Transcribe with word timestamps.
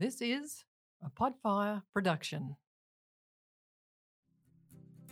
This 0.00 0.20
is 0.20 0.64
a 1.04 1.08
Podfire 1.08 1.82
production. 1.92 2.56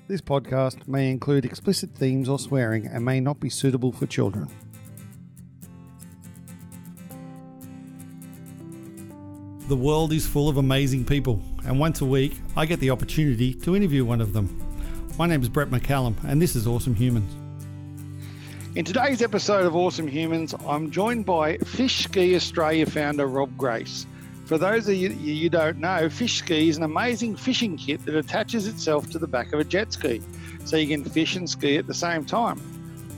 This 0.09 0.21
podcast 0.21 0.89
may 0.89 1.09
include 1.09 1.45
explicit 1.45 1.95
themes 1.95 2.29
or 2.29 2.37
swearing 2.37 2.89
and 2.89 3.05
may 3.05 3.21
not 3.21 3.39
be 3.39 3.49
suitable 3.49 3.93
for 3.93 4.07
children. 4.07 4.49
The 9.69 9.77
world 9.77 10.13
is 10.13 10.27
full 10.27 10.49
of 10.49 10.57
amazing 10.57 11.05
people, 11.05 11.41
and 11.65 11.79
once 11.79 12.01
a 12.01 12.05
week 12.05 12.41
I 12.57 12.67
get 12.67 12.81
the 12.81 12.91
opportunity 12.91 13.55
to 13.55 13.77
interview 13.77 14.05
one 14.05 14.21
of 14.21 14.33
them. 14.33 14.49
My 15.17 15.29
name 15.29 15.43
is 15.43 15.49
Brett 15.49 15.69
McCallum, 15.69 16.17
and 16.25 16.43
this 16.43 16.57
is 16.57 16.67
Awesome 16.67 16.97
Humans. 16.97 17.33
In 18.75 18.85
today's 18.85 19.23
episode 19.23 19.65
of 19.65 19.77
Awesome 19.77 20.09
Humans, 20.09 20.57
I'm 20.67 20.91
joined 20.91 21.25
by 21.25 21.59
Fish 21.59 22.03
Ski 22.03 22.35
Australia 22.35 22.87
founder 22.87 23.29
Rob 23.29 23.57
Grace. 23.57 24.07
For 24.45 24.59
those 24.59 24.89
of 24.89 24.95
you 24.95 25.11
you 25.11 25.49
don't 25.49 25.79
know, 25.79 26.11
Fish 26.11 26.39
Ski 26.39 26.69
is 26.69 26.77
an 26.77 26.83
amazing 26.83 27.37
fishing 27.37 27.77
kit 27.77 28.05
that 28.05 28.17
attaches 28.17 28.67
itself 28.67 29.09
to 29.11 29.19
the 29.19 29.27
back 29.27 29.53
of 29.53 29.61
a 29.61 29.65
jet 29.65 29.93
ski, 29.93 30.21
so 30.65 30.77
you 30.77 30.89
can 30.89 31.05
fish 31.05 31.37
and 31.37 31.49
ski 31.49 31.77
at 31.77 31.87
the 31.87 31.95
same 31.95 32.25
time. 32.25 32.61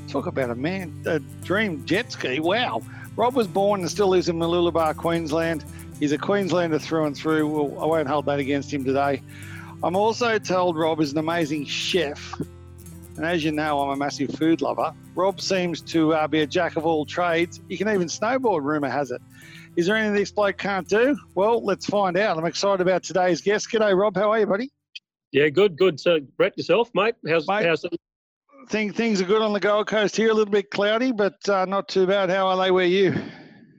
Talk 0.09 0.27
about 0.27 0.51
a 0.51 0.55
man, 0.55 1.03
a 1.07 1.19
dream 1.43 1.85
jet 1.87 2.13
ski. 2.13 2.41
Wow. 2.41 2.83
Rob 3.17 3.35
was 3.35 3.47
born 3.47 3.81
and 3.81 3.91
still 3.91 4.09
lives 4.09 4.29
in 4.29 4.37
Mooloolaba, 4.37 4.97
Queensland. 4.97 5.65
He's 6.01 6.13
a 6.13 6.19
Queenslander 6.19 6.79
through 6.79 7.07
and 7.07 7.17
through. 7.17 7.49
Well, 7.49 7.83
I 7.83 7.87
won't 7.87 8.09
hold 8.09 8.27
that 8.27 8.41
against 8.41 8.73
him 8.73 8.85
today. 8.85 9.23
I'm 9.83 9.97
also 9.97 10.39
told 10.39 10.77
Rob 10.77 11.01
is 11.01 11.13
an 11.13 11.19
amazing 11.19 11.65
chef. 11.67 12.41
And 13.17 13.25
as 13.25 13.45
you 13.45 13.53
know, 13.53 13.81
I'm 13.81 13.91
a 13.91 13.97
massive 13.97 14.31
food 14.31 14.61
lover. 14.61 14.93
Rob 15.15 15.41
seems 15.41 15.81
to 15.83 16.15
uh, 16.15 16.27
be 16.27 16.41
a 16.41 16.47
jack 16.47 16.77
of 16.77 16.85
all 16.85 17.05
trades. 17.07 17.61
He 17.69 17.77
can 17.77 17.89
even 17.89 18.09
snowboard, 18.09 18.63
rumour 18.63 18.89
has 18.89 19.13
it. 19.13 19.23
Is 19.77 19.87
there 19.87 19.97
anything 19.97 20.15
this 20.15 20.31
bloke 20.31 20.59
can't 20.59 20.89
do? 20.89 21.17
Well, 21.35 21.65
let's 21.65 21.87
find 21.87 22.17
out. 22.17 22.39
I'm 22.39 22.47
excited 22.47 22.81
about 22.81 23.03
today's 23.03 23.41
guest. 23.41 23.69
G'day, 23.71 23.97
Rob. 23.99 24.17
How 24.17 24.31
are 24.31 24.39
you, 24.41 24.47
buddy? 24.47 24.71
Yeah, 25.33 25.49
good, 25.49 25.77
good. 25.77 25.99
So, 25.99 26.21
Brett, 26.37 26.57
yourself, 26.57 26.91
mate? 26.95 27.17
How's, 27.29 27.49
Mate. 27.49 27.67
how's 27.67 27.85
it? 27.85 27.93
Think 28.69 28.95
things 28.95 29.21
are 29.21 29.25
good 29.25 29.43
on 29.43 29.53
the 29.53 29.61
Gold 29.61 29.89
Coast 29.89 30.17
here. 30.17 30.31
A 30.31 30.35
little 30.35 30.51
bit 30.53 30.71
cloudy, 30.71 31.11
but 31.13 31.37
uh, 31.49 31.65
not 31.65 31.89
too 31.89 32.07
bad. 32.07 32.31
How 32.31 32.47
are 32.47 32.57
they 32.57 32.71
where 32.71 32.87
you? 32.87 33.15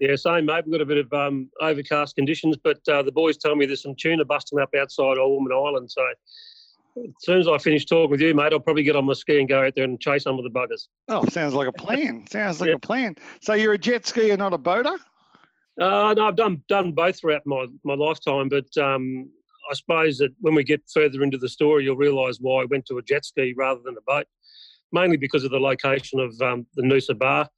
Yeah, 0.02 0.16
same, 0.18 0.46
mate. 0.46 0.66
We've 0.66 0.74
got 0.74 0.82
a 0.82 0.86
bit 0.86 0.98
of 0.98 1.14
um, 1.14 1.50
overcast 1.62 2.16
conditions, 2.18 2.58
but 2.62 2.80
uh, 2.90 3.02
the 3.02 3.12
boys 3.14 3.38
tell 3.38 3.56
me 3.56 3.66
there's 3.66 3.82
some 3.82 3.96
tuna 3.98 4.26
busting 4.26 4.60
up 4.60 4.70
outside 4.78 5.18
Old 5.18 5.42
Woman 5.42 5.54
Island. 5.58 5.90
So, 5.90 6.04
as 6.98 7.10
soon 7.22 7.40
as 7.40 7.48
I 7.48 7.58
finish 7.58 7.86
talking 7.86 8.12
with 8.12 8.20
you, 8.22 8.36
mate, 8.36 8.52
I'll 8.52 8.60
probably 8.60 8.84
get 8.84 8.98
on 8.98 9.06
my 9.06 9.14
ski 9.14 9.40
and 9.40 9.48
go 9.48 9.64
out 9.66 9.74
there 9.76 9.86
and 9.86 10.00
chase 10.00 10.24
some 10.24 10.38
of 10.38 10.44
the 10.44 10.50
buggers. 10.52 10.88
Oh, 11.08 11.26
sounds 11.30 11.54
like 11.54 11.70
a 11.70 11.72
plan. 11.72 12.26
sounds 12.30 12.60
like 12.60 12.68
Yeah. 12.70 12.76
a 12.76 12.80
plan. 12.80 13.16
So 13.42 13.54
you're 13.54 13.74
a 13.74 13.78
jet 13.78 14.04
skier, 14.04 14.38
not 14.38 14.52
a 14.54 14.58
boater? 14.58 14.98
Uh, 15.80 16.14
no, 16.16 16.28
I've 16.28 16.36
done 16.38 16.64
done 16.70 16.94
both 16.94 17.20
throughout 17.20 17.46
my, 17.46 17.66
my 17.84 17.96
lifetime, 17.96 18.50
but 18.50 18.66
um, 18.78 19.30
I 19.70 19.74
suppose 19.74 20.18
that 20.20 20.32
when 20.40 20.56
we 20.56 20.64
get 20.64 20.82
further 20.94 21.24
into 21.24 21.38
the 21.38 21.50
story, 21.50 21.84
you'll 21.84 21.98
realise 21.98 22.38
why 22.40 22.62
I 22.62 22.66
went 22.66 22.86
to 22.88 22.98
a 22.98 23.02
jet 23.02 23.26
ski 23.26 23.54
rather 23.58 23.82
than 23.84 23.98
a 23.98 24.02
boat, 24.08 24.26
mainly 24.92 25.18
because 25.18 25.44
of 25.44 25.52
the 25.52 25.60
location 25.60 26.20
of 26.20 26.40
um, 26.42 26.66
the 26.76 26.84
Noosa 26.84 27.18
Bar. 27.18 27.50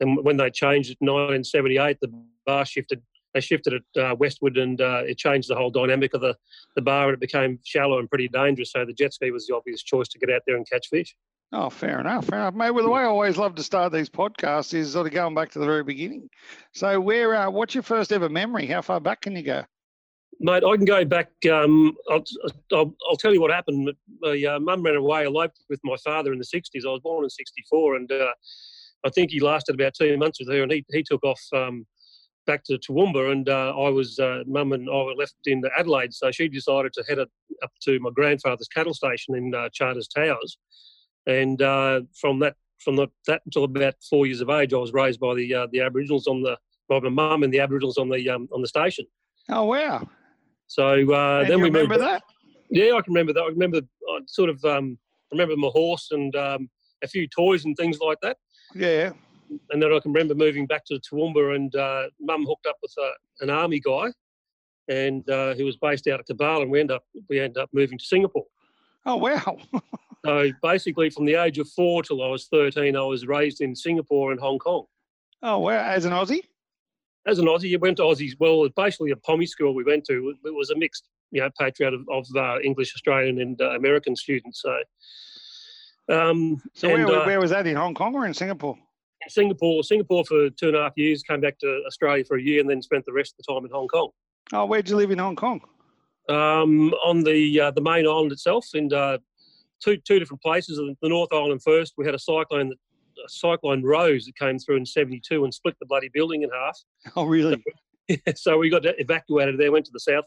And 0.00 0.24
when 0.24 0.36
they 0.36 0.50
changed 0.50 0.90
it 0.90 0.98
in 1.00 1.06
1978, 1.06 1.98
the 2.00 2.12
bar 2.46 2.64
shifted. 2.64 3.02
They 3.32 3.40
shifted 3.40 3.72
it 3.72 4.00
uh, 4.00 4.14
westward, 4.14 4.56
and 4.58 4.80
uh, 4.80 5.02
it 5.04 5.18
changed 5.18 5.50
the 5.50 5.56
whole 5.56 5.70
dynamic 5.70 6.14
of 6.14 6.20
the, 6.20 6.36
the 6.76 6.82
bar, 6.82 7.08
and 7.08 7.14
it 7.14 7.20
became 7.20 7.58
shallow 7.64 7.98
and 7.98 8.08
pretty 8.08 8.28
dangerous. 8.28 8.70
So 8.70 8.84
the 8.84 8.92
jet 8.92 9.12
ski 9.12 9.32
was 9.32 9.48
the 9.48 9.56
obvious 9.56 9.82
choice 9.82 10.06
to 10.08 10.20
get 10.20 10.30
out 10.30 10.42
there 10.46 10.56
and 10.56 10.68
catch 10.70 10.88
fish. 10.88 11.16
Oh, 11.56 11.70
fair 11.70 12.00
enough. 12.00 12.26
Fair 12.26 12.40
enough, 12.40 12.54
mate. 12.54 12.72
Well, 12.72 12.82
the 12.82 12.90
way 12.90 13.02
I 13.02 13.04
always 13.04 13.36
love 13.36 13.54
to 13.54 13.62
start 13.62 13.92
these 13.92 14.10
podcasts 14.10 14.74
is 14.74 14.92
sort 14.92 15.06
of 15.06 15.12
going 15.12 15.36
back 15.36 15.52
to 15.52 15.60
the 15.60 15.64
very 15.64 15.84
beginning. 15.84 16.28
So, 16.72 17.00
where, 17.00 17.32
uh, 17.36 17.48
what's 17.48 17.76
your 17.76 17.84
first 17.84 18.12
ever 18.12 18.28
memory? 18.28 18.66
How 18.66 18.82
far 18.82 18.98
back 18.98 19.20
can 19.20 19.36
you 19.36 19.42
go? 19.44 19.62
Mate, 20.40 20.64
I 20.64 20.76
can 20.76 20.84
go 20.84 21.04
back. 21.04 21.30
Um, 21.48 21.96
I'll, 22.10 22.24
I'll, 22.72 22.92
I'll 23.08 23.16
tell 23.16 23.32
you 23.32 23.40
what 23.40 23.52
happened. 23.52 23.92
My 24.20 24.42
uh, 24.42 24.58
mum 24.58 24.82
ran 24.82 24.96
away, 24.96 25.26
eloped 25.26 25.60
with 25.70 25.78
my 25.84 25.94
father 26.02 26.32
in 26.32 26.40
the 26.40 26.44
60s. 26.44 26.84
I 26.84 26.90
was 26.90 27.00
born 27.04 27.22
in 27.22 27.30
64, 27.30 27.94
and 27.94 28.10
uh, 28.10 28.32
I 29.06 29.10
think 29.10 29.30
he 29.30 29.38
lasted 29.38 29.76
about 29.76 29.94
two 29.94 30.16
months 30.16 30.40
with 30.40 30.48
her, 30.48 30.64
and 30.64 30.72
he, 30.72 30.84
he 30.90 31.04
took 31.04 31.22
off 31.22 31.40
um, 31.54 31.86
back 32.48 32.64
to 32.64 32.78
Toowoomba, 32.78 33.30
and 33.30 33.48
uh, 33.48 33.78
I 33.78 33.90
was, 33.90 34.18
uh, 34.18 34.42
mum 34.48 34.72
and 34.72 34.90
I 34.90 35.02
were 35.04 35.14
left 35.14 35.36
in 35.46 35.62
Adelaide. 35.78 36.14
So 36.14 36.32
she 36.32 36.48
decided 36.48 36.92
to 36.94 37.04
head 37.08 37.20
up 37.20 37.28
to 37.82 38.00
my 38.00 38.10
grandfather's 38.12 38.66
cattle 38.66 38.92
station 38.92 39.36
in 39.36 39.54
uh, 39.54 39.68
Charters 39.72 40.08
Towers. 40.08 40.58
And 41.26 41.60
uh, 41.62 42.02
from 42.14 42.38
that 42.40 42.56
from 42.80 42.96
the, 42.96 43.08
that 43.26 43.42
until 43.46 43.64
about 43.64 43.94
four 44.08 44.26
years 44.26 44.40
of 44.40 44.50
age, 44.50 44.74
I 44.74 44.76
was 44.76 44.92
raised 44.92 45.20
by 45.20 45.34
the 45.34 45.54
uh, 45.54 45.66
the 45.72 45.80
Aboriginals 45.80 46.26
on 46.26 46.42
the 46.42 46.56
by 46.88 47.00
my 47.00 47.08
mum 47.08 47.42
and 47.42 47.52
the 47.52 47.60
Aboriginals 47.60 47.98
on 47.98 48.08
the 48.08 48.28
um, 48.28 48.48
on 48.52 48.60
the 48.60 48.68
station. 48.68 49.06
Oh, 49.48 49.64
wow. 49.64 50.08
So 50.66 51.12
uh, 51.12 51.44
then 51.44 51.60
we 51.60 51.70
moved 51.70 51.90
remember 51.90 51.98
that? 51.98 52.22
yeah, 52.70 52.94
I 52.94 53.00
can 53.02 53.12
remember 53.12 53.32
that. 53.32 53.42
I 53.42 53.48
remember 53.48 53.80
I 54.10 54.18
sort 54.26 54.50
of 54.50 54.62
um, 54.64 54.98
remember 55.30 55.56
my 55.56 55.68
horse 55.68 56.08
and 56.10 56.34
um, 56.36 56.68
a 57.02 57.08
few 57.08 57.26
toys 57.28 57.64
and 57.64 57.76
things 57.76 57.98
like 58.00 58.18
that. 58.22 58.36
Yeah. 58.74 59.12
And 59.70 59.82
then 59.82 59.92
I 59.92 60.00
can 60.00 60.12
remember 60.12 60.34
moving 60.34 60.66
back 60.66 60.84
to 60.86 60.98
Toowoomba 60.98 61.54
and 61.54 61.74
uh, 61.76 62.04
Mum 62.20 62.44
hooked 62.46 62.66
up 62.66 62.76
with 62.82 62.92
uh, 63.00 63.10
an 63.40 63.50
army 63.50 63.78
guy, 63.80 64.12
and 64.88 65.28
uh, 65.28 65.54
who 65.54 65.64
was 65.64 65.76
based 65.76 66.06
out 66.08 66.20
of 66.20 66.26
Cabarlah, 66.26 66.62
and 66.62 66.70
we 66.70 66.80
end 66.80 66.90
up 66.90 67.04
we 67.28 67.40
end 67.40 67.58
up 67.58 67.68
moving 67.72 67.98
to 67.98 68.04
Singapore. 68.04 68.46
Oh, 69.06 69.16
wow. 69.16 69.58
So 70.24 70.50
basically, 70.62 71.10
from 71.10 71.24
the 71.26 71.34
age 71.34 71.58
of 71.58 71.68
four 71.68 72.02
till 72.02 72.22
I 72.22 72.28
was 72.28 72.46
thirteen, 72.46 72.96
I 72.96 73.02
was 73.02 73.26
raised 73.26 73.60
in 73.60 73.76
Singapore 73.76 74.32
and 74.32 74.40
Hong 74.40 74.58
Kong. 74.58 74.84
Oh, 75.42 75.58
wow. 75.58 75.84
As 75.84 76.04
an 76.04 76.12
Aussie? 76.12 76.40
As 77.26 77.38
an 77.38 77.46
Aussie, 77.46 77.68
you 77.68 77.78
went 77.78 77.98
to 77.98 78.04
Aussies. 78.04 78.32
Well, 78.38 78.64
it's 78.64 78.74
basically 78.74 79.10
a 79.10 79.16
pommy 79.16 79.46
school 79.46 79.74
we 79.74 79.84
went 79.84 80.04
to. 80.06 80.34
It 80.44 80.54
was 80.54 80.70
a 80.70 80.76
mixed, 80.76 81.08
you 81.30 81.40
know, 81.40 81.50
patriot 81.58 81.94
of, 81.94 82.06
of 82.10 82.26
uh, 82.34 82.60
English, 82.60 82.94
Australian, 82.94 83.40
and 83.40 83.60
uh, 83.60 83.70
American 83.70 84.16
students. 84.16 84.62
So. 84.62 84.78
Um, 86.06 86.60
So, 86.74 86.88
and, 86.88 87.06
where, 87.06 87.22
uh, 87.22 87.26
where 87.26 87.40
was 87.40 87.50
that? 87.50 87.66
In 87.66 87.76
Hong 87.76 87.94
Kong 87.94 88.14
or 88.14 88.26
in 88.26 88.34
Singapore? 88.34 88.76
Singapore, 89.28 89.82
Singapore 89.82 90.24
for 90.24 90.50
two 90.50 90.68
and 90.68 90.76
a 90.76 90.82
half 90.82 90.92
years, 90.96 91.22
came 91.22 91.40
back 91.40 91.58
to 91.60 91.82
Australia 91.86 92.24
for 92.24 92.36
a 92.36 92.42
year, 92.42 92.60
and 92.60 92.68
then 92.68 92.82
spent 92.82 93.06
the 93.06 93.12
rest 93.12 93.32
of 93.32 93.44
the 93.44 93.52
time 93.52 93.64
in 93.64 93.70
Hong 93.70 93.88
Kong. 93.88 94.10
Oh, 94.52 94.66
where'd 94.66 94.88
you 94.88 94.96
live 94.96 95.10
in 95.10 95.18
Hong 95.18 95.36
Kong? 95.36 95.62
Um, 96.28 96.92
on 97.04 97.22
the 97.22 97.60
uh, 97.60 97.70
the 97.70 97.80
main 97.80 98.06
island 98.06 98.32
itself, 98.32 98.66
in 98.74 98.92
uh, 98.92 99.18
two 99.82 99.96
two 99.98 100.18
different 100.18 100.42
places. 100.42 100.80
The 101.02 101.08
North 101.08 101.32
Island 101.32 101.62
first, 101.62 101.94
we 101.96 102.06
had 102.06 102.14
a 102.14 102.18
cyclone 102.18 102.70
that 102.70 102.78
a 103.24 103.28
cyclone 103.28 103.82
Rose 103.82 104.26
that 104.26 104.36
came 104.36 104.58
through 104.58 104.76
in 104.76 104.86
'72 104.86 105.44
and 105.44 105.52
split 105.52 105.76
the 105.80 105.86
bloody 105.86 106.10
building 106.12 106.42
in 106.42 106.50
half. 106.50 106.78
Oh, 107.16 107.24
really? 107.24 107.62
so 108.36 108.58
we 108.58 108.70
got 108.70 108.82
evacuated 108.84 109.58
there, 109.58 109.72
went 109.72 109.86
to 109.86 109.92
the 109.92 110.00
south 110.00 110.24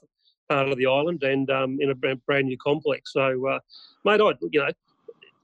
part 0.49 0.69
of 0.69 0.77
the 0.77 0.85
island, 0.85 1.23
and 1.23 1.49
um, 1.51 1.77
in 1.79 1.89
a 1.89 1.95
brand, 1.95 2.25
brand 2.25 2.47
new 2.47 2.57
complex. 2.57 3.13
So, 3.13 3.47
uh, 3.47 3.59
mate, 4.05 4.21
I 4.21 4.33
you 4.51 4.59
know. 4.59 4.69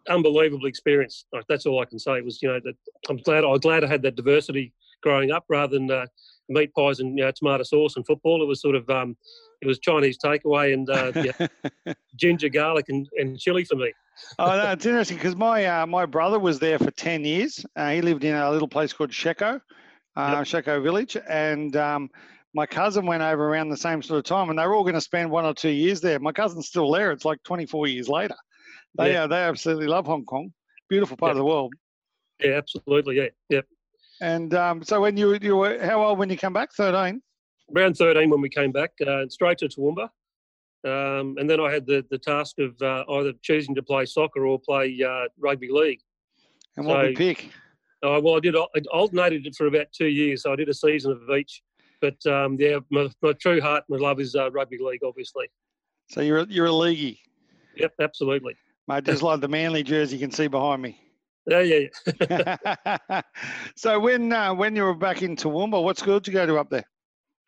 Unbelievable 0.10 0.66
experience. 0.66 1.24
Like 1.32 1.46
that's 1.48 1.66
all 1.66 1.80
I 1.80 1.86
can 1.86 1.98
say. 1.98 2.20
Was, 2.20 2.42
you 2.42 2.50
know, 2.50 2.60
that 2.66 2.76
I'm 3.10 3.16
glad. 3.16 3.46
I 3.46 3.48
was 3.48 3.62
glad 3.62 3.86
I 3.86 3.88
had 3.88 4.02
that 4.02 4.18
diversity 4.18 4.74
growing 5.02 5.32
up, 5.32 5.46
rather 5.48 5.78
than 5.78 5.90
uh, 5.90 6.06
meat 6.54 6.74
pies 6.74 7.00
and 7.00 7.18
you 7.18 7.24
know, 7.24 7.32
tomato 7.32 7.64
sauce 7.64 7.96
and 7.96 8.06
football. 8.06 8.42
It 8.42 8.46
was 8.46 8.62
sort 8.62 8.76
of 8.76 8.90
um, 8.90 9.18
it 9.62 9.68
was 9.68 9.80
Chinese 9.80 10.18
takeaway 10.18 10.74
and 10.74 10.90
uh, 10.90 11.12
yeah, 11.86 11.94
ginger, 12.16 12.50
garlic, 12.50 12.90
and, 12.90 13.08
and 13.18 13.40
chili 13.40 13.64
for 13.66 13.76
me. 13.76 13.92
oh, 14.40 14.46
no, 14.56 14.72
it's 14.72 14.86
interesting 14.86 15.18
because 15.18 15.36
my 15.36 15.66
uh, 15.66 15.86
my 15.88 16.06
brother 16.06 16.40
was 16.40 16.60
there 16.60 16.80
for 16.80 16.92
ten 16.92 17.24
years. 17.26 17.66
Uh, 17.76 17.90
he 17.92 18.02
lived 18.02 18.24
in 18.24 18.36
a 18.36 18.52
little 18.52 18.68
place 18.68 18.94
called 18.94 19.14
Shek 19.14 19.42
O, 19.42 19.60
uh, 20.16 20.44
Shek 20.44 20.68
O 20.68 20.82
Village, 20.82 21.18
and 21.28 21.76
um, 21.76 22.10
my 22.54 22.66
cousin 22.66 23.06
went 23.06 23.24
over 23.24 23.50
around 23.50 23.70
the 23.70 23.78
same 23.78 24.02
sort 24.02 24.20
of 24.20 24.26
time, 24.26 24.50
and 24.50 24.60
they 24.60 24.66
were 24.68 24.76
all 24.76 24.84
going 24.84 24.94
to 24.94 25.02
spend 25.02 25.30
one 25.32 25.46
or 25.46 25.54
two 25.54 25.70
years 25.70 26.02
there. 26.02 26.20
My 26.20 26.32
cousin's 26.32 26.68
still 26.68 26.92
there. 26.92 27.12
It's 27.12 27.26
like 27.26 27.42
twenty 27.44 27.66
four 27.66 27.88
years 27.88 28.08
later. 28.08 28.36
They 28.98 29.14
Yeah. 29.14 29.24
uh, 29.24 29.28
they 29.28 29.38
absolutely 29.38 29.88
love 29.88 30.06
Hong 30.06 30.26
Kong. 30.26 30.54
Beautiful 30.90 31.18
part 31.18 31.30
Yeah. 31.30 31.34
of 31.34 31.38
the 31.38 31.46
world. 31.46 31.74
Yeah, 32.44 32.52
absolutely. 32.58 33.16
Yeah, 33.18 33.28
yeah. 33.50 33.62
And 34.24 34.54
um, 34.54 34.82
so 34.84 35.02
when 35.02 35.18
you 35.18 35.38
you 35.42 35.58
were 35.58 35.78
how 35.84 36.02
old 36.02 36.18
when 36.18 36.30
you 36.30 36.38
come 36.38 36.54
back? 36.54 36.72
Thirteen. 36.72 37.22
Around 37.76 37.96
13 37.98 38.30
when 38.30 38.40
we 38.42 38.50
came 38.50 38.72
back, 38.72 38.92
uh, 39.06 39.28
straight 39.30 39.58
to 39.60 39.68
Toowoomba. 39.68 40.04
Um, 40.86 41.36
and 41.40 41.50
then 41.50 41.60
I 41.60 41.72
had 41.72 41.86
the, 41.86 42.06
the 42.10 42.18
task 42.18 42.60
of 42.60 42.80
uh, 42.82 43.04
either 43.10 43.32
choosing 43.42 43.74
to 43.76 43.82
play 43.82 44.06
soccer 44.06 44.46
or 44.46 44.60
play 44.60 44.98
uh, 45.02 45.26
rugby 45.40 45.70
league. 45.72 46.00
And 46.78 46.86
what 46.86 47.06
So- 47.08 47.14
pick? 47.16 47.50
Uh, 48.06 48.20
well, 48.22 48.36
I 48.36 48.40
did. 48.42 48.56
I 48.58 48.66
alternated 48.92 49.46
it 49.48 49.56
for 49.56 49.68
about 49.68 49.88
two 49.94 50.08
years. 50.08 50.44
So 50.44 50.52
I 50.52 50.56
did 50.58 50.68
a 50.70 50.74
season 50.74 51.14
of 51.14 51.36
each. 51.38 51.62
But 52.02 52.24
um, 52.28 52.58
yeah, 52.60 52.80
my, 52.92 53.10
my 53.22 53.32
true 53.34 53.60
heart, 53.62 53.86
my 53.90 53.98
love 53.98 54.20
is 54.20 54.36
uh, 54.36 54.52
rugby 54.52 54.78
league, 54.80 55.04
obviously. 55.06 55.48
So 56.10 56.20
you're 56.22 56.40
a- 56.40 56.48
you're 56.50 56.68
a 56.68 56.70
leaguey, 56.70 57.20
Yep, 57.78 57.94
absolutely. 58.02 58.56
mate. 58.90 59.04
Just 59.06 59.22
like 59.28 59.40
the 59.42 59.48
Manly 59.48 59.84
jersey 59.84 60.18
you 60.18 60.22
can 60.22 60.32
see 60.32 60.48
behind 60.48 60.82
me. 60.82 61.00
Yeah, 61.46 61.60
yeah, 61.60 61.88
yeah. 62.30 63.22
so 63.76 64.00
when 64.00 64.32
uh, 64.32 64.54
when 64.54 64.76
you 64.76 64.84
were 64.84 64.96
back 64.96 65.22
in 65.22 65.36
Toowoomba, 65.36 65.84
what 65.84 65.98
school 65.98 66.20
did 66.20 66.28
you 66.28 66.34
go 66.34 66.46
to 66.46 66.58
up 66.58 66.70
there? 66.70 66.86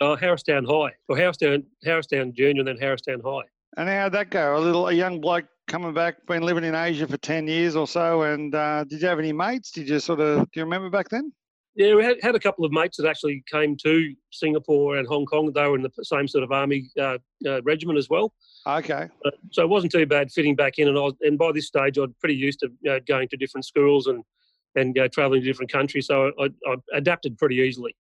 Oh, 0.02 0.16
Harristown 0.16 0.66
High, 0.66 0.92
or 1.08 1.16
Harristown, 1.16 1.64
Harristown 1.84 2.34
Junior, 2.36 2.62
and 2.62 2.68
then 2.68 2.78
Harristown 2.78 3.22
High. 3.24 3.44
And 3.78 3.88
how'd 3.88 4.12
that 4.12 4.30
go? 4.30 4.58
A 4.58 4.60
little 4.60 4.90
a 4.90 4.94
young 4.94 5.22
bloke 5.22 5.46
coming 5.68 5.94
back, 5.94 6.26
been 6.28 6.44
living 6.44 6.66
in 6.66 6.76
Asia 6.76 7.08
for 7.08 7.18
ten 7.18 7.48
years 7.48 7.76
or 7.76 7.88
so. 7.88 8.24
And 8.24 8.54
uh, 8.54 8.84
did 8.84 9.02
you 9.02 9.08
have 9.08 9.20
any 9.20 9.32
mates? 9.32 9.72
Did 9.72 9.88
you 9.88 10.00
sort 10.00 10.20
of 10.20 10.40
do 10.52 10.60
you 10.60 10.64
remember 10.64 10.90
back 10.90 11.08
then? 11.10 11.32
Yeah, 11.76 11.96
we 11.96 12.04
had, 12.04 12.18
had 12.22 12.36
a 12.36 12.40
couple 12.40 12.64
of 12.64 12.72
mates 12.72 12.98
that 12.98 13.08
actually 13.08 13.44
came 13.52 13.76
to 13.84 14.16
Singapore 14.32 14.98
and 14.98 15.08
Hong 15.08 15.26
Kong. 15.26 15.52
They 15.52 15.68
were 15.68 15.76
in 15.76 15.82
the 15.82 15.92
same 16.04 16.28
sort 16.28 16.44
of 16.46 16.52
army 16.52 16.90
uh, 16.98 17.18
uh, 17.46 17.62
regiment 17.64 18.00
as 18.00 18.10
well. 18.10 18.34
Okay. 18.66 19.10
Uh, 19.26 19.32
so 19.52 19.64
it 19.64 19.70
wasn't 19.70 19.92
too 19.92 20.06
bad 20.06 20.32
fitting 20.32 20.56
back 20.56 20.80
in. 20.80 20.88
And 20.88 20.98
I 20.98 21.02
was, 21.02 21.14
and 21.22 21.38
by 21.38 21.52
this 21.52 21.68
stage, 21.68 22.00
I'd 22.00 22.18
pretty 22.20 22.36
used 22.36 22.62
to 22.62 22.72
you 22.82 22.92
know, 22.92 23.00
going 23.06 23.28
to 23.28 23.38
different 23.38 23.66
schools 23.66 24.08
and 24.08 24.24
and 24.76 24.98
uh, 24.98 25.08
traveling 25.10 25.42
to 25.42 25.48
different 25.48 25.72
countries. 25.72 26.08
So 26.08 26.32
I, 26.40 26.50
I 26.68 26.76
adapted 26.94 27.38
pretty 27.38 27.56
easily. 27.56 27.96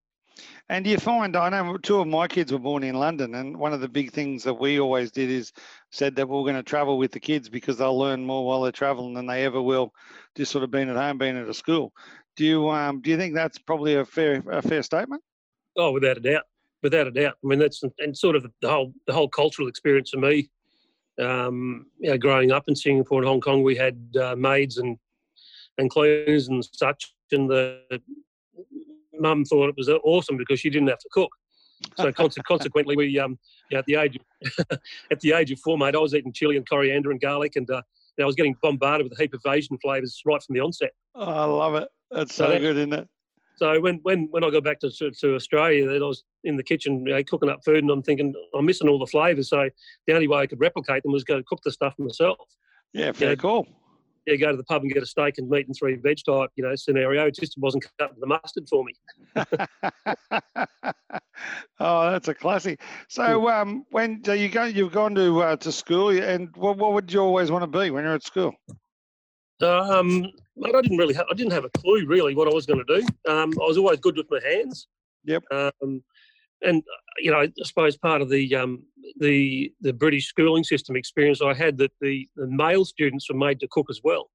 And 0.68 0.84
do 0.84 0.90
you 0.90 0.98
find, 0.98 1.36
I 1.36 1.48
know 1.48 1.76
two 1.76 2.00
of 2.00 2.08
my 2.08 2.26
kids 2.26 2.50
were 2.50 2.58
born 2.58 2.82
in 2.82 2.96
London, 2.96 3.34
and 3.34 3.56
one 3.56 3.72
of 3.72 3.80
the 3.80 3.88
big 3.88 4.12
things 4.12 4.42
that 4.44 4.54
we 4.54 4.80
always 4.80 5.12
did 5.12 5.30
is 5.30 5.52
said 5.92 6.16
that 6.16 6.28
we 6.28 6.36
are 6.36 6.42
going 6.42 6.56
to 6.56 6.62
travel 6.62 6.98
with 6.98 7.12
the 7.12 7.20
kids 7.20 7.48
because 7.48 7.76
they'll 7.76 7.96
learn 7.96 8.24
more 8.24 8.44
while 8.44 8.62
they're 8.62 8.72
traveling 8.72 9.14
than 9.14 9.26
they 9.26 9.44
ever 9.44 9.60
will 9.60 9.92
just 10.36 10.50
sort 10.50 10.64
of 10.64 10.70
being 10.70 10.88
at 10.88 10.96
home, 10.96 11.18
being 11.18 11.36
at 11.36 11.48
a 11.48 11.54
school. 11.54 11.92
Do 12.36 12.44
you 12.44 12.70
um, 12.70 13.00
do 13.00 13.10
you 13.10 13.16
think 13.16 13.34
that's 13.34 13.58
probably 13.58 13.94
a 13.94 14.04
fair 14.04 14.42
a 14.50 14.62
fair 14.62 14.82
statement? 14.82 15.22
Oh, 15.76 15.92
without 15.92 16.16
a 16.16 16.20
doubt, 16.20 16.44
without 16.82 17.06
a 17.06 17.10
doubt. 17.10 17.36
I 17.42 17.46
mean, 17.46 17.58
that's 17.58 17.82
and 17.98 18.16
sort 18.16 18.36
of 18.36 18.46
the 18.60 18.68
whole 18.68 18.92
the 19.06 19.12
whole 19.12 19.28
cultural 19.28 19.68
experience 19.68 20.10
for 20.10 20.18
me. 20.18 20.50
Um, 21.20 21.86
you 21.98 22.10
know, 22.10 22.18
growing 22.18 22.50
up 22.50 22.64
in 22.66 22.74
Singapore 22.74 23.18
and 23.18 23.28
Hong 23.28 23.40
Kong, 23.40 23.62
we 23.62 23.76
had 23.76 23.98
uh, 24.20 24.34
maids 24.36 24.78
and 24.78 24.98
and 25.78 25.90
cleaners 25.90 26.48
and 26.48 26.64
such, 26.72 27.14
and 27.32 27.48
the 27.48 27.80
mum 29.12 29.44
thought 29.44 29.68
it 29.68 29.76
was 29.76 29.88
awesome 29.88 30.36
because 30.36 30.60
she 30.60 30.70
didn't 30.70 30.88
have 30.88 30.98
to 30.98 31.08
cook. 31.12 31.30
So 31.96 32.12
consequently, 32.46 32.96
we 32.96 33.18
um, 33.18 33.38
yeah, 33.70 33.78
at 33.78 33.86
the 33.86 33.96
age 33.96 34.16
of, 34.16 34.78
at 35.10 35.20
the 35.20 35.32
age 35.32 35.50
of 35.52 35.60
four, 35.60 35.78
mate, 35.78 35.94
I 35.94 35.98
was 35.98 36.14
eating 36.14 36.32
chili 36.32 36.56
and 36.56 36.68
coriander 36.68 37.10
and 37.10 37.20
garlic, 37.20 37.56
and 37.56 37.70
uh, 37.70 37.82
I 38.20 38.24
was 38.24 38.36
getting 38.36 38.56
bombarded 38.62 39.08
with 39.08 39.18
a 39.18 39.22
heap 39.22 39.34
of 39.34 39.40
Asian 39.46 39.78
flavours 39.78 40.20
right 40.24 40.42
from 40.42 40.54
the 40.54 40.60
onset. 40.60 40.92
Oh, 41.14 41.24
I 41.24 41.44
love 41.44 41.74
it. 41.76 41.88
That's 42.14 42.34
so, 42.34 42.46
so 42.46 42.58
good, 42.58 42.76
isn't 42.76 42.92
it? 42.92 43.08
So 43.56 43.80
when, 43.80 44.00
when, 44.02 44.28
when 44.30 44.42
I 44.42 44.50
got 44.50 44.64
back 44.64 44.80
to, 44.80 44.90
to, 44.90 45.34
Australia, 45.34 45.86
then 45.86 46.02
I 46.02 46.06
was 46.06 46.24
in 46.42 46.56
the 46.56 46.62
kitchen 46.62 47.06
you 47.06 47.12
know, 47.12 47.22
cooking 47.22 47.48
up 47.48 47.64
food, 47.64 47.78
and 47.78 47.90
I'm 47.90 48.02
thinking 48.02 48.34
I'm 48.54 48.66
missing 48.66 48.88
all 48.88 48.98
the 48.98 49.06
flavours. 49.06 49.48
So 49.50 49.68
the 50.06 50.14
only 50.14 50.26
way 50.26 50.40
I 50.40 50.46
could 50.46 50.60
replicate 50.60 51.02
them 51.04 51.12
was 51.12 51.22
go 51.24 51.42
cook 51.46 51.60
the 51.64 51.70
stuff 51.70 51.94
myself. 51.98 52.38
Yeah, 52.92 53.12
very 53.12 53.30
you 53.32 53.36
know, 53.36 53.40
cool 53.40 53.68
yeah, 54.26 54.36
go 54.36 54.50
to 54.50 54.56
the 54.56 54.64
pub 54.64 54.82
and 54.82 54.92
get 54.92 55.02
a 55.02 55.06
steak 55.06 55.38
and 55.38 55.48
meat 55.48 55.66
and 55.66 55.76
three 55.76 55.96
veg 55.96 56.18
type, 56.24 56.50
you 56.56 56.64
know, 56.64 56.74
scenario. 56.74 57.26
It 57.26 57.34
just 57.34 57.58
wasn't 57.58 57.84
cutting 57.98 58.16
the 58.18 58.26
mustard 58.26 58.68
for 58.68 58.84
me. 58.84 58.94
oh, 61.80 62.10
that's 62.10 62.28
a 62.28 62.34
classic. 62.34 62.80
So, 63.08 63.48
um, 63.50 63.84
when 63.90 64.22
so 64.24 64.32
you 64.32 64.48
go, 64.48 64.64
you've 64.64 64.92
gone 64.92 65.14
to 65.16 65.42
uh, 65.42 65.56
to 65.56 65.72
school, 65.72 66.10
and 66.10 66.48
what, 66.56 66.78
what 66.78 66.92
would 66.94 67.12
you 67.12 67.20
always 67.20 67.50
want 67.50 67.62
to 67.70 67.78
be 67.78 67.90
when 67.90 68.04
you're 68.04 68.14
at 68.14 68.24
school? 68.24 68.54
Um, 69.60 70.22
mate, 70.56 70.74
I 70.74 70.80
didn't 70.80 70.98
really, 70.98 71.14
have, 71.14 71.26
I 71.30 71.34
didn't 71.34 71.52
have 71.52 71.64
a 71.64 71.70
clue 71.70 72.06
really 72.06 72.34
what 72.34 72.48
I 72.48 72.54
was 72.54 72.66
going 72.66 72.84
to 72.84 73.00
do. 73.00 73.06
Um, 73.30 73.52
I 73.60 73.66
was 73.66 73.78
always 73.78 74.00
good 74.00 74.16
with 74.16 74.26
my 74.30 74.40
hands. 74.44 74.88
Yep. 75.24 75.44
Um, 75.50 76.02
and 76.62 76.82
you 77.18 77.30
know, 77.30 77.40
I 77.40 77.52
suppose 77.62 77.96
part 77.96 78.22
of 78.22 78.28
the 78.30 78.54
um, 78.56 78.82
the 79.18 79.72
the 79.80 79.92
British 79.92 80.26
schooling 80.28 80.64
system 80.64 80.96
experience 80.96 81.40
I 81.42 81.54
had 81.54 81.76
that 81.78 81.92
the, 82.00 82.28
the 82.36 82.46
male 82.46 82.84
students 82.84 83.28
were 83.28 83.36
made 83.36 83.60
to 83.60 83.68
cook 83.70 83.86
as 83.90 84.00
well. 84.02 84.30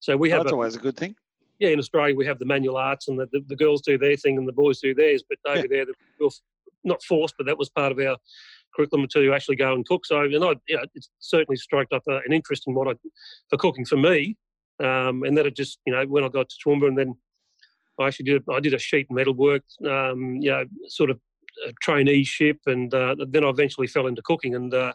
So 0.00 0.16
we 0.16 0.30
have 0.30 0.44
that's 0.44 0.52
a, 0.52 0.54
always 0.54 0.76
a 0.76 0.80
good 0.80 0.96
thing. 0.96 1.14
Yeah, 1.58 1.70
in 1.70 1.78
Australia 1.78 2.14
we 2.14 2.26
have 2.26 2.38
the 2.38 2.44
manual 2.44 2.76
arts 2.76 3.08
and 3.08 3.18
the, 3.18 3.26
the, 3.32 3.40
the 3.48 3.56
girls 3.56 3.80
do 3.80 3.96
their 3.96 4.16
thing 4.16 4.36
and 4.36 4.46
the 4.46 4.52
boys 4.52 4.80
do 4.80 4.94
theirs. 4.94 5.22
But 5.28 5.38
over 5.46 5.60
yeah. 5.60 5.84
there, 5.84 5.86
we 6.20 6.28
not 6.84 7.02
forced, 7.02 7.34
but 7.38 7.46
that 7.46 7.58
was 7.58 7.70
part 7.70 7.92
of 7.92 7.98
our 7.98 8.16
curriculum 8.76 9.06
to 9.12 9.32
actually 9.32 9.56
go 9.56 9.72
and 9.72 9.86
cook. 9.86 10.04
So, 10.06 10.20
and 10.20 10.44
I, 10.44 10.54
you 10.68 10.76
know, 10.76 10.84
it's 10.94 11.08
certainly 11.18 11.56
stroked 11.56 11.92
up 11.92 12.02
a, 12.08 12.16
an 12.26 12.32
interest 12.32 12.64
in 12.66 12.74
what 12.74 12.88
I 12.88 12.92
for 13.48 13.56
cooking 13.56 13.84
for 13.84 13.96
me. 13.96 14.36
Um, 14.78 15.22
and 15.22 15.36
that 15.38 15.46
it 15.46 15.56
just, 15.56 15.78
you 15.86 15.94
know, 15.94 16.04
when 16.04 16.22
I 16.22 16.28
got 16.28 16.50
to 16.50 16.56
Toowoomba 16.62 16.88
and 16.88 16.98
then 16.98 17.14
I 17.98 18.08
actually 18.08 18.26
did 18.26 18.42
I 18.50 18.60
did 18.60 18.74
a 18.74 18.78
sheet 18.78 19.10
metal 19.10 19.34
work, 19.34 19.62
um, 19.88 20.36
you 20.36 20.50
know, 20.50 20.64
sort 20.88 21.10
of 21.10 21.18
a 21.66 21.72
traineeship, 21.84 22.58
and 22.66 22.92
uh, 22.92 23.16
then 23.28 23.44
I 23.44 23.48
eventually 23.48 23.86
fell 23.86 24.06
into 24.06 24.22
cooking 24.22 24.54
and 24.54 24.72
uh, 24.72 24.92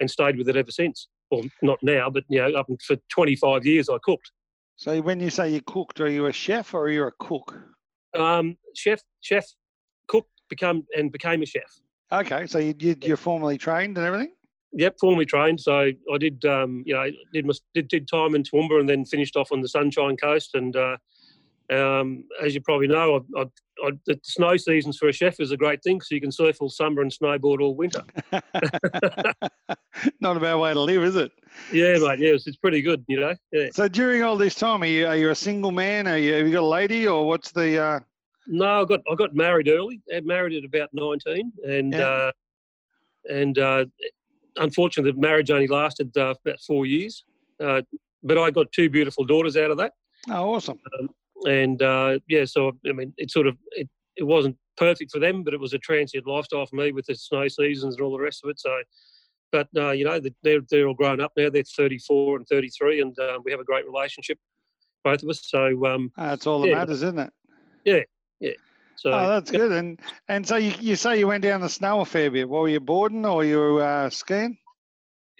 and 0.00 0.10
stayed 0.10 0.36
with 0.36 0.48
it 0.48 0.56
ever 0.56 0.70
since. 0.70 1.08
Well, 1.30 1.44
not 1.62 1.78
now, 1.82 2.10
but 2.10 2.24
you 2.28 2.40
know, 2.40 2.58
up 2.58 2.66
for 2.86 2.96
25 3.10 3.64
years 3.64 3.88
I 3.88 3.96
cooked. 4.02 4.30
So 4.76 5.00
when 5.00 5.20
you 5.20 5.30
say 5.30 5.50
you 5.50 5.62
cooked, 5.62 6.00
are 6.00 6.08
you 6.08 6.26
a 6.26 6.32
chef 6.32 6.74
or 6.74 6.82
are 6.82 6.90
you 6.90 7.04
a 7.04 7.12
cook? 7.18 7.58
Um, 8.14 8.58
chef, 8.74 9.00
chef, 9.20 9.46
cook, 10.08 10.26
become 10.50 10.84
and 10.96 11.10
became 11.10 11.42
a 11.42 11.46
chef. 11.46 11.80
Okay, 12.12 12.46
so 12.46 12.58
you 12.58 12.74
did 12.74 13.04
you're 13.04 13.16
formally 13.16 13.56
trained 13.56 13.96
and 13.96 14.06
everything. 14.06 14.32
Yep, 14.74 14.96
formally 15.00 15.26
trained. 15.26 15.60
So 15.60 15.90
I 16.12 16.18
did, 16.18 16.44
um, 16.44 16.82
you 16.86 16.94
know, 16.94 17.06
did, 17.32 17.46
my, 17.46 17.52
did 17.74 17.88
did 17.88 18.08
time 18.08 18.34
in 18.34 18.42
Toowoomba 18.42 18.80
and 18.80 18.88
then 18.88 19.04
finished 19.04 19.36
off 19.36 19.52
on 19.52 19.60
the 19.60 19.68
Sunshine 19.68 20.16
Coast 20.16 20.54
and 20.54 20.74
uh, 20.76 20.96
um, 21.72 22.24
as 22.42 22.54
you 22.54 22.60
probably 22.60 22.86
know, 22.86 23.24
I, 23.36 23.40
I, 23.40 23.44
I, 23.84 23.90
the 24.06 24.20
snow 24.22 24.56
seasons 24.56 24.98
for 24.98 25.08
a 25.08 25.12
chef 25.12 25.40
is 25.40 25.52
a 25.52 25.56
great 25.56 25.82
thing 25.82 25.96
because 25.96 26.10
you 26.10 26.20
can 26.20 26.32
surf 26.32 26.58
all 26.60 26.68
summer 26.68 27.02
and 27.02 27.10
snowboard 27.10 27.60
all 27.60 27.74
winter. 27.74 28.02
Not 30.20 30.36
a 30.36 30.40
bad 30.40 30.56
way 30.56 30.74
to 30.74 30.80
live, 30.80 31.02
is 31.04 31.16
it? 31.16 31.32
Yeah, 31.72 31.98
mate. 31.98 32.18
Yes, 32.18 32.46
it's 32.46 32.56
pretty 32.56 32.82
good. 32.82 33.04
You 33.08 33.20
know. 33.20 33.34
Yeah. 33.52 33.68
So 33.72 33.88
during 33.88 34.22
all 34.22 34.36
this 34.36 34.54
time, 34.54 34.82
are 34.82 34.86
you, 34.86 35.06
are 35.06 35.16
you 35.16 35.30
a 35.30 35.34
single 35.34 35.70
man? 35.70 36.06
Are 36.06 36.18
you 36.18 36.34
have 36.34 36.46
you 36.46 36.52
got 36.52 36.62
a 36.62 36.66
lady, 36.66 37.06
or 37.06 37.26
what's 37.26 37.52
the? 37.52 37.82
Uh... 37.82 38.00
No, 38.46 38.82
I 38.82 38.84
got 38.84 39.00
I 39.10 39.14
got 39.14 39.34
married 39.34 39.68
early. 39.68 40.00
I 40.14 40.20
married 40.20 40.56
at 40.56 40.64
about 40.64 40.90
nineteen, 40.92 41.52
and 41.64 41.92
yeah. 41.92 42.06
uh, 42.06 42.32
and 43.30 43.58
uh, 43.58 43.84
unfortunately, 44.56 45.12
the 45.12 45.20
marriage 45.20 45.50
only 45.50 45.68
lasted 45.68 46.16
uh, 46.16 46.34
about 46.44 46.60
four 46.60 46.86
years. 46.86 47.24
Uh, 47.60 47.82
but 48.22 48.38
I 48.38 48.50
got 48.50 48.70
two 48.72 48.90
beautiful 48.90 49.24
daughters 49.24 49.56
out 49.56 49.70
of 49.70 49.78
that. 49.78 49.92
Oh, 50.28 50.54
awesome! 50.54 50.78
Um, 50.98 51.08
and 51.46 51.82
uh, 51.82 52.18
yeah, 52.28 52.44
so 52.44 52.72
I 52.88 52.92
mean, 52.92 53.12
it 53.16 53.30
sort 53.30 53.46
of 53.46 53.56
it, 53.72 53.88
it 54.16 54.24
wasn't 54.24 54.56
perfect 54.76 55.10
for 55.12 55.18
them, 55.18 55.42
but 55.42 55.54
it 55.54 55.60
was 55.60 55.72
a 55.72 55.78
transient 55.78 56.26
lifestyle 56.26 56.66
for 56.66 56.76
me 56.76 56.92
with 56.92 57.06
the 57.06 57.14
snow 57.14 57.48
seasons 57.48 57.94
and 57.94 58.02
all 58.02 58.16
the 58.16 58.22
rest 58.22 58.42
of 58.44 58.50
it. 58.50 58.60
So, 58.60 58.76
but 59.50 59.68
uh, 59.76 59.90
you 59.90 60.04
know, 60.04 60.20
they're 60.42 60.60
they're 60.70 60.86
all 60.86 60.94
grown 60.94 61.20
up 61.20 61.32
now. 61.36 61.50
They're 61.50 61.62
34 61.62 62.36
and 62.38 62.46
33, 62.46 63.00
and 63.00 63.18
uh, 63.18 63.38
we 63.44 63.50
have 63.50 63.60
a 63.60 63.64
great 63.64 63.86
relationship, 63.86 64.38
both 65.04 65.22
of 65.22 65.28
us. 65.28 65.42
So 65.44 65.86
um, 65.86 66.10
that's 66.16 66.46
all 66.46 66.60
that 66.62 66.68
yeah, 66.68 66.74
matters, 66.74 67.02
isn't 67.02 67.18
it? 67.18 67.32
Yeah, 67.84 68.00
yeah. 68.42 68.52
So 68.96 69.10
oh, 69.12 69.28
that's 69.28 69.50
yeah. 69.50 69.58
good. 69.58 69.72
And 69.72 70.00
and 70.28 70.46
so 70.46 70.56
you, 70.56 70.74
you 70.80 70.96
say 70.96 71.18
you 71.18 71.26
went 71.26 71.42
down 71.42 71.60
the 71.60 71.68
snow 71.68 72.00
a 72.00 72.04
fair 72.04 72.30
bit. 72.30 72.48
Were 72.48 72.68
you 72.68 72.80
boarding 72.80 73.24
or 73.24 73.44
you 73.44 73.58
were 73.58 73.82
uh, 73.82 74.10
skiing? 74.10 74.58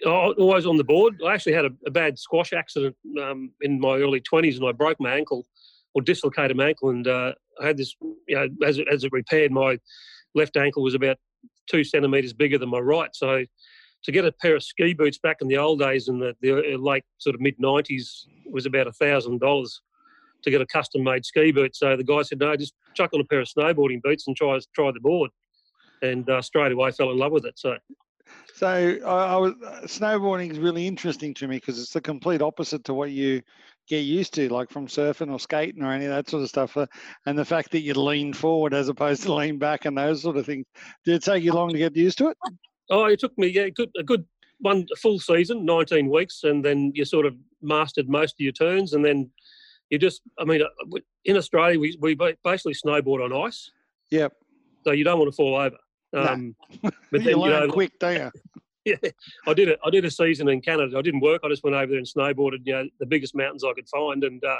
always 0.05 0.65
on 0.65 0.77
the 0.77 0.83
board. 0.83 1.21
I 1.25 1.33
actually 1.33 1.53
had 1.53 1.65
a, 1.65 1.69
a 1.85 1.91
bad 1.91 2.19
squash 2.19 2.51
accident 2.51 2.95
um, 3.21 3.51
in 3.61 3.79
my 3.79 3.97
early 3.97 4.21
20s, 4.21 4.57
and 4.57 4.65
I 4.65 4.73
broke 4.73 4.99
my 4.99 5.13
ankle 5.15 5.45
or 5.93 6.01
dislocated 6.01 6.57
my 6.57 6.69
ankle, 6.69 6.89
and 6.89 7.07
uh, 7.07 7.33
I 7.61 7.67
had 7.67 7.77
this. 7.77 7.95
You 8.27 8.35
know, 8.35 8.67
as 8.67 8.79
it, 8.79 8.87
as 8.91 9.03
it 9.03 9.11
repaired, 9.11 9.51
my 9.51 9.79
left 10.35 10.57
ankle 10.57 10.83
was 10.83 10.95
about 10.95 11.17
two 11.69 11.83
centimeters 11.83 12.33
bigger 12.33 12.57
than 12.57 12.69
my 12.69 12.79
right. 12.79 13.09
So 13.13 13.45
to 14.03 14.11
get 14.11 14.25
a 14.25 14.31
pair 14.31 14.55
of 14.55 14.63
ski 14.63 14.93
boots 14.93 15.17
back 15.17 15.37
in 15.41 15.47
the 15.47 15.57
old 15.57 15.79
days 15.79 16.07
in 16.09 16.19
the, 16.19 16.35
the 16.41 16.75
late 16.75 17.05
sort 17.19 17.35
of 17.35 17.41
mid 17.41 17.57
90s 17.59 18.25
was 18.51 18.65
about 18.65 18.87
a 18.87 18.91
thousand 18.91 19.39
dollars 19.39 19.81
to 20.43 20.51
get 20.51 20.61
a 20.61 20.65
custom 20.65 21.03
made 21.03 21.25
ski 21.25 21.51
boot. 21.51 21.75
So 21.75 21.95
the 21.95 22.03
guy 22.03 22.21
said, 22.21 22.39
no, 22.39 22.55
just 22.55 22.73
chuck 22.93 23.11
on 23.13 23.21
a 23.21 23.25
pair 23.25 23.41
of 23.41 23.47
snowboarding 23.47 24.01
boots 24.01 24.27
and 24.27 24.35
try 24.35 24.59
try 24.75 24.91
the 24.91 24.99
board. 24.99 25.31
And 26.01 26.29
uh, 26.29 26.41
straight 26.41 26.71
away 26.71 26.91
fell 26.91 27.11
in 27.11 27.17
love 27.17 27.31
with 27.31 27.45
it. 27.45 27.57
So 27.57 27.77
so 28.53 28.67
I, 29.05 29.33
I 29.33 29.37
was 29.37 29.53
snowboarding 29.85 30.51
is 30.51 30.59
really 30.59 30.87
interesting 30.87 31.33
to 31.35 31.47
me 31.47 31.57
because 31.57 31.79
it's 31.79 31.93
the 31.93 32.01
complete 32.01 32.41
opposite 32.41 32.83
to 32.85 32.93
what 32.93 33.11
you 33.11 33.41
get 33.87 33.99
used 33.99 34.33
to, 34.35 34.47
like 34.49 34.69
from 34.69 34.87
surfing 34.87 35.31
or 35.31 35.39
skating 35.39 35.83
or 35.83 35.91
any 35.91 36.05
of 36.05 36.11
that 36.11 36.29
sort 36.29 36.43
of 36.43 36.49
stuff. 36.49 36.77
Uh, 36.77 36.85
and 37.25 37.37
the 37.37 37.45
fact 37.45 37.71
that 37.71 37.81
you 37.81 37.93
lean 37.93 38.33
forward 38.33 38.73
as 38.73 38.89
opposed 38.89 39.23
to 39.23 39.33
lean 39.33 39.57
back 39.57 39.85
and 39.85 39.97
those 39.97 40.21
sort 40.21 40.37
of 40.37 40.45
things. 40.45 40.65
Did 41.05 41.15
it 41.15 41.23
take 41.23 41.43
you 41.43 41.53
long 41.53 41.69
to 41.69 41.77
get 41.77 41.95
used 41.95 42.17
to 42.19 42.29
it? 42.29 42.37
Oh, 42.89 43.05
it 43.05 43.19
took 43.19 43.37
me 43.37 43.47
yeah, 43.47 43.69
good, 43.69 43.89
a 43.97 44.03
good 44.03 44.25
one 44.59 44.85
full 44.97 45.19
season, 45.19 45.65
19 45.65 46.09
weeks, 46.09 46.43
and 46.43 46.63
then 46.63 46.91
you 46.95 47.05
sort 47.05 47.25
of 47.25 47.35
mastered 47.61 48.07
most 48.07 48.35
of 48.35 48.39
your 48.39 48.53
turns, 48.53 48.93
and 48.93 49.03
then 49.03 49.29
you 49.89 49.99
just, 49.99 50.21
I 50.39 50.45
mean, 50.45 50.61
uh, 50.61 50.99
in 51.25 51.37
Australia 51.37 51.79
we 51.79 51.97
we 51.99 52.15
basically 52.15 52.73
snowboard 52.73 53.23
on 53.23 53.47
ice. 53.47 53.71
Yep. 54.11 54.33
So 54.83 54.91
you 54.91 55.03
don't 55.03 55.19
want 55.19 55.31
to 55.31 55.35
fall 55.35 55.55
over. 55.55 55.77
Um, 56.13 56.55
but 56.81 56.93
then 57.11 57.23
you, 57.23 57.37
learn 57.37 57.61
you 57.61 57.67
know, 57.67 57.73
quick, 57.73 57.97
don't 57.99 58.15
you? 58.15 58.31
yeah, 58.85 59.11
I 59.47 59.53
did 59.53 59.69
it. 59.69 59.79
I 59.83 59.89
did 59.89 60.05
a 60.05 60.11
season 60.11 60.49
in 60.49 60.61
Canada. 60.61 60.97
I 60.97 61.01
didn't 61.01 61.21
work. 61.21 61.41
I 61.43 61.49
just 61.49 61.63
went 61.63 61.75
over 61.75 61.87
there 61.87 61.97
and 61.97 62.07
snowboarded. 62.07 62.59
You 62.65 62.73
know, 62.73 62.89
the 62.99 63.05
biggest 63.05 63.35
mountains 63.35 63.63
I 63.63 63.73
could 63.73 63.87
find, 63.87 64.23
and 64.23 64.43
uh, 64.43 64.59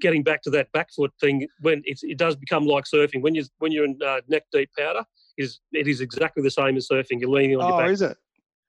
getting 0.00 0.22
back 0.22 0.42
to 0.42 0.50
that 0.50 0.70
back 0.72 0.92
foot 0.94 1.12
thing 1.20 1.46
when 1.60 1.82
it 1.84 2.18
does 2.18 2.36
become 2.36 2.66
like 2.66 2.84
surfing. 2.84 3.22
When 3.22 3.34
you 3.34 3.44
when 3.58 3.72
you're 3.72 3.84
in 3.84 3.98
uh, 4.04 4.20
neck 4.28 4.44
deep 4.52 4.70
powder, 4.78 5.04
is 5.38 5.60
it 5.72 5.88
is 5.88 6.00
exactly 6.00 6.42
the 6.42 6.50
same 6.50 6.76
as 6.76 6.88
surfing. 6.88 7.20
You're 7.20 7.30
leaning 7.30 7.56
on 7.56 7.64
oh, 7.64 7.68
your 7.68 7.78
back. 7.78 7.90
is 7.90 8.02
it? 8.02 8.16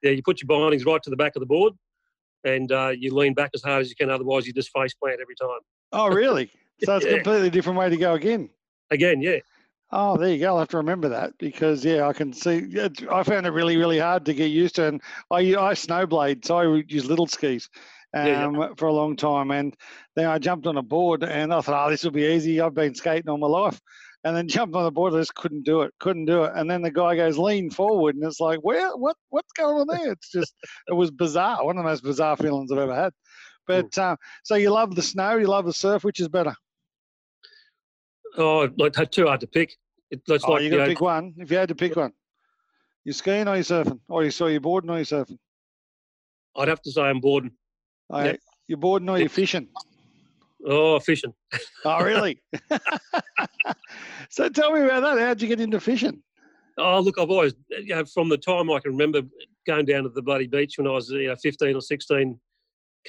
Yeah, 0.04 0.12
you 0.12 0.22
put 0.24 0.42
your 0.42 0.48
bindings 0.48 0.86
right 0.86 1.02
to 1.02 1.10
the 1.10 1.16
back 1.16 1.36
of 1.36 1.40
the 1.40 1.46
board, 1.46 1.74
and 2.48 2.72
uh, 2.72 2.90
you 2.90 3.14
lean 3.14 3.34
back 3.34 3.52
as 3.54 3.62
hard 3.62 3.82
as 3.82 3.90
you 3.90 3.96
can. 3.96 4.10
Otherwise, 4.10 4.48
you 4.48 4.54
just 4.54 4.72
face 4.72 4.94
plant 4.94 5.20
every 5.22 5.36
time. 5.36 5.60
Oh, 5.92 6.08
really? 6.08 6.52
So 6.84 6.96
it's 6.96 7.06
yeah. 7.08 7.14
a 7.14 7.16
completely 7.16 7.50
different 7.50 7.80
way 7.80 7.90
to 7.90 7.98
go 7.98 8.14
again. 8.14 8.52
Again, 8.92 9.20
yeah. 9.20 9.40
Oh, 9.92 10.16
there 10.16 10.30
you 10.30 10.38
go. 10.38 10.50
I'll 10.50 10.60
have 10.60 10.68
to 10.70 10.78
remember 10.78 11.10
that 11.10 11.36
because 11.40 11.84
yeah, 11.84 12.08
I 12.08 12.14
can 12.14 12.32
see. 12.32 12.68
I 13.10 13.24
found 13.24 13.48
it 13.48 13.50
really, 13.50 13.78
really 13.78 13.98
hard 13.98 14.26
to 14.26 14.34
get 14.36 14.52
used 14.52 14.76
to, 14.76 14.88
and 14.90 15.02
I 15.32 15.38
I 15.38 15.74
snowblade, 15.74 16.46
so 16.46 16.58
I 16.58 16.84
use 16.88 17.06
little 17.06 17.26
skis, 17.26 17.68
um, 18.14 18.28
Yeah, 18.28 18.52
yeah. 18.52 18.70
for 18.78 18.88
a 18.90 18.94
long 18.94 19.16
time. 19.16 19.50
And 19.52 19.76
then 20.16 20.28
I 20.28 20.38
jumped 20.38 20.68
on 20.68 20.78
a 20.78 20.84
board 20.84 21.24
and 21.24 21.54
I 21.54 21.62
thought, 21.62 21.88
oh, 21.88 21.90
this 21.90 22.04
will 22.04 22.12
be 22.12 22.26
easy. 22.26 22.62
I've 22.62 22.76
been 22.76 22.94
skating 22.94 23.30
all 23.30 23.38
my 23.38 23.48
life. 23.48 23.80
And 24.24 24.36
then 24.36 24.48
jumped 24.48 24.76
on 24.76 24.84
the 24.84 24.92
board, 24.92 25.14
I 25.14 25.20
just 25.20 25.36
couldn't 25.36 25.64
do 25.64 25.82
it, 25.82 25.94
couldn't 26.00 26.26
do 26.26 26.44
it. 26.44 26.52
And 26.56 26.70
then 26.70 26.82
the 26.82 26.92
guy 26.92 27.16
goes, 27.16 27.38
lean 27.38 27.70
forward. 27.70 28.16
And 28.16 28.24
it's 28.26 28.40
like, 28.40 28.60
where, 28.60 28.96
what, 28.98 29.16
what's 29.30 29.52
going 29.54 29.78
on 29.78 29.88
there? 29.88 30.12
It's 30.12 30.32
just, 30.32 30.54
it 30.88 30.94
was 30.94 31.12
bizarre. 31.12 31.64
One 31.64 31.78
of 31.78 31.84
the 31.84 31.90
most 31.90 32.04
bizarre 32.04 32.36
feelings 32.36 32.72
I've 32.72 32.80
ever 32.80 32.96
had. 32.96 33.14
But 33.68 33.98
uh, 33.98 34.16
so 34.44 34.56
you 34.56 34.72
love 34.72 34.96
the 34.96 35.02
snow, 35.02 35.38
you 35.38 35.48
love 35.48 35.66
the 35.66 35.74
surf, 35.74 36.04
which 36.04 36.20
is 36.20 36.28
better? 36.30 36.56
Oh, 38.38 38.70
like 38.78 38.94
too 39.12 39.28
hard 39.28 39.42
to 39.42 39.48
pick. 39.48 39.76
It, 40.10 40.22
it's 40.28 40.44
Oh, 40.46 40.54
like 40.54 40.64
you 40.64 40.70
got 40.70 40.78
to 40.78 40.88
pick 40.88 41.02
one. 41.02 41.34
If 41.38 41.52
you 41.52 41.58
had 41.58 41.70
to 41.70 41.76
pick 41.76 41.96
one, 41.96 42.14
you 43.04 43.14
skiing 43.14 43.48
or 43.48 43.56
you 43.58 43.64
surfing? 43.64 44.00
Or 44.08 44.24
you 44.24 44.32
saw 44.32 44.48
you 44.48 44.60
boarding 44.60 44.90
or 44.90 45.00
you 45.00 45.06
surfing? 45.06 45.38
I'd 46.56 46.68
have 46.68 46.82
to 46.82 46.92
say 46.92 47.02
I'm 47.02 47.20
boarding. 47.20 47.52
Oh, 48.10 48.24
Yeah. 48.24 48.36
You 48.68 48.78
boarding 48.78 49.08
or 49.10 49.18
you're 49.18 49.30
fishing? 49.30 49.70
Oh, 50.66 51.00
fishing. 51.00 51.34
Oh, 51.86 52.04
really? 52.04 52.42
so 54.30 54.50
tell 54.50 54.72
me 54.72 54.82
about 54.82 55.02
that. 55.02 55.20
How'd 55.20 55.42
you 55.42 55.48
get 55.48 55.60
into 55.60 55.80
fishing? 55.80 56.22
Oh, 56.78 57.00
look, 57.00 57.20
I've 57.20 57.30
always, 57.30 57.54
you 57.70 57.96
know, 57.96 58.06
from 58.06 58.30
the 58.30 58.38
time 58.38 58.70
I 58.72 58.80
can 58.80 58.92
remember 58.92 59.22
going 59.66 59.86
down 59.86 60.04
to 60.04 60.10
the 60.10 60.22
bloody 60.22 60.48
beach 60.48 60.78
when 60.78 60.88
I 60.88 60.92
was, 60.92 61.10
you 61.10 61.28
know, 61.28 61.36
15 61.36 61.76
or 61.76 61.82
16, 61.82 62.40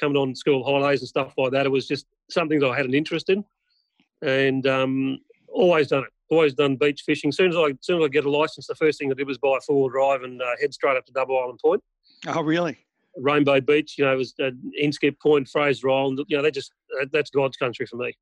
coming 0.00 0.16
on 0.16 0.34
school 0.34 0.64
holidays 0.64 1.00
and 1.00 1.08
stuff 1.08 1.34
like 1.36 1.52
that, 1.52 1.66
it 1.66 1.70
was 1.70 1.86
just 1.86 2.06
something 2.30 2.60
that 2.60 2.68
I 2.68 2.76
had 2.76 2.86
an 2.86 2.94
interest 2.94 3.28
in, 3.28 3.44
and 4.22 4.66
um, 4.66 5.18
always 5.48 5.88
done 5.88 6.04
it. 6.04 6.10
Always 6.30 6.52
done 6.52 6.76
beach 6.76 7.02
fishing. 7.06 7.32
Soon 7.32 7.50
as 7.50 7.56
I, 7.56 7.72
soon 7.80 8.02
as 8.02 8.04
I 8.04 8.08
get 8.08 8.26
a 8.26 8.30
license, 8.30 8.66
the 8.66 8.74
first 8.74 8.98
thing 8.98 9.10
I 9.10 9.14
did 9.14 9.26
was 9.26 9.38
buy 9.38 9.56
a 9.56 9.60
four 9.62 9.76
wheel 9.76 9.88
drive 9.88 10.22
and 10.22 10.42
uh, 10.42 10.56
head 10.60 10.74
straight 10.74 10.96
up 10.96 11.06
to 11.06 11.12
Double 11.12 11.38
Island 11.38 11.58
Point, 11.64 11.82
Oh, 12.26 12.42
really? 12.42 12.76
Rainbow 13.16 13.60
Beach. 13.60 13.96
You 13.98 14.04
know, 14.04 14.12
it 14.12 14.16
was 14.16 14.34
uh, 14.40 14.50
Inskip 14.80 15.18
Point, 15.20 15.48
Fraser 15.48 15.90
Island. 15.90 16.20
You 16.28 16.36
know, 16.36 16.42
they 16.42 16.50
just 16.50 16.72
uh, 17.00 17.06
that's 17.12 17.30
God's 17.30 17.56
country 17.56 17.86
for 17.86 17.96
me. 17.96 18.14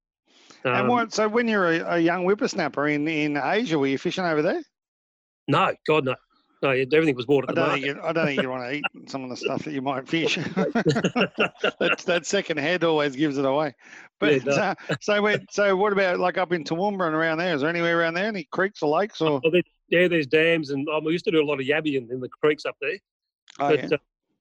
and 0.64 0.74
Um, 0.74 0.88
what? 0.88 1.12
So 1.12 1.28
when 1.28 1.48
you're 1.48 1.72
a, 1.72 1.94
a 1.94 1.98
young 1.98 2.24
whippersnapper 2.24 2.88
in, 2.88 3.06
in 3.08 3.36
Asia, 3.36 3.78
were 3.78 3.86
you 3.86 3.98
fishing 3.98 4.24
over 4.24 4.42
there? 4.42 4.62
No, 5.48 5.72
God 5.86 6.04
no, 6.04 6.14
no. 6.62 6.70
Everything 6.70 7.14
was 7.14 7.26
bought 7.26 7.48
I 7.48 7.52
the 7.52 7.60
don't 7.60 7.70
think 7.72 7.86
market. 7.86 8.02
you, 8.02 8.08
I 8.08 8.12
don't 8.12 8.26
think 8.26 8.42
you 8.42 8.50
want 8.50 8.68
to 8.68 8.74
eat 8.76 8.84
some 9.08 9.22
of 9.22 9.30
the 9.30 9.36
stuff 9.36 9.62
that 9.64 9.72
you 9.72 9.80
might 9.82 10.08
fish. 10.08 10.36
that 10.36 12.02
that 12.06 12.26
second 12.26 12.58
head 12.58 12.82
always 12.82 13.14
gives 13.14 13.38
it 13.38 13.44
away. 13.44 13.74
Yeah, 14.20 14.28
it 14.28 14.44
But 14.44 14.58
uh, 14.58 14.74
so 15.00 15.22
when, 15.22 15.46
so 15.50 15.76
what 15.76 15.92
about 15.92 16.18
like 16.18 16.38
up 16.38 16.52
in 16.52 16.64
Toowoomba 16.64 17.06
and 17.06 17.14
around 17.14 17.38
there? 17.38 17.54
Is 17.54 17.60
there 17.60 17.70
anywhere 17.70 18.00
around 18.00 18.14
there 18.14 18.26
any 18.26 18.48
creeks 18.50 18.82
or 18.82 18.88
lakes 18.98 19.20
or? 19.20 19.40
Oh, 19.44 19.50
there- 19.50 19.62
yeah, 19.88 20.08
there's 20.08 20.26
dams, 20.26 20.70
and 20.70 20.88
um, 20.88 21.04
we 21.04 21.12
used 21.12 21.24
to 21.26 21.30
do 21.30 21.40
a 21.40 21.46
lot 21.46 21.60
of 21.60 21.66
yabbying 21.66 22.10
in 22.10 22.18
the 22.18 22.28
creeks 22.28 22.66
up 22.66 22.74
there. 22.80 22.98
Oh, 23.60 23.68
but 23.68 23.78
yeah. 23.78 23.94
uh, 23.94 23.98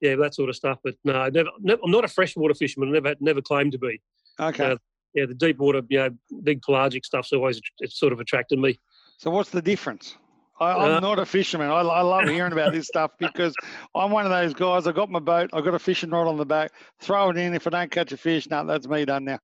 yeah, 0.09 0.15
that 0.17 0.35
sort 0.35 0.49
of 0.49 0.55
stuff. 0.55 0.77
But 0.83 0.95
no, 1.03 1.13
I 1.13 1.29
never, 1.29 1.49
never, 1.59 1.81
I'm 1.83 1.91
not 1.91 2.05
a 2.05 2.07
freshwater 2.07 2.53
fisherman. 2.53 2.91
Never, 2.91 3.15
never 3.19 3.41
claimed 3.41 3.71
to 3.73 3.77
be. 3.79 4.01
Okay. 4.39 4.71
uh, 4.71 4.77
Yeah, 5.13 5.25
the 5.25 5.33
deep 5.33 5.57
water, 5.59 5.81
you 5.89 5.97
know, 5.97 6.09
big 6.43 6.61
pelagic 6.61 7.05
stuff's 7.05 7.31
always 7.33 7.61
it's 7.79 7.99
sort 7.99 8.13
of 8.13 8.19
attracted 8.19 8.59
me. 8.59 8.79
So 9.17 9.31
what's 9.31 9.49
the 9.49 9.61
difference? 9.61 10.17
I, 10.59 10.71
I'm 10.71 10.91
Uh, 10.95 10.99
not 11.01 11.19
a 11.19 11.25
fisherman. 11.25 11.69
I, 11.69 11.81
I 11.81 12.01
love 12.01 12.27
hearing 12.29 12.53
about 12.53 12.71
this 12.73 12.87
stuff 12.87 13.11
because 13.19 13.53
I'm 13.95 14.11
one 14.11 14.25
of 14.25 14.31
those 14.31 14.53
guys. 14.53 14.87
I 14.87 14.91
got 14.93 15.09
my 15.09 15.19
boat. 15.19 15.49
I 15.53 15.61
got 15.61 15.73
a 15.73 15.79
fishing 15.79 16.09
rod 16.11 16.27
on 16.27 16.37
the 16.37 16.45
back. 16.45 16.71
Throw 17.01 17.29
it 17.29 17.37
in. 17.37 17.53
If 17.53 17.67
I 17.67 17.69
don't 17.71 17.91
catch 17.91 18.11
a 18.13 18.17
fish, 18.17 18.47
no, 18.49 18.65
that's 18.65 18.87
me 18.87 19.03
done 19.05 19.25
now. 19.25 19.39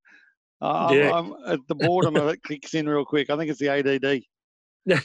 Uh, 0.62 0.88
I'm- 0.88 0.98
Yeah. 0.98 1.12
I'm, 1.14 1.34
at 1.48 1.60
the 1.68 1.76
boredom 1.76 2.16
of 2.18 2.28
it 2.30 2.42
kicks 2.48 2.74
in 2.76 2.88
real 2.88 3.06
quick. 3.06 3.30
I 3.30 3.36
think 3.38 3.50
it's 3.52 3.60
the 3.60 3.70
ADD. 3.70 4.22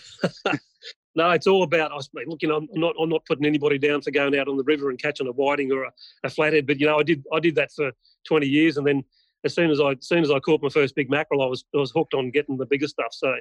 no, 1.16 1.30
it's 1.30 1.46
all 1.46 1.62
about. 1.62 1.92
I 1.92 1.98
suppose, 2.00 2.24
look, 2.26 2.42
you 2.42 2.48
know, 2.48 2.56
I'm 2.58 2.68
not, 2.74 2.94
I'm 3.00 3.08
not 3.08 3.24
putting 3.26 3.46
anybody 3.46 3.78
down 3.78 4.02
for 4.02 4.10
going 4.10 4.38
out 4.38 4.48
on 4.48 4.56
the 4.56 4.64
river 4.64 4.90
and 4.90 4.98
catching 5.00 5.26
a 5.26 5.32
whiting 5.32 5.72
or 5.72 5.84
a, 5.84 5.90
a 6.24 6.30
flathead. 6.30 6.66
But 6.66 6.78
you 6.78 6.86
know, 6.86 6.98
I 6.98 7.02
did, 7.02 7.24
I 7.32 7.40
did 7.40 7.54
that 7.56 7.72
for 7.72 7.90
20 8.28 8.46
years, 8.46 8.76
and 8.76 8.86
then 8.86 9.02
as 9.44 9.54
soon 9.54 9.70
as 9.70 9.80
I, 9.80 9.92
as 9.92 10.06
soon 10.06 10.22
as 10.22 10.30
I 10.30 10.38
caught 10.40 10.62
my 10.62 10.68
first 10.68 10.94
big 10.94 11.10
mackerel, 11.10 11.42
I 11.42 11.46
was, 11.46 11.64
I 11.74 11.78
was 11.78 11.90
hooked 11.90 12.14
on 12.14 12.30
getting 12.30 12.56
the 12.56 12.66
bigger 12.66 12.86
stuff. 12.88 13.12
So, 13.12 13.34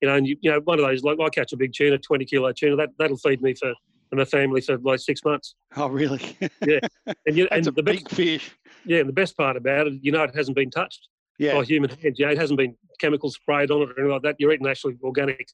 you 0.00 0.08
know, 0.08 0.14
and 0.14 0.26
you, 0.26 0.36
you 0.40 0.50
know, 0.50 0.60
one 0.60 0.78
of 0.78 0.86
those, 0.86 1.02
like 1.02 1.18
I 1.20 1.28
catch 1.28 1.52
a 1.52 1.56
big 1.56 1.72
tuna, 1.72 1.98
20 1.98 2.24
kilo 2.24 2.52
tuna, 2.52 2.76
that 2.76 2.90
that'll 2.98 3.16
feed 3.16 3.42
me 3.42 3.54
for 3.54 3.72
and 4.10 4.18
my 4.18 4.24
family 4.24 4.60
for 4.62 4.78
like 4.78 5.00
six 5.00 5.22
months. 5.24 5.54
Oh, 5.76 5.88
really? 5.88 6.36
Yeah, 6.66 6.78
and 7.26 7.36
you, 7.36 7.46
and 7.50 7.58
that's 7.64 7.68
a 7.68 7.72
the 7.72 7.82
big 7.82 8.04
best, 8.04 8.14
fish. 8.16 8.50
yeah, 8.86 9.00
and 9.00 9.08
the 9.08 9.12
best 9.12 9.36
part 9.36 9.56
about 9.56 9.86
it, 9.86 9.94
you 10.00 10.12
know, 10.12 10.22
it 10.22 10.34
hasn't 10.34 10.56
been 10.56 10.70
touched 10.70 11.08
Yeah. 11.38 11.54
by 11.54 11.64
human 11.64 11.90
hands. 11.90 12.18
You 12.18 12.24
know, 12.26 12.32
it 12.32 12.38
hasn't 12.38 12.58
been 12.58 12.74
chemical 13.00 13.30
sprayed 13.30 13.70
on 13.70 13.82
it 13.82 13.90
or 13.90 13.92
anything 13.98 14.12
like 14.12 14.22
that. 14.22 14.36
You're 14.38 14.52
eating 14.52 14.66
actually 14.66 14.96
organic 15.02 15.48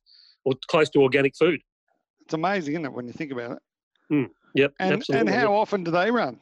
or 0.45 0.55
close 0.69 0.91
to 0.91 1.01
organic 1.01 1.37
food. 1.37 1.61
It's 2.25 2.35
amazing, 2.35 2.75
isn't 2.75 2.85
it, 2.87 2.93
when 2.93 3.07
you 3.07 3.13
think 3.13 3.33
about 3.33 3.53
it? 4.11 4.31
Yep, 4.55 4.73
And 4.79 4.93
absolutely. 4.95 5.33
and 5.33 5.41
how 5.41 5.53
often 5.55 5.83
do 5.85 5.91
they 5.91 6.11
run? 6.11 6.39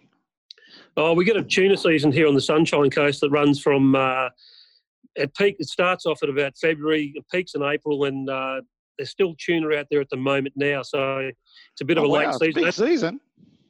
Oh, 0.96 1.12
we 1.14 1.24
get 1.24 1.36
a 1.36 1.42
tuna 1.42 1.76
season 1.76 2.12
here 2.12 2.26
on 2.28 2.34
the 2.34 2.40
Sunshine 2.40 2.90
Coast 2.90 3.20
that 3.22 3.30
runs 3.30 3.60
from 3.60 3.94
uh, 3.94 4.28
at 5.18 5.34
peak. 5.34 5.56
It 5.58 5.68
starts 5.68 6.04
off 6.06 6.22
at 6.22 6.28
about 6.28 6.56
February, 6.60 7.12
it 7.14 7.24
peaks 7.32 7.54
in 7.54 7.62
April, 7.62 8.04
and 8.04 8.28
uh, 8.28 8.60
there's 8.98 9.10
still 9.10 9.34
tuna 9.38 9.74
out 9.76 9.86
there 9.90 10.00
at 10.00 10.10
the 10.10 10.16
moment 10.16 10.54
now. 10.56 10.82
So 10.82 11.18
it's 11.72 11.80
a 11.80 11.84
bit 11.84 11.96
of 11.98 12.04
Oh, 12.04 12.08
a 12.08 12.12
late 12.12 12.24
wow, 12.26 12.32
it's 12.32 12.42
a 12.42 12.44
season. 12.46 12.62
big 12.64 12.72
season. 12.74 13.20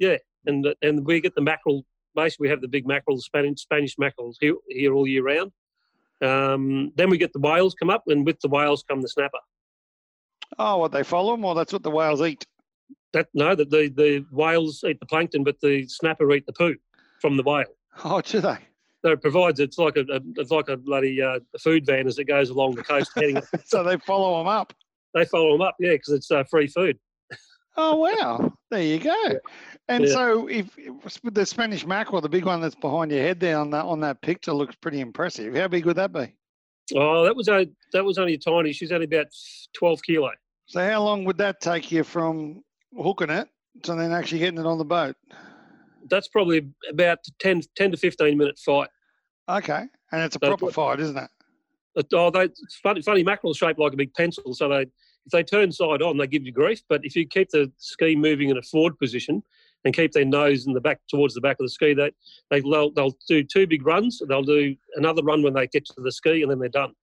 Yeah, 0.01 0.17
and 0.47 0.67
and 0.83 1.07
we 1.07 1.21
get 1.21 1.35
the 1.35 1.41
mackerel. 1.43 1.85
Basically, 2.15 2.47
we 2.47 2.51
have 2.51 2.61
the 2.61 2.69
big 2.69 2.87
mackerel, 2.87 3.17
the 3.17 3.23
Spanish 3.23 3.61
Spanish 3.61 3.97
mackerels 3.99 4.37
here, 4.41 4.55
here 4.69 4.93
all 4.95 5.07
year 5.07 5.23
round. 5.23 5.53
Um, 6.21 6.93
then 6.97 7.11
we 7.11 7.19
get 7.19 7.33
the 7.33 7.41
whales 7.41 7.75
come 7.75 7.91
up, 7.91 8.05
and 8.09 8.27
with 8.27 8.41
the 8.41 8.49
whales 8.49 8.85
come 8.89 9.01
the 9.01 9.09
snapper. 9.09 9.39
Oh, 10.59 10.79
what 10.79 10.93
they 10.93 11.03
follow 11.03 11.33
them, 11.33 11.45
or 11.45 11.55
that's 11.55 11.73
what 11.73 11.83
the 11.83 11.91
whales 11.91 12.23
eat. 12.23 12.47
That 13.13 13.29
no, 13.35 13.55
that 13.55 13.71
the 13.71 13.89
the 13.89 14.25
whales 14.31 14.85
eat 14.87 15.01
the 15.01 15.07
plankton, 15.07 15.45
but 15.45 15.61
the 15.61 15.87
snapper 15.87 16.31
eat 16.33 16.47
the 16.47 16.53
poo 16.53 16.77
from 17.21 17.37
the 17.37 17.43
whale. 17.43 17.65
Oh, 18.05 18.21
do 18.21 18.41
they? 18.41 18.59
So 19.05 19.11
it 19.13 19.21
provides 19.21 19.59
it's 19.61 19.79
like 19.79 19.97
a, 19.97 20.03
a 20.03 20.21
it's 20.37 20.51
like 20.51 20.69
a 20.69 20.77
bloody 20.77 21.21
uh, 21.21 21.41
food 21.61 21.85
van 21.87 22.07
as 22.07 22.19
it 22.19 22.25
goes 22.25 22.51
along 22.51 22.75
the 22.77 22.85
coast 22.85 23.11
heading. 23.17 23.41
so 23.65 23.83
they 23.83 23.97
follow 23.99 24.39
them 24.39 24.47
up. 24.47 24.73
they 25.15 25.25
follow 25.25 25.53
them 25.53 25.63
up, 25.63 25.77
yeah, 25.81 25.93
because 25.93 26.15
it's 26.15 26.31
uh, 26.31 26.45
free 26.45 26.69
food. 26.69 26.99
Oh 27.77 27.97
wow! 27.97 28.53
There 28.71 28.83
you 28.83 28.99
go. 28.99 29.41
And 29.89 30.07
Yeah. 30.07 30.13
so, 30.13 30.47
if 30.47 30.77
the 31.25 31.45
Spanish 31.47 31.87
mackerel, 31.87 32.21
the 32.21 32.29
big 32.29 32.45
one 32.45 32.61
that's 32.61 32.75
behind 32.75 33.11
your 33.11 33.23
head 33.23 33.41
there 33.41 33.59
on 33.59 33.71
that 33.71 33.85
on 33.85 34.01
that 34.01 34.21
picture 34.21 34.53
looks 34.53 34.77
pretty 34.77 35.01
impressive. 35.01 35.55
How 35.55 35.69
big 35.69 35.87
would 35.87 35.97
that 35.97 36.13
be? 36.13 36.35
Oh, 36.95 37.25
that 37.25 37.35
was 37.35 37.49
a 37.49 37.67
that 37.93 38.05
was 38.05 38.19
only 38.19 38.37
tiny. 38.39 38.73
She's 38.73 38.93
only 38.93 39.07
about 39.07 39.27
twelve 39.75 40.03
kilo. 40.03 40.31
So, 40.73 40.81
how 40.89 41.03
long 41.03 41.27
would 41.27 41.37
that 41.37 41.61
take 41.61 41.93
you 41.93 42.03
from 42.03 42.65
hooking 42.97 43.29
it 43.29 43.47
to 43.83 43.95
then 43.95 44.11
actually 44.11 44.39
getting 44.39 44.59
it 44.59 44.65
on 44.65 44.79
the 44.79 44.87
boat? 44.87 45.15
That's 46.09 46.29
probably 46.29 46.67
about 46.89 47.19
10, 47.41 47.61
10 47.77 47.91
to 47.91 47.97
fifteen 47.99 48.39
minute 48.39 48.59
fight. 48.59 48.89
Okay, 49.51 49.85
and 50.13 50.23
it's 50.23 50.35
a 50.35 50.39
So 50.43 50.47
proper 50.57 50.71
fight, 50.73 50.99
isn't 51.01 51.19
it? 51.19 51.29
But, 51.95 52.07
oh, 52.15 52.31
they, 52.31 52.45
it's 52.45 52.81
funny, 52.83 53.03
funny 53.03 53.23
mackerel 53.23 53.53
shaped 53.53 53.79
like 53.79 53.93
a 53.93 53.97
big 53.99 54.15
pencil. 54.15 54.55
So 54.55 54.67
they, 54.71 54.81
if 54.81 55.31
they 55.31 55.43
turn 55.43 55.71
side 55.73 56.01
on, 56.01 56.17
they 56.17 56.27
give 56.27 56.47
you 56.47 56.53
grief. 56.53 56.81
But 56.89 57.05
if 57.05 57.15
you 57.17 57.27
keep 57.27 57.51
the 57.51 57.71
ski 57.77 58.17
moving 58.17 58.49
in 58.49 58.57
a 58.57 58.63
forward 58.63 58.99
position 58.99 59.43
and 59.85 59.95
keep 59.95 60.13
their 60.13 60.25
nose 60.25 60.67
in 60.67 60.73
the 60.73 60.81
back 60.81 61.01
towards 61.11 61.35
the 61.35 61.43
back 61.43 61.59
of 61.61 61.67
the 61.67 61.71
ski, 61.71 61.93
they, 61.93 62.13
they 62.51 62.61
they'll, 62.63 62.91
they'll 62.93 63.15
do 63.29 63.45
two 63.45 63.67
big 63.67 63.87
runs. 63.87 64.23
They'll 64.27 64.43
do 64.43 64.75
another 64.97 65.23
run 65.23 65.43
when 65.43 65.53
they 65.53 65.67
get 65.67 65.85
to 65.85 66.01
the 66.01 66.13
ski, 66.13 66.41
and 66.41 66.51
then 66.51 66.59
they're 66.61 66.71
done. 66.71 66.95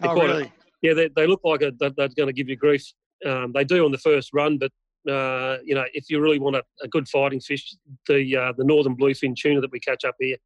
They're 0.00 0.10
Oh, 0.10 0.20
a- 0.22 0.26
really? 0.26 0.52
Yeah, 0.80 0.94
they, 0.94 1.08
they 1.08 1.26
look 1.26 1.42
like 1.44 1.60
a, 1.60 1.72
that 1.80 1.94
they're 1.96 2.08
going 2.08 2.28
to 2.28 2.32
give 2.32 2.48
you 2.48 2.56
grief. 2.56 2.90
Um, 3.26 3.52
they 3.52 3.64
do 3.64 3.84
on 3.84 3.92
the 3.92 3.98
first 3.98 4.30
run, 4.32 4.58
but 4.58 4.72
uh, 5.10 5.58
you 5.64 5.74
know, 5.74 5.84
if 5.94 6.10
you 6.10 6.20
really 6.20 6.38
want 6.38 6.56
a, 6.56 6.62
a 6.82 6.88
good 6.88 7.08
fighting 7.08 7.40
fish, 7.40 7.74
the 8.06 8.36
uh, 8.36 8.52
the 8.56 8.64
northern 8.64 8.96
bluefin 8.96 9.34
tuna 9.36 9.60
that 9.60 9.70
we 9.72 9.80
catch 9.80 10.04
up 10.04 10.16
here, 10.20 10.36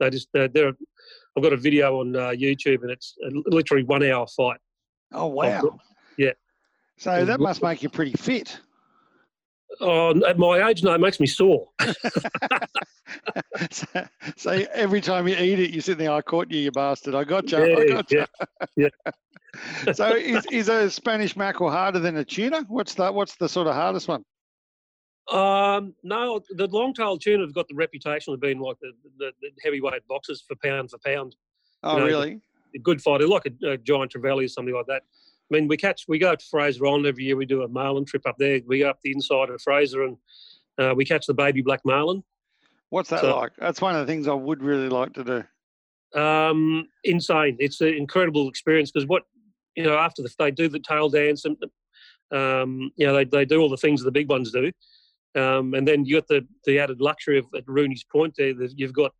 they 0.00 0.10
just 0.10 0.28
they're, 0.32 0.48
they're 0.48 0.72
I've 1.36 1.42
got 1.42 1.52
a 1.52 1.56
video 1.56 2.00
on 2.00 2.16
uh, 2.16 2.30
YouTube, 2.30 2.82
and 2.82 2.90
it's 2.90 3.14
a 3.24 3.30
literally 3.46 3.84
one 3.84 4.02
hour 4.02 4.26
fight. 4.26 4.58
Oh, 5.12 5.26
wow. 5.26 5.78
yeah. 6.18 6.32
So 6.96 7.24
that 7.24 7.40
must 7.40 7.62
make 7.62 7.82
you 7.82 7.90
pretty 7.90 8.12
fit. 8.12 8.58
Oh, 9.80 10.24
at 10.26 10.38
my 10.38 10.68
age, 10.68 10.82
no, 10.82 10.94
it 10.94 11.00
makes 11.00 11.20
me 11.20 11.26
sore. 11.26 11.68
so, 13.70 13.86
so 14.36 14.50
every 14.72 15.00
time 15.00 15.28
you 15.28 15.36
eat 15.36 15.58
it, 15.58 15.70
you 15.70 15.80
sit 15.80 15.98
there. 15.98 16.12
I 16.12 16.22
caught 16.22 16.50
you, 16.50 16.60
you 16.60 16.70
bastard. 16.72 17.14
I 17.14 17.24
got 17.24 17.50
you. 17.50 17.58
I 17.58 17.66
Yeah, 17.66 17.84
got 17.84 18.10
you. 18.10 18.24
yeah. 18.76 18.88
so 19.92 20.14
is, 20.14 20.46
is 20.50 20.68
a 20.68 20.90
Spanish 20.90 21.36
mackerel 21.36 21.70
harder 21.70 21.98
than 21.98 22.16
a 22.16 22.24
tuna? 22.24 22.64
What's 22.68 22.94
that? 22.94 23.14
what's 23.14 23.36
the 23.36 23.48
sort 23.48 23.66
of 23.66 23.74
hardest 23.74 24.08
one? 24.08 24.24
Um, 25.30 25.94
no, 26.04 26.40
the 26.50 26.68
long-tailed 26.68 27.20
tuna 27.20 27.42
have 27.44 27.54
got 27.54 27.66
the 27.68 27.74
reputation 27.74 28.32
of 28.32 28.40
being 28.40 28.60
like 28.60 28.76
the, 28.80 28.92
the, 29.18 29.32
the 29.42 29.48
heavyweight 29.64 30.06
boxers 30.08 30.44
for 30.46 30.54
pound 30.62 30.90
for 30.90 30.98
pound. 31.04 31.34
Oh, 31.82 31.94
You 31.94 32.00
know, 32.00 32.06
really? 32.06 32.40
a 32.74 32.78
good 32.78 33.02
fighter, 33.02 33.26
like 33.26 33.42
a, 33.46 33.70
a 33.72 33.76
giant 33.76 34.12
trevally 34.12 34.44
or 34.44 34.48
something 34.48 34.74
like 34.74 34.86
that. 34.86 35.02
I 35.50 35.54
mean, 35.54 35.68
we 35.68 35.76
catch, 35.76 36.04
we 36.08 36.18
go 36.18 36.34
to 36.34 36.44
Fraser 36.50 36.86
Island 36.86 37.06
every 37.06 37.24
year. 37.24 37.36
We 37.36 37.46
do 37.46 37.62
a 37.62 37.68
marlin 37.68 38.04
trip 38.04 38.26
up 38.26 38.36
there. 38.38 38.60
We 38.66 38.80
go 38.80 38.90
up 38.90 38.98
the 39.04 39.12
inside 39.12 39.48
of 39.48 39.60
Fraser 39.62 40.02
and 40.02 40.16
uh, 40.78 40.92
we 40.96 41.04
catch 41.04 41.26
the 41.26 41.34
baby 41.34 41.62
black 41.62 41.80
marlin. 41.84 42.22
What's 42.90 43.10
that 43.10 43.20
So- 43.20 43.36
like? 43.36 43.52
That's 43.58 43.80
one 43.80 43.94
of 43.94 44.04
the 44.06 44.12
things 44.12 44.26
I 44.28 44.34
would 44.34 44.62
really 44.62 44.88
like 44.88 45.12
to 45.14 45.24
do. 45.24 46.20
Um, 46.20 46.86
insane! 47.04 47.56
It's 47.58 47.80
an 47.80 47.88
incredible 47.88 48.48
experience 48.48 48.90
because 48.92 49.06
what 49.08 49.24
you 49.74 49.82
know 49.82 49.98
after 49.98 50.22
the, 50.22 50.30
they 50.38 50.50
do 50.52 50.68
the 50.68 50.78
tail 50.78 51.08
dance 51.08 51.44
and 51.44 51.56
um, 52.30 52.90
you 52.96 53.06
know 53.06 53.12
they, 53.14 53.24
they 53.24 53.44
do 53.44 53.60
all 53.60 53.68
the 53.68 53.76
things 53.76 54.02
the 54.02 54.10
big 54.12 54.30
ones 54.30 54.52
do, 54.52 54.70
um, 55.34 55.74
and 55.74 55.86
then 55.86 56.04
you 56.04 56.16
got 56.16 56.28
the 56.28 56.46
the 56.64 56.78
added 56.78 57.00
luxury 57.00 57.38
of 57.38 57.46
at 57.56 57.64
Rooney's 57.66 58.04
Point 58.04 58.34
there. 58.38 58.54
that 58.54 58.72
You've 58.78 58.92
got 58.94 59.12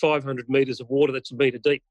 500 0.00 0.48
metres 0.50 0.80
of 0.80 0.88
water 0.90 1.12
that's 1.12 1.32
a 1.32 1.34
metre 1.34 1.58
deep. 1.58 1.82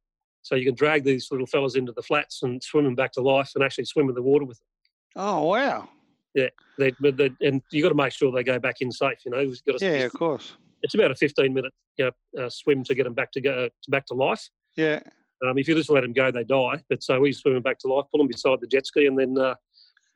So 0.44 0.56
you 0.56 0.66
can 0.66 0.76
drag 0.76 1.04
these 1.04 1.30
little 1.32 1.48
fellas 1.48 1.76
into 1.76 1.94
the 1.94 2.02
flats 2.02 2.44
and 2.44 2.62
swim 2.62 2.84
them 2.84 2.96
back 2.96 3.14
to 3.14 3.22
life 3.22 3.52
and 3.56 3.64
actually 3.64 3.86
swim 3.86 4.10
in 4.10 4.16
the 4.16 4.22
water 4.22 4.46
with 4.46 4.60
them. 4.60 4.68
Oh 5.16 5.44
wow! 5.46 5.90
Yeah, 6.36 6.50
they, 6.78 6.92
they, 7.00 7.32
and 7.42 7.62
you've 7.72 7.84
got 7.84 7.90
to 7.90 7.96
make 7.96 8.12
sure 8.12 8.32
they 8.32 8.44
go 8.44 8.60
back 8.60 8.82
in 8.82 8.92
safe. 8.92 9.20
You 9.26 9.32
know, 9.32 9.40
You've 9.40 9.64
got 9.66 9.80
to, 9.80 9.86
Yeah, 9.86 10.04
of 10.06 10.14
course. 10.14 10.54
it's 10.82 10.96
about 10.96 11.12
a 11.12 11.16
15 11.16 11.54
minute 11.54 11.72
you 11.98 12.12
know, 12.36 12.46
uh, 12.46 12.50
swim 12.50 12.84
to 12.86 12.96
get 12.96 13.04
them 13.04 13.14
back 13.14 13.32
to 13.34 13.42
go 13.42 13.70
back 13.90 14.06
to 14.08 14.14
life. 14.14 14.50
Yeah. 14.76 15.00
Um, 15.46 15.58
if 15.58 15.68
you 15.68 15.76
just 15.76 15.90
let 15.90 16.02
them 16.02 16.14
go, 16.14 16.32
they 16.32 16.44
die. 16.44 16.84
But 16.90 17.04
so 17.04 17.20
we 17.20 17.34
swim 17.34 17.54
them 17.54 17.64
back 17.64 17.78
to 17.80 17.88
life, 17.88 18.06
pull 18.12 18.20
them 18.20 18.28
beside 18.28 18.60
the 18.62 18.68
jet 18.68 18.88
ski, 18.88 19.06
and 19.06 19.18
then 19.18 19.38
uh, 19.38 19.56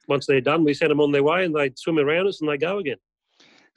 once 0.07 0.25
they're 0.25 0.41
done, 0.41 0.63
we 0.63 0.73
send 0.73 0.91
them 0.91 1.01
on 1.01 1.11
their 1.11 1.23
way, 1.23 1.45
and 1.45 1.55
they 1.55 1.71
swim 1.75 1.99
around 1.99 2.27
us 2.27 2.41
and 2.41 2.49
they 2.49 2.57
go 2.57 2.79
again. 2.79 2.97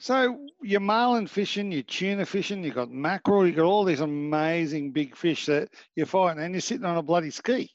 So 0.01 0.47
you're 0.63 0.81
marlin 0.81 1.27
fishing, 1.27 1.71
you're 1.71 1.83
tuna 1.83 2.25
fishing, 2.25 2.65
you've 2.65 2.75
got 2.75 2.91
mackerel, 2.91 3.47
you've 3.47 3.57
got 3.57 3.67
all 3.67 3.85
these 3.85 4.01
amazing 4.01 4.93
big 4.93 5.15
fish 5.15 5.45
that 5.47 5.69
you're 5.95 6.07
fighting, 6.07 6.43
and 6.43 6.55
you're 6.55 6.63
sitting 6.63 6.87
on 6.87 6.97
a 6.97 7.03
bloody 7.03 7.31
ski, 7.31 7.71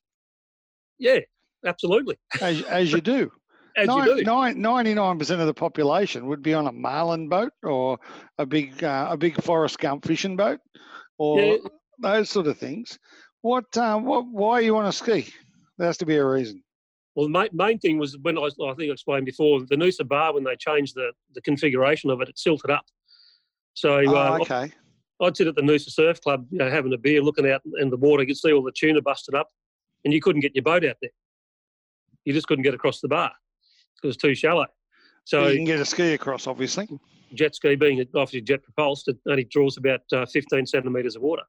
Yeah, 0.97 1.19
absolutely. 1.65 2.17
as, 2.41 2.63
as 2.63 2.91
you 2.91 3.01
do. 3.01 3.31
As 3.77 3.87
Nine- 3.89 4.07
you 4.07 4.15
do. 4.19 4.23
nine- 4.23 4.55
99% 4.55 5.39
of 5.41 5.47
the 5.47 5.53
population 5.53 6.27
would 6.27 6.41
be 6.41 6.53
on 6.53 6.65
a 6.65 6.71
marlin 6.71 7.27
boat 7.27 7.51
or 7.61 7.99
a 8.37 8.45
big 8.45 8.81
uh, 8.81 9.07
a 9.09 9.17
big 9.17 9.35
forest 9.43 9.79
gump 9.79 10.05
fishing 10.05 10.37
boat 10.37 10.61
or 11.17 11.41
Yeah. 11.41 11.57
those 11.99 12.29
sort 12.29 12.47
of 12.47 12.57
things. 12.57 12.97
What, 13.41 13.65
uh, 13.77 13.99
what, 13.99 14.27
why 14.31 14.53
are 14.53 14.61
you 14.61 14.77
on 14.77 14.85
a 14.85 14.93
ski? 14.93 15.27
There 15.77 15.87
has 15.87 15.97
to 15.97 16.05
be 16.05 16.15
a 16.15 16.25
reason. 16.25 16.63
Well, 17.15 17.27
the 17.27 17.31
main, 17.31 17.49
main 17.53 17.79
thing 17.79 17.97
was 17.97 18.17
when 18.21 18.37
I, 18.37 18.41
I 18.43 18.73
think 18.73 18.89
I 18.89 18.93
explained 18.93 19.25
before 19.25 19.61
the 19.61 19.75
Noosa 19.77 20.07
bar 20.07 20.33
when 20.33 20.43
they 20.43 20.55
changed 20.57 20.95
the, 20.95 21.11
the 21.33 21.41
configuration 21.41 22.09
of 22.09 22.21
it, 22.21 22.29
it 22.29 22.37
silted 22.37 22.69
up. 22.69 22.85
So 23.73 24.01
Oh, 24.07 24.15
uh, 24.15 24.37
okay. 24.41 24.71
I'd 25.21 25.37
sit 25.37 25.47
at 25.47 25.55
the 25.55 25.61
Noosa 25.61 25.89
Surf 25.89 26.19
Club, 26.21 26.45
you 26.51 26.57
know, 26.57 26.69
having 26.69 26.93
a 26.93 26.97
beer, 26.97 27.21
looking 27.21 27.49
out 27.49 27.61
in 27.79 27.89
the 27.89 27.97
water. 27.97 28.23
You 28.23 28.27
could 28.27 28.37
see 28.37 28.51
all 28.51 28.63
the 28.63 28.73
tuna 28.73 29.01
busted 29.01 29.33
up, 29.33 29.47
and 30.03 30.13
you 30.13 30.21
couldn't 30.21 30.41
get 30.41 30.55
your 30.55 30.63
boat 30.63 30.85
out 30.85 30.97
there. 31.01 31.11
You 32.25 32.33
just 32.33 32.47
couldn't 32.47 32.63
get 32.63 32.73
across 32.73 32.99
the 32.99 33.07
bar 33.07 33.31
because 33.95 34.03
it 34.03 34.07
was 34.07 34.17
too 34.17 34.35
shallow. 34.35 34.65
So 35.23 35.47
you 35.47 35.55
can 35.57 35.65
get 35.65 35.79
a 35.79 35.85
ski 35.85 36.13
across, 36.13 36.47
obviously. 36.47 36.87
jet 37.33 37.55
ski 37.55 37.75
being 37.75 38.01
obviously 38.13 38.41
jet 38.41 38.61
propulsed, 38.63 39.07
it 39.07 39.17
only 39.29 39.45
draws 39.45 39.77
about 39.77 40.01
uh, 40.11 40.25
15 40.25 40.65
centimetres 40.65 41.15
of 41.15 41.21
water. 41.21 41.43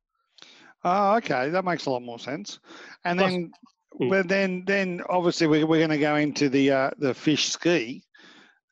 Oh, 0.85 1.16
okay. 1.16 1.50
That 1.50 1.64
makes 1.64 1.87
a 1.87 1.90
lot 1.90 2.02
more 2.02 2.18
sense. 2.18 2.61
And 3.04 3.18
Plus- 3.18 3.32
then, 3.32 3.50
Hmm. 3.93 4.09
but 4.09 4.28
then, 4.28 4.64
then 4.66 5.02
obviously 5.09 5.47
we're, 5.47 5.66
we're 5.66 5.78
going 5.78 5.90
to 5.90 5.99
go 5.99 6.16
into 6.16 6.49
the 6.49 6.71
uh, 6.71 6.90
the 6.99 7.14
fish 7.14 7.49
ski. 7.49 8.02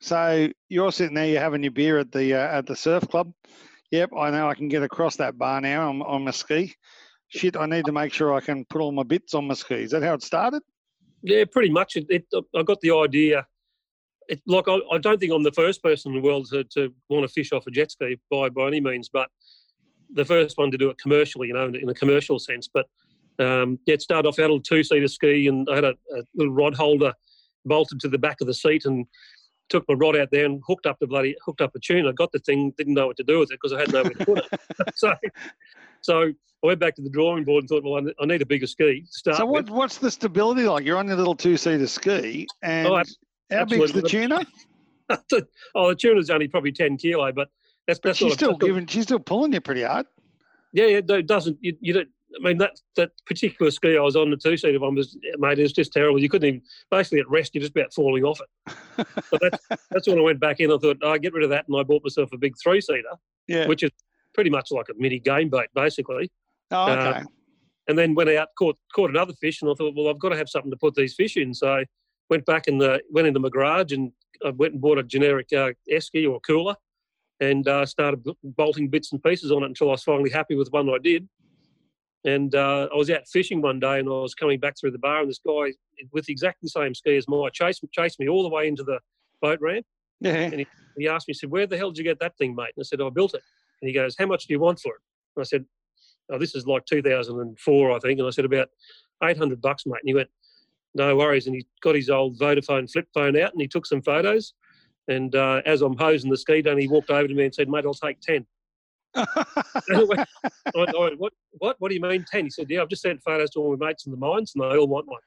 So 0.00 0.48
you're 0.68 0.92
sitting 0.92 1.14
there, 1.14 1.26
you're 1.26 1.40
having 1.40 1.62
your 1.62 1.72
beer 1.72 1.98
at 1.98 2.12
the 2.12 2.34
uh, 2.34 2.58
at 2.58 2.66
the 2.66 2.76
surf 2.76 3.08
club. 3.08 3.32
Yep, 3.90 4.10
I 4.18 4.30
know 4.30 4.48
I 4.48 4.54
can 4.54 4.68
get 4.68 4.82
across 4.82 5.16
that 5.16 5.38
bar 5.38 5.60
now 5.60 5.88
on, 5.88 6.02
on 6.02 6.24
my 6.24 6.30
ski. 6.30 6.74
Shit, 7.28 7.56
I 7.56 7.66
need 7.66 7.84
to 7.86 7.92
make 7.92 8.12
sure 8.12 8.34
I 8.34 8.40
can 8.40 8.64
put 8.64 8.80
all 8.80 8.92
my 8.92 9.02
bits 9.02 9.34
on 9.34 9.46
my 9.46 9.54
ski. 9.54 9.76
Is 9.76 9.92
that 9.92 10.02
how 10.02 10.14
it 10.14 10.22
started? 10.22 10.62
Yeah, 11.22 11.44
pretty 11.50 11.70
much. 11.70 11.96
It, 11.96 12.06
it, 12.10 12.26
I 12.54 12.62
got 12.62 12.80
the 12.80 12.94
idea. 12.94 13.46
It, 14.28 14.42
like 14.46 14.68
I, 14.68 14.78
I 14.92 14.98
don't 14.98 15.18
think 15.18 15.32
I'm 15.32 15.42
the 15.42 15.52
first 15.52 15.82
person 15.82 16.12
in 16.12 16.20
the 16.20 16.26
world 16.26 16.48
to, 16.50 16.64
to 16.74 16.92
want 17.08 17.26
to 17.26 17.32
fish 17.32 17.52
off 17.52 17.66
a 17.66 17.70
jet 17.70 17.92
ski 17.92 18.18
by 18.30 18.48
by 18.50 18.66
any 18.66 18.80
means, 18.80 19.08
but 19.08 19.28
the 20.12 20.24
first 20.24 20.58
one 20.58 20.70
to 20.70 20.78
do 20.78 20.90
it 20.90 20.98
commercially, 20.98 21.48
you 21.48 21.54
know, 21.54 21.66
in, 21.66 21.76
in 21.76 21.88
a 21.88 21.94
commercial 21.94 22.38
sense. 22.38 22.68
But 22.72 22.86
um, 23.38 23.78
yeah, 23.86 23.94
it 23.94 24.02
started 24.02 24.28
off 24.28 24.38
out 24.38 24.50
of 24.50 24.56
a 24.58 24.62
two-seater 24.62 25.08
ski, 25.08 25.48
and 25.48 25.68
I 25.70 25.76
had 25.76 25.84
a, 25.84 25.94
a 26.16 26.22
little 26.34 26.52
rod 26.52 26.74
holder 26.74 27.12
bolted 27.64 28.00
to 28.00 28.08
the 28.08 28.18
back 28.18 28.40
of 28.40 28.46
the 28.46 28.54
seat, 28.54 28.84
and 28.84 29.06
took 29.68 29.84
my 29.88 29.94
rod 29.94 30.16
out 30.16 30.28
there 30.30 30.44
and 30.44 30.62
hooked 30.66 30.86
up 30.86 30.98
the 31.00 31.06
bloody 31.06 31.36
hooked 31.44 31.60
up 31.60 31.74
a 31.74 31.78
tune. 31.80 32.06
I 32.06 32.12
got 32.12 32.32
the 32.32 32.38
thing, 32.40 32.72
didn't 32.76 32.94
know 32.94 33.06
what 33.06 33.16
to 33.16 33.24
do 33.24 33.38
with 33.38 33.50
it 33.50 33.58
because 33.60 33.72
I 33.72 33.80
had 33.80 33.92
nowhere 33.92 34.10
to 34.10 34.24
put 34.24 34.38
it. 34.38 34.60
so, 34.94 35.12
so 36.02 36.22
I 36.22 36.32
went 36.66 36.80
back 36.80 36.94
to 36.96 37.02
the 37.02 37.10
drawing 37.10 37.44
board 37.44 37.62
and 37.62 37.68
thought, 37.68 37.84
well, 37.84 38.00
I 38.20 38.26
need 38.26 38.42
a 38.42 38.46
bigger 38.46 38.66
ski 38.66 39.04
start 39.08 39.36
So 39.36 39.46
what 39.46 39.68
what's 39.70 39.98
the 39.98 40.10
stability 40.10 40.62
like? 40.62 40.84
You're 40.84 40.98
on 40.98 41.08
your 41.08 41.16
little 41.16 41.34
two 41.34 41.56
seater 41.56 41.86
ski, 41.86 42.46
and 42.62 42.88
Oh, 42.88 43.02
how 43.50 43.64
big's 43.64 43.92
the 43.92 44.02
tuna? 44.02 44.44
oh, 45.74 45.88
the 45.88 45.94
tuna's 45.94 46.30
only 46.30 46.48
probably 46.48 46.72
ten 46.72 46.96
kilo, 46.96 47.32
but 47.32 47.48
that's 47.86 47.98
But 47.98 48.10
that's 48.10 48.18
she's 48.18 48.34
still 48.34 48.50
that's 48.50 48.60
sort 48.60 48.62
of- 48.62 48.68
giving, 48.68 48.86
she's 48.86 49.04
still 49.04 49.18
pulling 49.18 49.52
you 49.52 49.60
pretty 49.60 49.82
hard. 49.82 50.06
Yeah, 50.72 50.86
yeah, 50.86 51.00
it 51.08 51.26
doesn't. 51.28 51.58
You, 51.60 51.76
you 51.80 51.92
don't. 51.92 52.08
I 52.36 52.42
mean, 52.42 52.58
that 52.58 52.80
that 52.96 53.10
particular 53.26 53.70
ski 53.70 53.96
I 53.96 54.00
was 54.00 54.16
on, 54.16 54.30
the 54.30 54.36
two 54.36 54.56
seater 54.56 54.80
one 54.80 54.94
was, 54.94 55.16
mate, 55.38 55.58
it 55.58 55.62
was 55.62 55.72
just 55.72 55.92
terrible. 55.92 56.20
You 56.20 56.28
couldn't 56.28 56.48
even 56.48 56.62
basically 56.90 57.20
at 57.20 57.28
rest, 57.28 57.54
you're 57.54 57.62
just 57.62 57.76
about 57.76 57.92
falling 57.92 58.24
off 58.24 58.40
it. 58.40 59.06
So 59.30 59.38
that's 59.40 59.66
that's 59.90 60.08
when 60.08 60.18
I 60.18 60.22
went 60.22 60.40
back 60.40 60.60
in. 60.60 60.70
I 60.70 60.78
thought, 60.78 60.98
oh, 61.02 61.18
get 61.18 61.32
rid 61.32 61.44
of 61.44 61.50
that, 61.50 61.66
and 61.68 61.76
I 61.76 61.82
bought 61.82 62.04
myself 62.04 62.30
a 62.32 62.38
big 62.38 62.54
three 62.62 62.80
seater, 62.80 63.02
Yeah. 63.48 63.66
which 63.66 63.82
is 63.82 63.90
pretty 64.34 64.50
much 64.50 64.70
like 64.70 64.86
a 64.88 64.94
mini 64.96 65.18
game 65.18 65.48
boat, 65.48 65.66
basically. 65.74 66.30
Oh, 66.70 66.84
uh, 66.84 67.12
okay. 67.16 67.22
And 67.88 67.98
then 67.98 68.14
went 68.14 68.30
out, 68.30 68.48
caught 68.58 68.78
caught 68.94 69.10
another 69.10 69.34
fish, 69.40 69.62
and 69.62 69.70
I 69.70 69.74
thought, 69.74 69.94
well, 69.96 70.08
I've 70.08 70.20
got 70.20 70.30
to 70.30 70.36
have 70.36 70.48
something 70.48 70.70
to 70.70 70.76
put 70.76 70.94
these 70.94 71.14
fish 71.14 71.36
in. 71.36 71.52
So 71.54 71.84
went 72.30 72.46
back 72.46 72.66
and 72.68 72.80
went 73.10 73.26
into 73.26 73.40
my 73.40 73.48
garage 73.48 73.92
and 73.92 74.10
I 74.44 74.50
went 74.50 74.72
and 74.72 74.80
bought 74.82 74.98
a 74.98 75.02
generic 75.02 75.48
uh, 75.52 75.70
esky 75.90 76.30
or 76.30 76.40
cooler, 76.40 76.76
and 77.40 77.66
uh, 77.66 77.84
started 77.86 78.24
bolting 78.42 78.88
bits 78.88 79.12
and 79.12 79.22
pieces 79.22 79.50
on 79.50 79.62
it 79.62 79.66
until 79.66 79.88
I 79.88 79.92
was 79.92 80.04
finally 80.04 80.30
happy 80.30 80.54
with 80.54 80.68
one 80.70 80.88
I 80.88 80.98
did. 80.98 81.28
And 82.24 82.54
uh, 82.54 82.88
I 82.92 82.96
was 82.96 83.10
out 83.10 83.28
fishing 83.28 83.60
one 83.60 83.80
day, 83.80 83.98
and 83.98 84.08
I 84.08 84.12
was 84.12 84.34
coming 84.34 84.58
back 84.58 84.76
through 84.78 84.92
the 84.92 84.98
bar, 84.98 85.20
and 85.20 85.28
this 85.28 85.40
guy 85.46 85.72
with 86.12 86.28
exactly 86.28 86.60
the 86.62 86.70
same 86.70 86.94
ski 86.94 87.16
as 87.16 87.28
mine 87.28 87.50
chased 87.52 87.84
chased 87.92 88.18
me 88.18 88.28
all 88.28 88.42
the 88.42 88.48
way 88.48 88.66
into 88.66 88.82
the 88.82 88.98
boat 89.42 89.60
ramp. 89.60 89.84
yeah. 90.20 90.64
He 90.96 91.08
asked 91.08 91.28
me, 91.28 91.32
he 91.32 91.38
said, 91.38 91.50
"Where 91.50 91.66
the 91.66 91.76
hell 91.76 91.90
did 91.90 91.98
you 91.98 92.04
get 92.04 92.20
that 92.20 92.36
thing, 92.38 92.54
mate?" 92.54 92.72
And 92.76 92.82
I 92.82 92.84
said, 92.84 93.00
"I 93.00 93.10
built 93.10 93.34
it." 93.34 93.42
And 93.82 93.88
he 93.88 93.94
goes, 93.94 94.16
"How 94.18 94.26
much 94.26 94.46
do 94.46 94.54
you 94.54 94.60
want 94.60 94.80
for 94.80 94.94
it?" 94.94 95.00
And 95.36 95.42
I 95.42 95.44
said, 95.44 95.66
"Oh, 96.30 96.38
this 96.38 96.54
is 96.54 96.66
like 96.66 96.86
2004, 96.86 97.92
I 97.92 97.98
think." 97.98 98.18
And 98.18 98.26
I 98.26 98.30
said, 98.30 98.46
"About 98.46 98.70
800 99.22 99.60
bucks, 99.60 99.84
mate." 99.84 100.00
And 100.00 100.08
he 100.08 100.14
went, 100.14 100.30
"No 100.94 101.16
worries." 101.16 101.46
And 101.46 101.54
he 101.54 101.66
got 101.82 101.94
his 101.94 102.08
old 102.08 102.38
Vodafone 102.38 102.90
flip 102.90 103.08
phone 103.12 103.36
out, 103.36 103.52
and 103.52 103.60
he 103.60 103.68
took 103.68 103.84
some 103.84 104.00
photos. 104.00 104.54
And 105.08 105.34
uh, 105.34 105.60
as 105.66 105.82
I'm 105.82 105.98
hosing 105.98 106.30
the 106.30 106.38
ski 106.38 106.62
down, 106.62 106.78
he 106.78 106.88
walked 106.88 107.10
over 107.10 107.28
to 107.28 107.34
me 107.34 107.44
and 107.44 107.54
said, 107.54 107.68
"Mate, 107.68 107.84
I'll 107.84 107.92
take 107.92 108.20
10. 108.20 108.46
Went, 109.14 109.28
I 109.90 110.04
went, 110.74 110.94
"I 110.94 110.98
went, 110.98 111.18
what, 111.20 111.32
what, 111.58 111.76
what 111.78 111.88
do 111.88 111.94
you 111.94 112.00
mean 112.00 112.24
10? 112.30 112.44
He 112.44 112.50
said, 112.50 112.66
"Yeah, 112.68 112.82
I've 112.82 112.88
just 112.88 113.02
sent 113.02 113.22
photos 113.22 113.50
to 113.50 113.60
all 113.60 113.76
my 113.76 113.86
mates 113.86 114.06
in 114.06 114.12
the 114.12 114.18
mines, 114.18 114.52
and 114.54 114.62
they 114.64 114.76
all 114.76 114.86
want 114.88 115.06
one." 115.06 115.20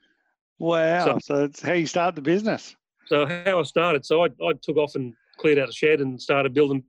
wow. 0.60 1.06
So- 1.06 1.20
So, 1.22 1.44
it's 1.46 1.62
how 1.62 1.74
you 1.74 1.88
start 1.88 2.16
the 2.16 2.22
business. 2.22 2.76
So 3.06 3.26
how 3.26 3.60
I 3.60 3.64
started, 3.64 4.06
so 4.06 4.26
I, 4.26 4.30
I 4.46 4.54
took 4.62 4.76
off 4.78 4.96
and 4.96 5.14
cleared 5.38 5.58
out 5.60 5.70
a 5.70 5.72
shed 5.72 6.02
and 6.02 6.22
started 6.22 6.54
building 6.54 6.84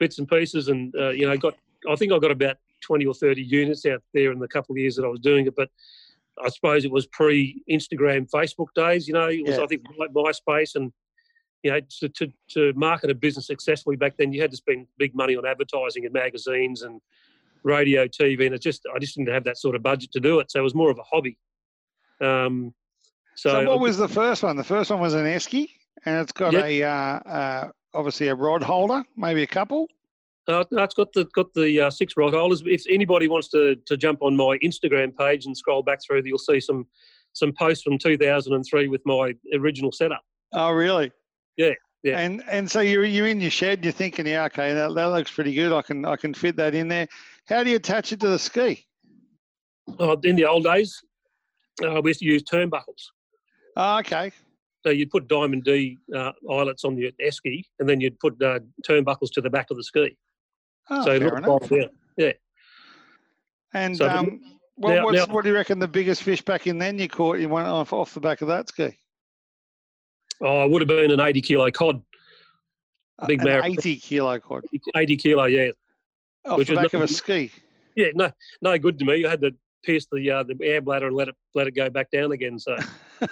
bits 0.00 0.18
and 0.18 0.26
pieces, 0.28 0.66
and 0.68 0.92
uh, 0.98 1.10
you 1.10 1.28
know, 1.28 1.36
got 1.36 1.54
I 1.88 1.94
think 1.96 2.12
I 2.12 2.18
got 2.18 2.32
about 2.32 2.56
twenty 2.80 3.06
or 3.06 3.14
thirty 3.14 3.42
units 3.42 3.86
out 3.86 4.02
there 4.12 4.32
in 4.32 4.38
the 4.40 4.48
couple 4.48 4.72
of 4.72 4.78
years 4.78 4.96
that 4.96 5.04
I 5.04 5.08
was 5.08 5.20
doing 5.20 5.46
it. 5.46 5.54
But 5.54 5.68
I 6.44 6.48
suppose 6.48 6.84
it 6.84 6.90
was 6.90 7.06
pre 7.06 7.62
Instagram, 7.70 8.28
Facebook 8.30 8.68
days. 8.74 9.06
You 9.06 9.14
know, 9.14 9.28
it 9.28 9.46
was 9.46 9.58
Yeah. 9.58 9.62
I 9.62 9.66
think 9.68 9.82
like 9.96 10.10
MySpace, 10.12 10.74
and 10.74 10.92
you 11.62 11.70
know, 11.70 11.80
to, 12.00 12.08
to 12.08 12.32
to 12.50 12.72
market 12.74 13.10
a 13.10 13.14
business 13.14 13.46
successfully 13.46 13.96
back 13.96 14.16
then, 14.16 14.32
you 14.32 14.40
had 14.40 14.50
to 14.50 14.56
spend 14.56 14.86
big 14.98 15.14
money 15.14 15.36
on 15.36 15.46
advertising 15.46 16.04
in 16.04 16.12
magazines 16.12 16.82
and 16.82 17.00
radio, 17.62 18.06
TV, 18.06 18.46
and 18.46 18.54
it 18.54 18.62
just 18.62 18.82
I 18.94 18.98
just 18.98 19.16
didn't 19.16 19.32
have 19.32 19.44
that 19.44 19.58
sort 19.58 19.76
of 19.76 19.82
budget 19.82 20.12
to 20.12 20.20
do 20.20 20.40
it. 20.40 20.50
So 20.50 20.60
it 20.60 20.62
was 20.62 20.74
more 20.74 20.90
of 20.90 20.98
a 20.98 21.02
hobby. 21.02 21.38
Um, 22.20 22.74
so, 23.34 23.50
So, 23.50 23.60
I 23.60 23.64
what 23.64 23.80
was 23.80 23.96
the 23.96 24.08
first 24.08 24.42
one? 24.42 24.56
The 24.56 24.64
first 24.64 24.90
one 24.90 25.00
was 25.00 25.14
an 25.14 25.24
esky, 25.24 25.70
and 26.04 26.20
it's 26.20 26.32
got 26.32 26.52
Yep. 26.52 26.64
a 26.64 26.82
uh, 26.82 26.90
uh, 26.90 27.68
obviously 27.94 28.28
a 28.28 28.34
rod 28.34 28.62
holder, 28.62 29.02
maybe 29.16 29.42
a 29.42 29.46
couple. 29.46 29.86
Uh, 30.48 30.64
no, 30.70 30.82
it's 30.82 30.94
got 30.94 31.12
the 31.12 31.26
got 31.34 31.52
the 31.54 31.80
uh, 31.80 31.90
six 31.90 32.14
rod 32.16 32.34
holders. 32.34 32.62
If 32.66 32.84
anybody 32.88 33.28
wants 33.28 33.48
to 33.50 33.76
to 33.86 33.96
jump 33.96 34.22
on 34.22 34.36
my 34.36 34.58
Instagram 34.64 35.16
page 35.16 35.46
and 35.46 35.56
scroll 35.56 35.82
back 35.82 36.00
through, 36.04 36.22
you'll 36.24 36.38
see 36.38 36.60
some 36.60 36.86
some 37.32 37.52
posts 37.52 37.84
from 37.84 37.98
2003 37.98 38.88
with 38.88 39.02
my 39.04 39.34
original 39.54 39.92
setup. 39.92 40.22
Oh, 40.52 40.72
really? 40.72 41.12
Yeah, 41.56 41.72
yeah. 42.02 42.18
And 42.18 42.42
and 42.50 42.70
so 42.70 42.80
you're 42.80 43.04
you're 43.04 43.26
in 43.26 43.40
your 43.40 43.50
shed. 43.50 43.84
You're 43.84 43.92
thinking, 43.92 44.26
yeah, 44.26 44.44
okay, 44.44 44.72
that, 44.74 44.94
that 44.94 45.06
looks 45.06 45.30
pretty 45.30 45.54
good. 45.54 45.72
I 45.72 45.82
can 45.82 46.04
I 46.04 46.16
can 46.16 46.34
fit 46.34 46.56
that 46.56 46.74
in 46.74 46.88
there. 46.88 47.08
How 47.46 47.62
do 47.64 47.70
you 47.70 47.76
attach 47.76 48.12
it 48.12 48.20
to 48.20 48.28
the 48.28 48.38
ski? 48.38 48.86
Uh, 49.98 50.16
in 50.24 50.36
the 50.36 50.44
old 50.44 50.64
days, 50.64 51.02
uh, 51.84 52.00
we 52.02 52.10
used 52.10 52.20
to 52.20 52.26
use 52.26 52.42
turnbuckles. 52.42 53.08
Oh, 53.76 53.98
okay. 53.98 54.30
So 54.84 54.90
you'd 54.90 55.10
put 55.10 55.28
Diamond 55.28 55.64
D 55.64 55.98
uh, 56.14 56.32
eyelets 56.50 56.84
on 56.84 56.96
your 56.96 57.10
esky, 57.22 57.64
and 57.78 57.88
then 57.88 58.00
you'd 58.00 58.18
put 58.18 58.40
uh, 58.42 58.60
turnbuckles 58.86 59.30
to 59.32 59.40
the 59.40 59.50
back 59.50 59.70
of 59.70 59.76
the 59.76 59.84
ski. 59.84 60.16
Oh, 60.88 61.04
so 61.04 61.10
it 61.12 61.18
fair 61.18 61.28
looked 61.30 61.46
enough. 61.46 61.68
down. 61.68 62.32
And 63.74 63.96
So 63.96 64.08
um, 64.08 64.40
what, 64.76 64.94
now- 64.94 65.04
what's, 65.04 65.18
now- 65.18 65.34
what 65.34 65.44
do 65.44 65.50
you 65.50 65.54
reckon 65.54 65.78
the 65.78 65.88
biggest 65.88 66.22
fish 66.22 66.42
back 66.42 66.66
in 66.66 66.78
then 66.78 66.98
you 66.98 67.08
caught? 67.08 67.38
You 67.38 67.48
went 67.48 67.68
off 67.68 67.92
off 67.92 68.14
the 68.14 68.20
back 68.20 68.40
of 68.42 68.48
that 68.48 68.68
ski. 68.68 68.98
Oh, 70.42 70.64
it 70.64 70.70
would 70.70 70.80
have 70.82 70.88
been 70.88 71.10
an 71.10 71.20
80 71.20 71.40
kilo 71.42 71.70
cod, 71.70 72.02
Big 73.26 73.44
Uh, 73.44 73.60
An 73.62 73.64
80 73.72 73.96
kilo 73.96 74.38
cod 74.38 74.64
80 74.96 75.16
kilo, 75.16 75.44
yeah, 75.44 75.70
off 76.46 76.58
Which 76.58 76.68
the 76.68 76.76
back 76.76 76.94
of 76.94 77.02
a 77.02 77.08
ski. 77.08 77.50
yeah, 77.94 78.08
no, 78.14 78.30
no 78.62 78.78
good 78.78 78.98
to 79.00 79.04
me. 79.04 79.26
I 79.26 79.30
had 79.30 79.42
to 79.42 79.54
pierce 79.84 80.06
the 80.10 80.30
uh, 80.30 80.42
the 80.42 80.56
air 80.62 80.80
bladder 80.80 81.06
and 81.08 81.16
let 81.16 81.28
it 81.28 81.34
let 81.54 81.66
it 81.66 81.72
go 81.72 81.90
back 81.90 82.10
down 82.10 82.32
again. 82.32 82.58
So 82.58 82.76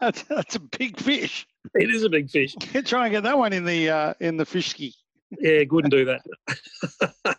That's, 0.00 0.22
that's 0.24 0.56
a 0.56 0.60
big 0.60 0.98
fish. 0.98 1.46
it 1.74 1.90
is 1.90 2.02
a 2.02 2.08
big 2.08 2.28
fish. 2.30 2.54
Try 2.84 3.06
and 3.06 3.12
get 3.12 3.22
that 3.22 3.38
one 3.38 3.52
in 3.52 3.64
the 3.64 3.88
uh, 3.90 4.14
in 4.20 4.36
the 4.36 4.44
fish 4.46 4.68
ski. 4.70 4.94
Yeah, 5.38 5.62
wouldn't 5.70 5.92
do 5.92 6.04
that. 6.06 7.38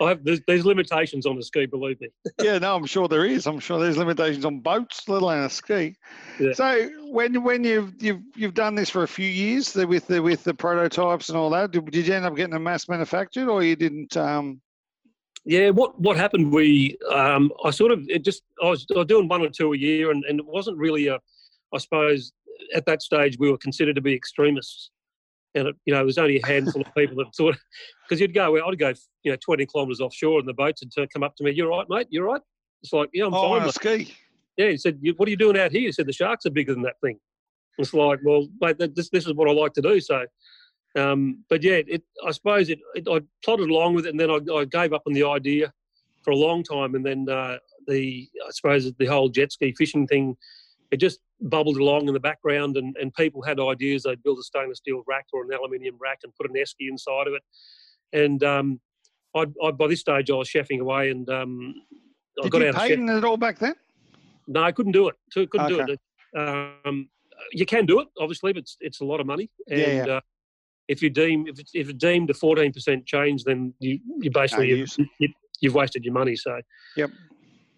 I 0.00 0.08
have 0.08 0.24
there's, 0.24 0.40
there's 0.46 0.66
limitations 0.66 1.24
on 1.24 1.36
the 1.36 1.42
ski, 1.42 1.66
believe 1.66 2.00
me. 2.00 2.08
yeah, 2.42 2.58
no, 2.58 2.74
I'm 2.74 2.86
sure 2.86 3.08
there 3.08 3.24
is. 3.24 3.46
I'm 3.46 3.60
sure 3.60 3.78
there's 3.78 3.96
limitations 3.96 4.44
on 4.44 4.60
boats, 4.60 5.08
let 5.08 5.22
alone 5.22 5.44
a 5.44 5.50
ski. 5.50 5.96
Yeah. 6.40 6.52
So 6.52 6.90
when 7.10 7.42
when 7.42 7.64
you've 7.64 7.94
you've 8.02 8.22
you've 8.34 8.54
done 8.54 8.74
this 8.74 8.90
for 8.90 9.04
a 9.04 9.08
few 9.08 9.28
years 9.28 9.74
with 9.74 10.06
the 10.06 10.20
with 10.20 10.44
the 10.44 10.54
prototypes 10.54 11.28
and 11.28 11.38
all 11.38 11.50
that, 11.50 11.70
did, 11.70 11.90
did 11.90 12.06
you 12.06 12.14
end 12.14 12.26
up 12.26 12.34
getting 12.34 12.54
a 12.54 12.60
mass 12.60 12.88
manufactured, 12.88 13.48
or 13.48 13.62
you 13.62 13.76
didn't? 13.76 14.16
Um... 14.16 14.60
Yeah, 15.44 15.70
what 15.70 15.98
what 16.00 16.16
happened? 16.16 16.52
We 16.52 16.98
um, 17.12 17.52
I 17.64 17.70
sort 17.70 17.92
of 17.92 18.04
it 18.08 18.24
just 18.24 18.42
I 18.62 18.70
was, 18.70 18.84
I 18.94 18.98
was 18.98 19.06
doing 19.06 19.28
one 19.28 19.42
or 19.42 19.48
two 19.48 19.72
a 19.72 19.76
year, 19.76 20.10
and, 20.10 20.24
and 20.24 20.40
it 20.40 20.46
wasn't 20.46 20.76
really 20.76 21.06
a 21.06 21.18
I 21.72 21.78
suppose 21.78 22.32
at 22.74 22.84
that 22.86 23.02
stage 23.02 23.38
we 23.38 23.50
were 23.50 23.58
considered 23.58 23.94
to 23.94 24.00
be 24.02 24.12
extremists 24.12 24.90
and 25.54 25.68
it, 25.68 25.76
you 25.84 25.94
know, 25.94 26.00
it 26.00 26.04
was 26.04 26.18
only 26.18 26.40
a 26.40 26.46
handful 26.46 26.82
of 26.82 26.94
people 26.94 27.16
that 27.16 27.34
thought, 27.36 27.56
because 28.04 28.20
you'd 28.20 28.34
go, 28.34 28.52
well, 28.52 28.68
I'd 28.68 28.78
go, 28.78 28.92
you 29.22 29.32
know, 29.32 29.38
20 29.42 29.66
kilometres 29.66 30.00
offshore, 30.00 30.38
and 30.40 30.48
the 30.48 30.54
boats 30.54 30.82
would 30.96 31.12
come 31.12 31.22
up 31.22 31.36
to 31.36 31.44
me, 31.44 31.52
"You're 31.52 31.68
right, 31.68 31.86
mate. 31.88 32.06
You're 32.10 32.26
right." 32.26 32.42
It's 32.82 32.92
like, 32.92 33.10
yeah, 33.12 33.26
I'm 33.26 33.34
oh, 33.34 33.58
fine. 33.58 33.70
ski. 33.72 34.14
Yeah, 34.56 34.70
he 34.70 34.76
said, 34.76 35.00
"What 35.16 35.28
are 35.28 35.30
you 35.30 35.36
doing 35.36 35.58
out 35.58 35.72
here?" 35.72 35.82
He 35.82 35.92
said, 35.92 36.06
"The 36.06 36.12
sharks 36.12 36.46
are 36.46 36.50
bigger 36.50 36.74
than 36.74 36.82
that 36.82 37.00
thing." 37.02 37.18
It's 37.78 37.94
like, 37.94 38.18
well, 38.24 38.46
mate, 38.60 38.76
this 38.78 39.08
this 39.08 39.26
is 39.26 39.34
what 39.34 39.48
I 39.48 39.52
like 39.52 39.72
to 39.74 39.82
do. 39.82 40.00
So, 40.00 40.26
um, 40.96 41.44
but 41.48 41.62
yeah, 41.62 41.80
it, 41.86 42.02
I 42.26 42.32
suppose 42.32 42.68
it, 42.68 42.80
it, 42.94 43.06
I 43.08 43.20
plodded 43.44 43.70
along 43.70 43.94
with 43.94 44.06
it, 44.06 44.10
and 44.10 44.20
then 44.20 44.30
I, 44.30 44.38
I, 44.52 44.64
gave 44.64 44.92
up 44.92 45.02
on 45.06 45.12
the 45.12 45.24
idea 45.24 45.72
for 46.24 46.32
a 46.32 46.36
long 46.36 46.64
time, 46.64 46.96
and 46.96 47.06
then 47.06 47.28
uh, 47.28 47.58
the 47.86 48.28
I 48.44 48.50
suppose 48.50 48.92
the 48.92 49.06
whole 49.06 49.28
jet 49.28 49.52
ski 49.52 49.72
fishing 49.78 50.08
thing, 50.08 50.36
it 50.90 50.98
just 50.98 51.20
bubbled 51.40 51.76
along 51.76 52.08
in 52.08 52.14
the 52.14 52.20
background, 52.20 52.76
and, 52.76 52.96
and 53.00 53.12
people 53.14 53.42
had 53.42 53.60
ideas. 53.60 54.02
They'd 54.02 54.22
build 54.22 54.38
a 54.38 54.42
stainless 54.42 54.78
steel 54.78 55.02
rack 55.06 55.26
or 55.32 55.42
an 55.42 55.50
aluminium 55.52 55.96
rack 56.00 56.20
and 56.24 56.34
put 56.34 56.48
an 56.50 56.56
esky 56.56 56.88
inside 56.88 57.26
of 57.26 57.34
it. 57.34 57.42
And 58.12 58.42
um, 58.42 58.80
I, 59.34 59.46
I, 59.62 59.70
by 59.72 59.88
this 59.88 60.00
stage, 60.00 60.30
I 60.30 60.34
was 60.34 60.48
chefing 60.48 60.80
away, 60.80 61.10
and 61.10 61.28
um, 61.28 61.74
I 62.40 62.44
Did 62.44 62.52
got 62.52 62.60
you 62.62 62.68
out 62.68 62.74
patent 62.74 63.10
it 63.10 63.24
all 63.24 63.36
back 63.36 63.58
then? 63.58 63.74
No, 64.46 64.62
I 64.62 64.72
couldn't 64.72 64.92
do 64.92 65.08
it. 65.08 65.16
Couldn't 65.32 65.72
okay. 65.72 65.84
do 65.84 65.92
it. 65.92 66.00
Um, 66.86 67.08
you 67.52 67.66
can 67.66 67.86
do 67.86 68.00
it, 68.00 68.08
obviously, 68.18 68.52
but 68.52 68.60
it's, 68.60 68.76
it's 68.80 69.00
a 69.00 69.04
lot 69.04 69.20
of 69.20 69.26
money. 69.26 69.50
And 69.68 69.80
yeah, 69.80 70.06
yeah. 70.06 70.12
Uh, 70.14 70.20
if 70.88 71.02
you 71.02 71.10
deem 71.10 71.46
if 71.46 71.58
it's, 71.58 71.72
if 71.74 71.90
it's 71.90 71.98
deemed 71.98 72.30
a 72.30 72.34
fourteen 72.34 72.72
percent 72.72 73.04
change, 73.04 73.44
then 73.44 73.74
you 73.78 74.00
you 74.20 74.30
basically 74.30 74.68
you, 74.70 74.86
you, 75.18 75.28
you've 75.60 75.74
wasted 75.74 76.02
your 76.02 76.14
money. 76.14 76.34
So 76.34 76.62
yep 76.96 77.10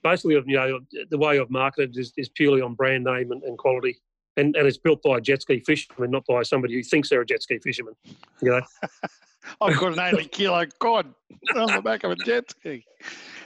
basically, 0.02 0.34
you 0.46 0.56
know, 0.56 0.80
the 1.10 1.18
way 1.18 1.38
I've 1.38 1.50
marketed 1.50 1.96
is, 1.96 2.12
is 2.16 2.28
purely 2.28 2.60
on 2.60 2.74
brand 2.74 3.04
name 3.04 3.32
and, 3.32 3.42
and 3.42 3.58
quality. 3.58 4.00
And, 4.36 4.56
and 4.56 4.66
it's 4.66 4.78
built 4.78 5.02
by 5.02 5.18
a 5.18 5.20
jet 5.20 5.42
ski 5.42 5.60
fisherman, 5.60 6.10
not 6.10 6.24
by 6.26 6.42
somebody 6.42 6.74
who 6.74 6.82
thinks 6.82 7.10
they're 7.10 7.20
a 7.20 7.26
jet 7.26 7.42
ski 7.42 7.58
fisherman. 7.58 7.94
You 8.40 8.50
know, 8.50 8.62
I've 9.60 9.78
got 9.78 9.92
an 9.92 10.18
80 10.18 10.28
kilo 10.28 10.64
cod 10.78 11.12
on 11.56 11.74
the 11.74 11.82
back 11.82 12.04
of 12.04 12.12
a 12.12 12.16
jet 12.16 12.50
ski. 12.50 12.84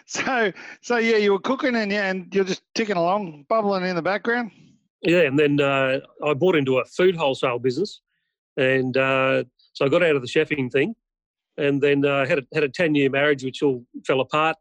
So, 0.07 0.53
so 0.83 0.99
yeah, 0.99 1.17
you 1.17 1.33
were 1.33 1.39
cooking 1.39 1.77
and 1.77 1.91
yeah, 1.91 2.11
and 2.11 2.33
you're 2.35 2.45
just 2.45 2.63
ticking 2.75 2.97
along, 2.97 3.47
bubbling 3.49 3.85
in 3.85 3.97
the 3.97 4.03
background. 4.03 4.51
Yeah, 5.03 5.23
and 5.23 5.39
then 5.39 5.61
uh, 5.61 6.01
I 6.25 6.35
bought 6.35 6.57
into 6.57 6.79
a 6.79 6.85
food 6.85 7.15
wholesale 7.15 7.59
business, 7.59 8.01
and 8.57 8.97
uh, 8.97 9.45
so 9.75 9.85
I 9.85 9.89
got 9.89 10.03
out 10.03 10.17
of 10.17 10.23
the 10.23 10.29
chefing 10.29 10.73
thing, 10.73 10.95
and 11.59 11.83
then 11.83 12.07
uh, 12.07 12.27
had 12.27 12.39
a, 12.39 12.43
had 12.55 12.65
a 12.65 12.71
ten 12.71 12.95
year 12.95 13.11
marriage 13.11 13.45
which 13.45 13.63
all 13.63 13.85
fell 14.07 14.21
apart, 14.21 14.57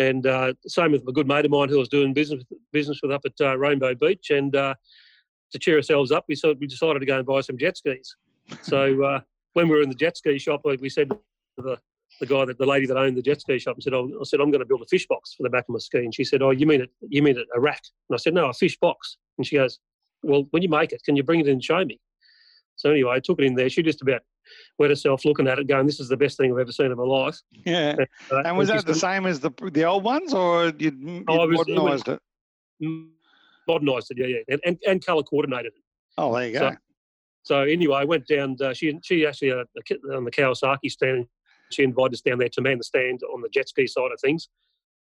and 0.00 0.26
uh, 0.26 0.54
same 0.66 0.92
with 0.92 1.06
a 1.06 1.12
good 1.12 1.28
mate 1.28 1.44
of 1.44 1.50
mine 1.50 1.68
who 1.68 1.78
was 1.78 1.88
doing 1.88 2.14
business 2.14 2.42
business 2.72 3.00
with 3.02 3.12
up 3.12 3.20
at 3.26 3.34
uh, 3.40 3.56
Rainbow 3.58 3.94
Beach. 3.94 4.30
And 4.30 4.56
uh, 4.56 4.74
to 5.52 5.58
cheer 5.58 5.76
ourselves 5.76 6.10
up, 6.10 6.24
we 6.26 6.34
sort 6.34 6.58
we 6.58 6.66
decided 6.66 7.00
to 7.00 7.06
go 7.06 7.18
and 7.18 7.26
buy 7.26 7.42
some 7.42 7.58
jet 7.58 7.76
skis. 7.76 8.16
So 8.62 9.04
uh, 9.04 9.20
when 9.52 9.68
we 9.68 9.76
were 9.76 9.82
in 9.82 9.90
the 9.90 9.94
jet 9.94 10.16
ski 10.16 10.38
shop, 10.38 10.62
we 10.64 10.88
said 10.88 11.10
to 11.10 11.18
the 11.58 11.78
the 12.18 12.26
guy 12.26 12.44
that 12.46 12.58
the 12.58 12.66
lady 12.66 12.86
that 12.86 12.96
owned 12.96 13.16
the 13.16 13.22
jet 13.22 13.40
ski 13.42 13.58
shop 13.58 13.76
and 13.76 13.82
said, 13.82 13.94
oh, 13.94 14.10
I 14.20 14.24
said 14.24 14.40
I'm 14.40 14.50
going 14.50 14.60
to 14.60 14.66
build 14.66 14.82
a 14.82 14.86
fish 14.86 15.06
box 15.06 15.34
for 15.34 15.42
the 15.42 15.50
back 15.50 15.64
of 15.68 15.72
my 15.74 15.78
ski. 15.78 15.98
And 15.98 16.14
she 16.14 16.24
said, 16.24 16.42
Oh, 16.42 16.50
you 16.50 16.66
mean 16.66 16.80
it? 16.80 16.90
You 17.06 17.22
mean 17.22 17.36
it 17.36 17.46
a 17.54 17.60
rack? 17.60 17.82
And 18.08 18.14
I 18.14 18.18
said, 18.18 18.32
No, 18.32 18.48
a 18.48 18.54
fish 18.54 18.78
box. 18.78 19.18
And 19.36 19.46
she 19.46 19.56
goes, 19.56 19.80
Well, 20.22 20.46
when 20.50 20.62
you 20.62 20.70
make 20.70 20.92
it, 20.92 21.02
can 21.04 21.14
you 21.14 21.22
bring 21.22 21.40
it 21.40 21.46
in 21.46 21.54
and 21.54 21.64
show 21.64 21.84
me? 21.84 22.00
So 22.76 22.90
anyway, 22.90 23.12
I 23.16 23.20
took 23.20 23.38
it 23.38 23.44
in 23.44 23.54
there. 23.54 23.68
She 23.68 23.82
just 23.82 24.00
about 24.00 24.22
wet 24.78 24.90
herself 24.90 25.24
looking 25.24 25.48
at 25.48 25.58
it, 25.58 25.66
going, 25.66 25.86
"This 25.86 26.00
is 26.00 26.08
the 26.08 26.16
best 26.16 26.36
thing 26.36 26.52
I've 26.52 26.58
ever 26.58 26.72
seen 26.72 26.90
in 26.90 26.96
my 26.96 27.04
life." 27.04 27.38
Yeah. 27.64 27.96
And, 27.98 28.06
uh, 28.30 28.42
and 28.44 28.56
was 28.56 28.68
that 28.68 28.86
the 28.86 28.94
same 28.94 29.26
as 29.26 29.40
the 29.40 29.50
the 29.72 29.84
old 29.84 30.04
ones, 30.04 30.34
or 30.34 30.72
you 30.78 30.92
you 30.98 31.24
oh, 31.28 31.46
modernised 31.46 32.08
it, 32.08 32.20
it? 32.80 33.08
Modernised 33.68 34.10
it, 34.10 34.18
yeah, 34.18 34.26
yeah, 34.26 34.38
and 34.48 34.60
and, 34.64 34.78
and 34.86 35.04
colour 35.04 35.22
coordinated 35.22 35.72
it. 35.76 35.82
Oh, 36.18 36.34
there 36.34 36.48
you 36.48 36.58
go. 36.58 36.70
So, 36.70 36.76
so 37.42 37.60
anyway, 37.62 37.98
I 37.98 38.04
went 38.04 38.26
down. 38.26 38.56
Uh, 38.60 38.74
she 38.74 38.98
she 39.02 39.26
actually 39.26 39.52
uh, 39.52 39.64
on 40.14 40.24
the 40.24 40.30
Kawasaki 40.30 40.90
stand. 40.90 41.26
She 41.70 41.84
invited 41.84 42.14
us 42.14 42.20
down 42.20 42.38
there 42.38 42.48
to 42.48 42.60
man 42.60 42.78
the 42.78 42.84
stand 42.84 43.20
on 43.32 43.42
the 43.42 43.48
jet 43.48 43.68
ski 43.68 43.86
side 43.86 44.10
of 44.12 44.20
things, 44.20 44.48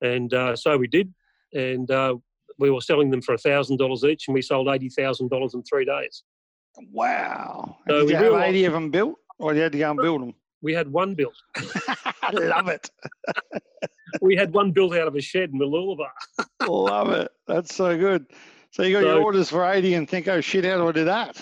and 0.02 0.34
uh, 0.34 0.56
so 0.56 0.78
we 0.78 0.88
did. 0.88 1.14
And 1.54 1.90
uh, 1.90 2.16
we 2.58 2.70
were 2.70 2.82
selling 2.82 3.12
them 3.12 3.22
for 3.22 3.34
a 3.34 3.38
thousand 3.38 3.78
dollars 3.78 4.04
each, 4.04 4.28
and 4.28 4.34
we 4.34 4.42
sold 4.42 4.68
eighty 4.68 4.90
thousand 4.90 5.30
dollars 5.30 5.54
in 5.54 5.64
three 5.64 5.86
days. 5.86 6.24
Wow! 6.92 7.78
So 7.88 8.06
Did 8.06 8.10
you 8.10 8.16
have 8.16 8.42
eighty 8.42 8.66
of 8.66 8.74
them 8.74 8.92
built? 8.92 9.16
Or 9.40 9.54
you 9.54 9.62
had 9.62 9.72
to 9.74 9.78
go 9.78 9.92
and 9.92 10.00
build 10.00 10.22
them? 10.22 10.34
We 10.62 10.74
had 10.74 10.92
one 10.92 11.14
built. 11.14 11.36
I 11.56 12.30
love 12.34 12.68
it. 12.68 12.90
we 14.22 14.36
had 14.36 14.54
one 14.54 14.72
built 14.72 14.96
out 14.96 15.08
of 15.08 15.16
a 15.16 15.22
shed 15.22 15.52
in 15.52 15.60
Mooloolaba. 15.60 16.08
love 16.68 17.12
it. 17.12 17.32
That's 17.48 17.76
so 17.76 17.98
good. 17.98 18.26
So 18.72 18.84
you 18.84 18.94
got 18.94 19.04
so, 19.04 19.16
your 19.16 19.24
orders 19.24 19.50
for 19.50 19.70
80 19.70 19.94
and 19.94 20.10
think, 20.10 20.28
oh 20.28 20.42
shit, 20.42 20.66
how 20.66 20.78
do 20.78 20.88
I 20.88 20.92
do 20.92 21.06
that? 21.06 21.42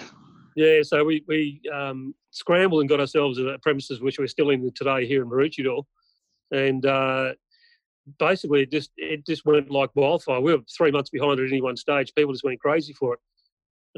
Yeah, 0.55 0.81
so 0.83 1.03
we, 1.03 1.23
we 1.27 1.61
um, 1.73 2.13
scrambled 2.31 2.81
and 2.81 2.89
got 2.89 2.99
ourselves 2.99 3.39
a 3.39 3.57
premises 3.61 4.01
which 4.01 4.19
we're 4.19 4.27
still 4.27 4.51
in 4.51 4.71
today 4.75 5.07
here 5.07 5.23
in 5.23 5.29
Maroochydore. 5.29 5.83
And 6.51 6.85
uh, 6.85 7.33
basically 8.19 8.63
it 8.63 8.71
just 8.71 8.91
it 8.97 9.25
just 9.25 9.45
went 9.45 9.71
like 9.71 9.89
wildfire. 9.95 10.41
We 10.41 10.53
were 10.53 10.61
three 10.75 10.91
months 10.91 11.09
behind 11.09 11.39
at 11.39 11.47
any 11.47 11.61
one 11.61 11.77
stage. 11.77 12.13
People 12.15 12.33
just 12.33 12.43
went 12.43 12.59
crazy 12.59 12.93
for 12.93 13.15
it. 13.15 13.19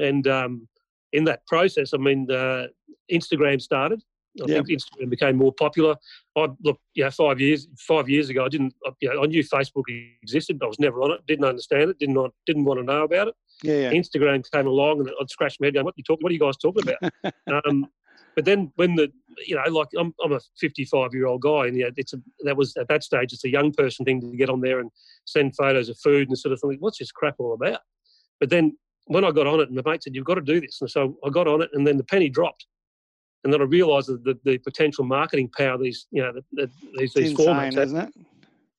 And 0.06 0.26
um, 0.28 0.68
in 1.12 1.24
that 1.24 1.46
process, 1.46 1.92
I 1.94 1.98
mean, 1.98 2.30
uh, 2.30 2.66
Instagram 3.10 3.60
started. 3.60 4.02
I 4.42 4.46
yep. 4.48 4.66
think 4.66 4.80
Instagram 4.80 5.10
became 5.10 5.36
more 5.36 5.52
popular. 5.52 5.96
I 6.36 6.48
look, 6.62 6.78
you 6.94 7.04
know, 7.04 7.10
five 7.10 7.40
years 7.40 7.68
five 7.78 8.08
years 8.08 8.28
ago, 8.28 8.44
I 8.44 8.48
didn't, 8.48 8.74
you 9.00 9.08
know, 9.12 9.22
I 9.22 9.26
knew 9.26 9.42
Facebook 9.42 9.84
existed. 10.22 10.58
But 10.58 10.66
I 10.66 10.68
was 10.68 10.78
never 10.78 11.00
on 11.02 11.12
it. 11.12 11.26
Didn't 11.26 11.46
understand 11.46 11.90
it. 11.90 11.98
Didn't 11.98 12.14
not, 12.14 12.32
didn't 12.46 12.64
want 12.64 12.78
to 12.80 12.84
know 12.84 13.04
about 13.04 13.28
it. 13.28 13.34
Yeah, 13.62 13.74
yeah. 13.74 13.92
Instagram 13.92 14.44
came 14.50 14.66
along, 14.66 15.00
and 15.00 15.10
I'd 15.20 15.30
scratch 15.30 15.56
my 15.58 15.68
head 15.68 15.74
going, 15.74 15.84
"What 15.84 15.92
are 15.92 15.98
you 15.98 16.04
talking? 16.04 16.22
What 16.22 16.30
are 16.30 16.34
you 16.34 16.40
guys 16.40 16.56
talking 16.58 16.82
about?" 16.82 17.34
um, 17.66 17.86
but 18.34 18.44
then 18.44 18.70
when 18.76 18.94
the, 18.96 19.10
you 19.46 19.56
know, 19.56 19.62
like 19.70 19.88
I'm, 19.98 20.14
I'm 20.22 20.32
a 20.32 20.40
55 20.58 21.14
year 21.14 21.26
old 21.26 21.40
guy, 21.40 21.66
and 21.66 21.76
yeah, 21.76 21.88
it's 21.96 22.12
a 22.12 22.18
that 22.40 22.56
was 22.56 22.76
at 22.76 22.88
that 22.88 23.02
stage, 23.02 23.32
it's 23.32 23.44
a 23.44 23.50
young 23.50 23.72
person 23.72 24.04
thing 24.04 24.20
to 24.20 24.36
get 24.36 24.50
on 24.50 24.60
there 24.60 24.78
and 24.78 24.90
send 25.24 25.56
photos 25.56 25.88
of 25.88 25.98
food 25.98 26.28
and 26.28 26.38
sort 26.38 26.52
of 26.52 26.60
thing. 26.60 26.76
What's 26.78 26.98
this 26.98 27.10
crap 27.10 27.36
all 27.38 27.54
about? 27.54 27.80
But 28.38 28.50
then 28.50 28.76
when 29.06 29.24
I 29.24 29.30
got 29.30 29.46
on 29.46 29.60
it, 29.60 29.68
and 29.68 29.76
my 29.76 29.90
mate 29.90 30.02
said, 30.02 30.14
"You've 30.14 30.24
got 30.24 30.34
to 30.34 30.40
do 30.40 30.60
this," 30.60 30.80
and 30.80 30.90
so 30.90 31.16
I 31.24 31.30
got 31.30 31.48
on 31.48 31.62
it, 31.62 31.70
and 31.72 31.86
then 31.86 31.96
the 31.96 32.04
penny 32.04 32.28
dropped, 32.28 32.66
and 33.44 33.52
then 33.52 33.60
I 33.60 33.64
realised 33.64 34.08
that 34.08 34.24
the, 34.24 34.38
the 34.44 34.58
potential 34.58 35.04
marketing 35.04 35.50
power 35.56 35.78
these 35.78 36.06
you 36.10 36.22
know 36.22 36.32
the, 36.32 36.42
the, 36.52 36.70
these, 36.98 37.14
these 37.14 37.30
insane, 37.30 37.46
formats, 37.46 37.82
isn't 37.82 37.98
it? 37.98 38.14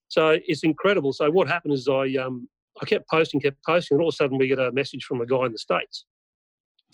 So 0.09 0.37
it's 0.45 0.63
incredible. 0.63 1.13
So 1.13 1.29
what 1.31 1.47
happened 1.47 1.73
is 1.73 1.87
I 1.87 2.13
um 2.15 2.47
I 2.81 2.85
kept 2.85 3.09
posting, 3.09 3.39
kept 3.39 3.57
posting, 3.65 3.95
and 3.95 4.01
all 4.01 4.09
of 4.09 4.13
a 4.13 4.15
sudden 4.15 4.37
we 4.37 4.47
get 4.47 4.59
a 4.59 4.71
message 4.71 5.05
from 5.05 5.21
a 5.21 5.25
guy 5.25 5.45
in 5.45 5.51
the 5.51 5.57
states, 5.57 6.05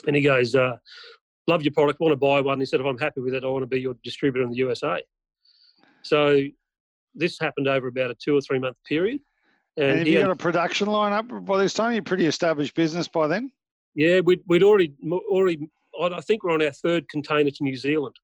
and 0.07 0.15
he 0.15 0.21
goes, 0.21 0.55
uh, 0.55 0.77
"Love 1.47 1.63
your 1.63 1.73
product, 1.73 1.99
want 1.99 2.11
to 2.11 2.17
buy 2.17 2.39
one?" 2.39 2.59
He 2.59 2.65
said, 2.65 2.79
"If 2.79 2.85
I'm 2.85 2.97
happy 2.97 3.21
with 3.21 3.33
it, 3.33 3.43
I 3.43 3.47
want 3.47 3.63
to 3.63 3.67
be 3.67 3.81
your 3.81 3.95
distributor 4.03 4.43
in 4.43 4.51
the 4.51 4.57
USA." 4.57 5.01
So 6.03 6.43
this 7.15 7.39
happened 7.39 7.67
over 7.67 7.87
about 7.87 8.11
a 8.11 8.15
two 8.15 8.35
or 8.35 8.41
three 8.41 8.59
month 8.59 8.77
period. 8.87 9.21
And, 9.77 9.89
and 9.89 9.99
have 9.99 10.07
you 10.07 10.19
got 10.19 10.29
a 10.29 10.35
production 10.35 10.87
line 10.87 11.13
up 11.13 11.45
by 11.45 11.57
this 11.57 11.73
time? 11.73 11.93
You're 11.93 12.03
pretty 12.03 12.25
established 12.25 12.75
business 12.75 13.07
by 13.07 13.27
then. 13.27 13.51
Yeah, 13.95 14.19
we'd, 14.19 14.41
we'd 14.47 14.63
already 14.63 14.93
already. 15.11 15.69
I 16.01 16.21
think 16.21 16.43
we're 16.43 16.51
on 16.51 16.61
our 16.63 16.71
third 16.71 17.07
container 17.09 17.49
to 17.49 17.63
New 17.63 17.75
Zealand. 17.75 18.15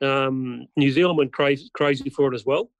Um, 0.00 0.66
New 0.76 0.90
Zealand 0.90 1.18
went 1.18 1.32
crazy 1.32 1.70
crazy 1.74 2.10
for 2.10 2.32
it 2.32 2.34
as 2.34 2.44
well. 2.44 2.70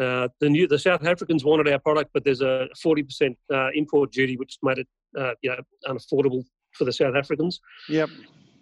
Uh, 0.00 0.28
the 0.40 0.48
new 0.48 0.66
the 0.66 0.78
South 0.78 1.04
Africans 1.04 1.44
wanted 1.44 1.68
our 1.68 1.78
product, 1.78 2.10
but 2.14 2.24
there's 2.24 2.40
a 2.40 2.68
40% 2.84 3.36
uh, 3.52 3.68
import 3.74 4.12
duty, 4.12 4.36
which 4.36 4.58
made 4.62 4.78
it 4.78 4.88
uh, 5.18 5.32
you 5.42 5.50
know 5.50 5.56
unaffordable 5.86 6.44
for 6.72 6.84
the 6.84 6.92
South 6.92 7.14
Africans. 7.14 7.60
Yep. 7.88 8.08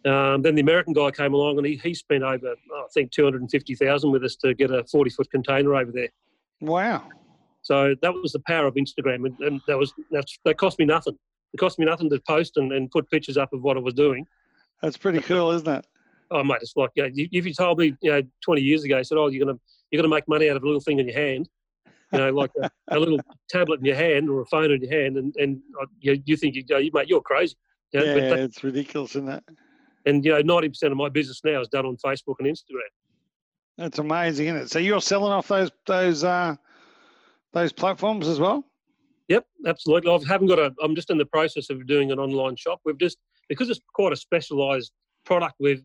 Um, 0.07 0.41
then 0.41 0.55
the 0.55 0.63
American 0.63 0.95
guy 0.95 1.11
came 1.11 1.35
along 1.35 1.59
and 1.59 1.67
he, 1.67 1.77
he 1.77 1.93
spent 1.93 2.23
over 2.23 2.53
I 2.53 2.87
think 2.95 3.13
250,000 3.13 4.11
with 4.11 4.25
us 4.25 4.35
to 4.37 4.55
get 4.55 4.71
a 4.71 4.83
40 4.85 5.11
foot 5.11 5.31
container 5.31 5.75
over 5.75 5.93
there. 5.93 6.09
Wow. 6.63 7.07
So 7.63 7.95
that 8.03 8.13
was 8.15 8.33
the 8.33 8.41
power 8.47 8.67
of 8.67 8.75
Instagram, 8.75 9.27
and, 9.27 9.39
and 9.41 9.61
that 9.67 9.79
was 9.79 9.93
that 10.11 10.57
cost 10.57 10.79
me 10.79 10.85
nothing. 10.85 11.17
It 11.53 11.59
cost 11.59 11.79
me 11.79 11.85
nothing 11.85 12.09
to 12.11 12.21
post 12.27 12.57
and, 12.57 12.73
and 12.73 12.91
put 12.91 13.11
pictures 13.11 13.37
up 13.37 13.53
of 13.53 13.63
what 13.63 13.77
I 13.77 13.81
was 13.81 13.95
doing. 13.95 14.27
That's 14.83 14.97
pretty 14.97 15.21
cool, 15.21 15.51
isn't 15.53 15.69
it? 15.69 15.87
Oh, 16.31 16.45
mate, 16.45 16.59
it's 16.63 16.77
like 16.77 16.91
you 16.95 17.03
know, 17.03 17.11
if 17.15 17.45
you 17.45 17.53
told 17.53 17.79
me, 17.79 17.95
you 18.01 18.11
know, 18.13 18.23
20 18.45 18.63
years 18.63 18.85
ago, 18.85 19.03
said, 19.03 19.19
"Oh, 19.19 19.29
you're 19.29 19.45
gonna 19.45 19.59
you're 19.91 20.01
gonna 20.01 20.15
make 20.15 20.29
money 20.29 20.49
out 20.49 20.57
of 20.57 20.63
a 20.63 20.67
little 20.67 20.81
thing 20.81 21.01
in 21.01 21.09
your 21.09 21.19
hand," 21.19 21.49
you 22.13 22.19
know, 22.19 22.31
like 22.31 22.51
a, 22.63 22.71
a 22.89 22.99
little 22.99 23.19
tablet 23.51 23.81
in 23.81 23.87
your 23.87 23.97
hand 23.97 24.31
or 24.31 24.41
a 24.43 24.47
phone 24.47 24.71
in 24.71 24.81
your 24.81 24.93
hand, 24.93 25.17
and 25.17 25.35
and 25.37 25.61
uh, 25.81 25.87
you, 26.01 26.23
you 26.25 26.37
think 26.37 26.55
you 26.55 26.65
go, 26.65 26.79
you 26.79 26.91
mate, 26.95 27.09
you're 27.09 27.21
crazy. 27.21 27.57
You 27.93 28.01
know, 28.01 28.07
yeah, 28.07 28.29
that, 28.31 28.39
it's 28.39 28.63
ridiculous, 28.63 29.17
isn't 29.17 29.29
it? 29.29 29.45
And 30.07 30.25
you 30.25 30.31
know, 30.31 30.43
90% 30.43 30.83
of 30.85 30.97
my 30.97 31.09
business 31.09 31.41
now 31.45 31.61
is 31.61 31.69
done 31.69 31.85
on 31.85 31.97
Facebook 31.97 32.37
and 32.39 32.49
Instagram. 32.49 32.89
That's 33.77 33.99
amazing, 33.99 34.47
isn't 34.47 34.61
it? 34.63 34.71
So 34.71 34.79
you're 34.79 35.01
selling 35.01 35.33
off 35.33 35.49
those 35.49 35.71
those 35.87 36.25
uh, 36.25 36.55
those 37.53 37.73
platforms 37.73 38.29
as 38.29 38.41
well. 38.41 38.65
Yep, 39.29 39.47
absolutely. 39.67 40.11
I 40.13 40.19
haven't 40.29 40.49
got 40.49 40.59
a. 40.59 40.75
I'm 40.83 40.95
just 40.95 41.11
in 41.11 41.19
the 41.19 41.27
process 41.27 41.71
of 41.71 41.87
doing 41.87 42.11
an 42.11 42.19
online 42.19 42.57
shop. 42.57 42.81
We've 42.85 42.99
just 42.99 43.19
because 43.49 43.71
it's 43.71 43.81
quite 43.95 44.13
a 44.13 44.17
specialised 44.17 44.93
product. 45.25 45.55
We've, 45.61 45.83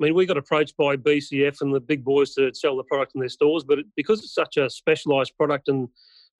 I 0.00 0.04
mean, 0.04 0.14
we 0.14 0.26
got 0.26 0.36
approached 0.36 0.76
by 0.76 0.96
BCF 0.96 1.60
and 1.60 1.74
the 1.74 1.80
big 1.80 2.04
boys 2.04 2.34
to 2.34 2.52
sell 2.54 2.76
the 2.76 2.84
product 2.84 3.12
in 3.14 3.20
their 3.20 3.28
stores, 3.28 3.64
but 3.64 3.80
it, 3.80 3.86
because 3.96 4.20
it's 4.20 4.34
such 4.34 4.56
a 4.56 4.70
specialised 4.70 5.36
product 5.36 5.68
and 5.68 5.88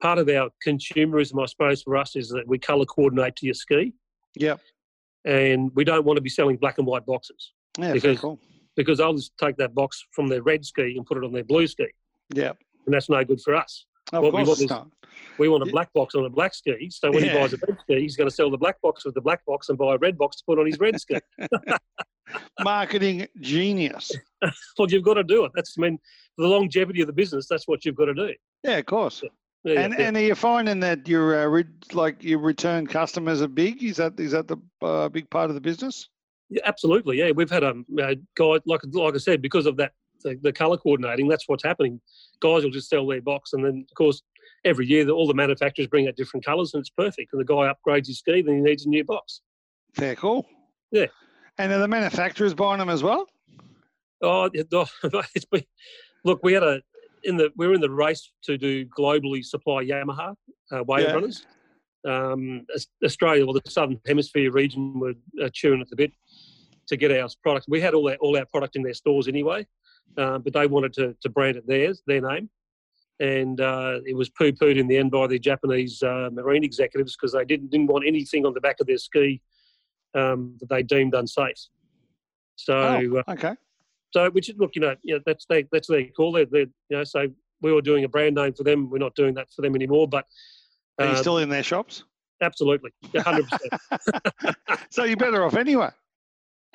part 0.01 0.19
of 0.19 0.29
our 0.29 0.51
consumerism, 0.67 1.43
I 1.43 1.47
suppose, 1.47 1.83
for 1.83 1.97
us 1.97 2.17
is 2.17 2.29
that 2.31 2.47
we 2.47 2.59
colour 2.59 2.85
coordinate 2.85 3.37
to 3.37 3.47
your 3.47 3.55
ski. 3.55 3.93
Yep. 4.37 4.61
And 5.25 5.71
we 5.75 5.85
don't 5.85 6.05
want 6.05 6.17
to 6.17 6.21
be 6.21 6.31
selling 6.31 6.57
black 6.57 6.79
and 6.79 6.87
white 6.87 7.05
boxes. 7.05 7.53
Yeah, 7.79 7.93
because, 7.93 8.21
cool. 8.21 8.39
Because 8.77 8.99
they'll 8.99 9.15
just 9.15 9.37
take 9.39 9.57
that 9.57 9.75
box 9.75 10.05
from 10.13 10.29
their 10.29 10.43
red 10.43 10.65
ski 10.65 10.95
and 10.97 11.05
put 11.05 11.19
it 11.19 11.25
on 11.25 11.33
their 11.33 11.45
blue 11.45 11.67
ski. 11.67 11.87
Yep. 12.35 12.59
And 12.87 12.95
that's 12.95 13.09
no 13.09 13.25
good 13.25 13.41
for 13.41 13.55
us. 13.55 13.87
Of 14.13 14.23
what 14.23 14.33
course 14.33 14.59
we 14.61 14.67
want 14.67 14.93
is, 14.93 15.09
we 15.39 15.49
want 15.49 15.63
a 15.63 15.71
black 15.71 15.93
box 15.93 16.15
on 16.15 16.25
a 16.25 16.31
black 16.31 16.55
ski. 16.55 16.91
So 16.91 17.11
when 17.11 17.25
Yeah. 17.25 17.33
he 17.33 17.39
buys 17.39 17.53
a 17.53 17.59
red 17.67 17.79
ski, 17.81 18.01
he's 18.01 18.17
going 18.17 18.29
to 18.29 18.35
sell 18.35 18.51
the 18.51 18.59
black 18.59 18.81
box 18.81 19.05
with 19.05 19.15
the 19.15 19.21
black 19.21 19.45
box 19.45 19.69
and 19.69 19.79
buy 19.79 19.95
a 19.95 19.99
red 19.99 20.17
box 20.17 20.37
to 20.37 20.45
put 20.47 20.59
on 20.59 20.67
his 20.67 20.79
red 20.79 21.01
ski. 21.01 21.17
Marketing 22.61 23.27
genius. 23.41 24.13
well, 24.79 24.89
you've 24.91 25.05
got 25.05 25.15
to 25.15 25.25
do 25.25 25.45
it. 25.45 25.53
That's, 25.55 25.75
I 25.79 25.83
mean, 25.83 25.99
for 26.37 26.43
the 26.43 26.49
longevity 26.49 27.01
of 27.01 27.07
the 27.07 27.13
business, 27.13 27.47
that's 27.49 27.67
what 27.67 27.85
you've 27.85 27.97
got 27.97 28.07
to 28.07 28.15
do. 28.15 28.35
Yeah, 28.65 28.77
of 28.77 28.87
course. 28.87 29.23
Yeah, 29.65 29.81
and 29.81 29.95
yeah. 29.99 30.07
and 30.07 30.17
are 30.17 30.21
you 30.21 30.35
finding 30.35 30.81
that 30.81 31.09
your 31.09 31.43
uh, 31.43 31.47
re- 31.47 31.65
like 31.93 32.23
your 32.23 32.39
return 32.39 32.87
customers 32.87 33.43
are 33.43 33.49
big? 33.49 33.83
Is 33.83 33.97
that 33.97 34.19
is 34.19 34.31
that 34.33 34.47
the 34.47 34.57
uh, 34.81 35.09
big 35.09 35.29
part 35.31 35.51
of 35.51 35.55
the 35.55 35.61
business? 35.61 36.09
Yeah, 36.49 36.63
absolutely. 36.65 37.19
Yeah, 37.19 37.33
we've 37.33 37.51
had 37.51 37.65
a, 37.65 37.75
a 37.99 38.17
guy 38.37 38.61
like 38.67 38.81
like 38.93 39.15
I 39.15 39.19
said 39.19 39.43
because 39.43 39.67
of 39.67 39.77
that 39.79 39.93
the, 40.23 40.39
the 40.43 40.53
color 40.53 40.77
coordinating. 40.77 41.29
That's 41.29 41.49
what's 41.49 41.65
happening. 41.65 42.01
Guys 42.41 42.63
will 42.65 42.71
just 42.71 42.89
sell 42.89 43.07
their 43.07 43.21
box, 43.23 43.53
and 43.53 43.65
then 43.65 43.85
of 43.91 43.95
course 43.97 44.23
every 44.65 44.87
year 44.87 45.05
the, 45.05 45.13
all 45.13 45.27
the 45.27 45.35
manufacturers 45.35 45.87
bring 45.89 46.09
out 46.09 46.17
different 46.17 46.45
colors, 46.45 46.75
and 46.75 46.81
it's 46.81 46.91
perfect. 46.91 47.33
And 47.33 47.41
the 47.41 47.45
guy 47.45 47.73
upgrades 47.73 48.07
his 48.07 48.19
ski, 48.19 48.43
then 48.43 48.57
he 48.57 48.61
needs 48.61 48.87
a 48.87 48.89
new 48.89 49.05
box. 49.05 49.41
Fair 49.95 50.15
cool. 50.17 50.47
Yeah. 50.91 51.07
And 51.59 51.73
are 51.73 51.79
the 51.79 51.89
manufacturers 51.89 52.55
buying 52.55 52.79
them 52.79 52.89
as 52.91 53.03
well? 53.03 53.27
Oh, 54.23 54.45
it- 54.53 54.69
it's 55.35 55.45
been 55.45 55.65
look. 56.25 56.41
We 56.43 56.53
had 56.53 56.63
a 56.63 56.81
in 57.25 57.37
the 57.37 57.51
we 57.57 57.67
were 57.67 57.75
in 57.75 57.81
the 57.81 57.91
race 57.91 58.31
to 58.45 58.57
do 58.59 58.85
globally 58.87 59.45
supply 59.45 59.85
Yamaha 59.85 60.35
uh, 60.73 60.85
wave 60.85 61.07
Yeah. 61.07 61.13
runners. 61.15 61.47
Um, 62.07 62.65
Aus- 62.75 62.87
Australia, 63.05 63.45
well, 63.45 63.55
the 63.55 63.71
Southern 63.71 64.01
Hemisphere 64.07 64.53
region 64.53 64.99
were 65.01 65.15
uh, 65.43 65.49
chewing 65.53 65.81
at 65.81 65.91
the 65.91 65.97
bit 65.97 66.13
to 66.87 66.97
get 66.97 67.11
our 67.11 67.29
product. 67.43 67.67
We 67.69 67.81
had 67.81 67.93
all 67.95 68.09
our 68.09 68.17
all 68.17 68.37
our 68.37 68.47
product 68.47 68.77
in 68.77 68.83
their 68.83 68.95
stores 68.95 69.27
anyway, 69.29 69.67
um, 70.17 70.43
but 70.43 70.53
they 70.53 70.67
wanted 70.67 70.93
to 70.95 71.15
to 71.21 71.29
brand 71.29 71.57
it 71.57 71.67
theirs, 71.67 72.03
their 72.07 72.21
name, 72.21 72.49
and 73.21 73.61
uh, 73.61 74.01
it 74.07 74.17
was 74.17 74.29
poo 74.29 74.53
pooed 74.53 74.79
in 74.79 74.89
the 74.89 74.97
end 74.97 75.11
by 75.11 75.27
the 75.27 75.39
Japanese 75.39 76.03
uh, 76.03 76.31
marine 76.33 76.65
executives 76.65 77.17
because 77.17 77.33
they 77.33 77.45
didn't 77.45 77.71
didn't 77.71 77.87
want 77.89 78.07
anything 78.07 78.47
on 78.47 78.55
the 78.55 78.61
back 78.61 78.77
of 78.81 78.87
their 78.87 78.99
ski 78.99 79.41
um, 80.15 80.57
that 80.61 80.69
they 80.69 80.83
deemed 80.83 81.15
unsafe. 81.15 81.59
So. 82.57 82.77
uh, 82.77 83.23
oh, 83.29 83.33
okay. 83.33 83.55
so, 84.13 84.31
which 84.31 84.49
is 84.49 84.57
look, 84.59 84.75
you 84.75 84.81
know, 84.81 84.97
you 85.03 85.15
know 85.15 85.21
that's 85.27 85.47
they, 85.49 85.65
that's 85.71 85.89
their 85.89 86.05
call. 86.17 86.33
They're, 86.33 86.47
they're, 86.47 86.61
you 86.63 86.97
know, 86.97 87.05
so 87.05 87.29
we 87.61 87.73
were 87.73 87.83
doing 87.83 88.05
a 88.05 88.09
brand 88.09 88.35
name 88.35 88.55
for 88.55 88.65
them. 88.65 88.91
We're 88.91 88.99
not 88.99 89.15
doing 89.15 89.35
that 89.35 89.49
for 89.55 89.63
them 89.63 89.75
anymore. 89.75 90.09
But 90.09 90.25
Are 90.99 91.07
you 91.07 91.13
uh, 91.13 91.17
still 91.17 91.39
in 91.39 91.49
their 91.49 91.63
shops? 91.63 92.05
absolutely, 92.41 92.93
hundred 93.17 93.49
percent, 93.49 94.57
so 94.91 95.05
you're 95.05 95.17
better 95.17 95.45
off 95.45 95.57
anyway. 95.57 95.91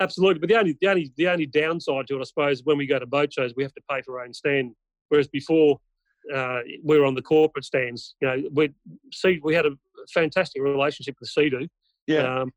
Absolutely. 0.04 0.38
But 0.38 0.48
the 0.48 0.58
only 0.58 0.78
the 0.80 0.88
only 0.88 1.12
the 1.16 1.28
only 1.28 1.46
downside 1.46 2.06
to 2.08 2.16
it, 2.16 2.20
I 2.20 2.24
suppose, 2.24 2.62
when 2.64 2.78
we 2.78 2.86
go 2.86 2.98
to 2.98 3.06
boat 3.06 3.32
shows, 3.32 3.52
we 3.56 3.62
have 3.64 3.74
to 3.74 3.82
pay 3.90 4.00
for 4.02 4.18
our 4.18 4.24
own 4.24 4.32
stand. 4.32 4.74
Whereas 5.08 5.28
before, 5.28 5.78
uh, 6.34 6.60
we 6.82 6.98
were 6.98 7.06
on 7.06 7.14
the 7.14 7.22
corporate 7.22 7.64
stands. 7.64 8.14
You 8.20 8.28
know, 8.28 8.36
we 8.52 8.70
see 9.12 9.40
we 9.42 9.54
had 9.54 9.66
a 9.66 9.72
fantastic 10.12 10.62
relationship 10.62 11.16
with 11.20 11.28
Sea-Doo. 11.28 11.66
Yeah. 12.06 12.40
Um, 12.40 12.52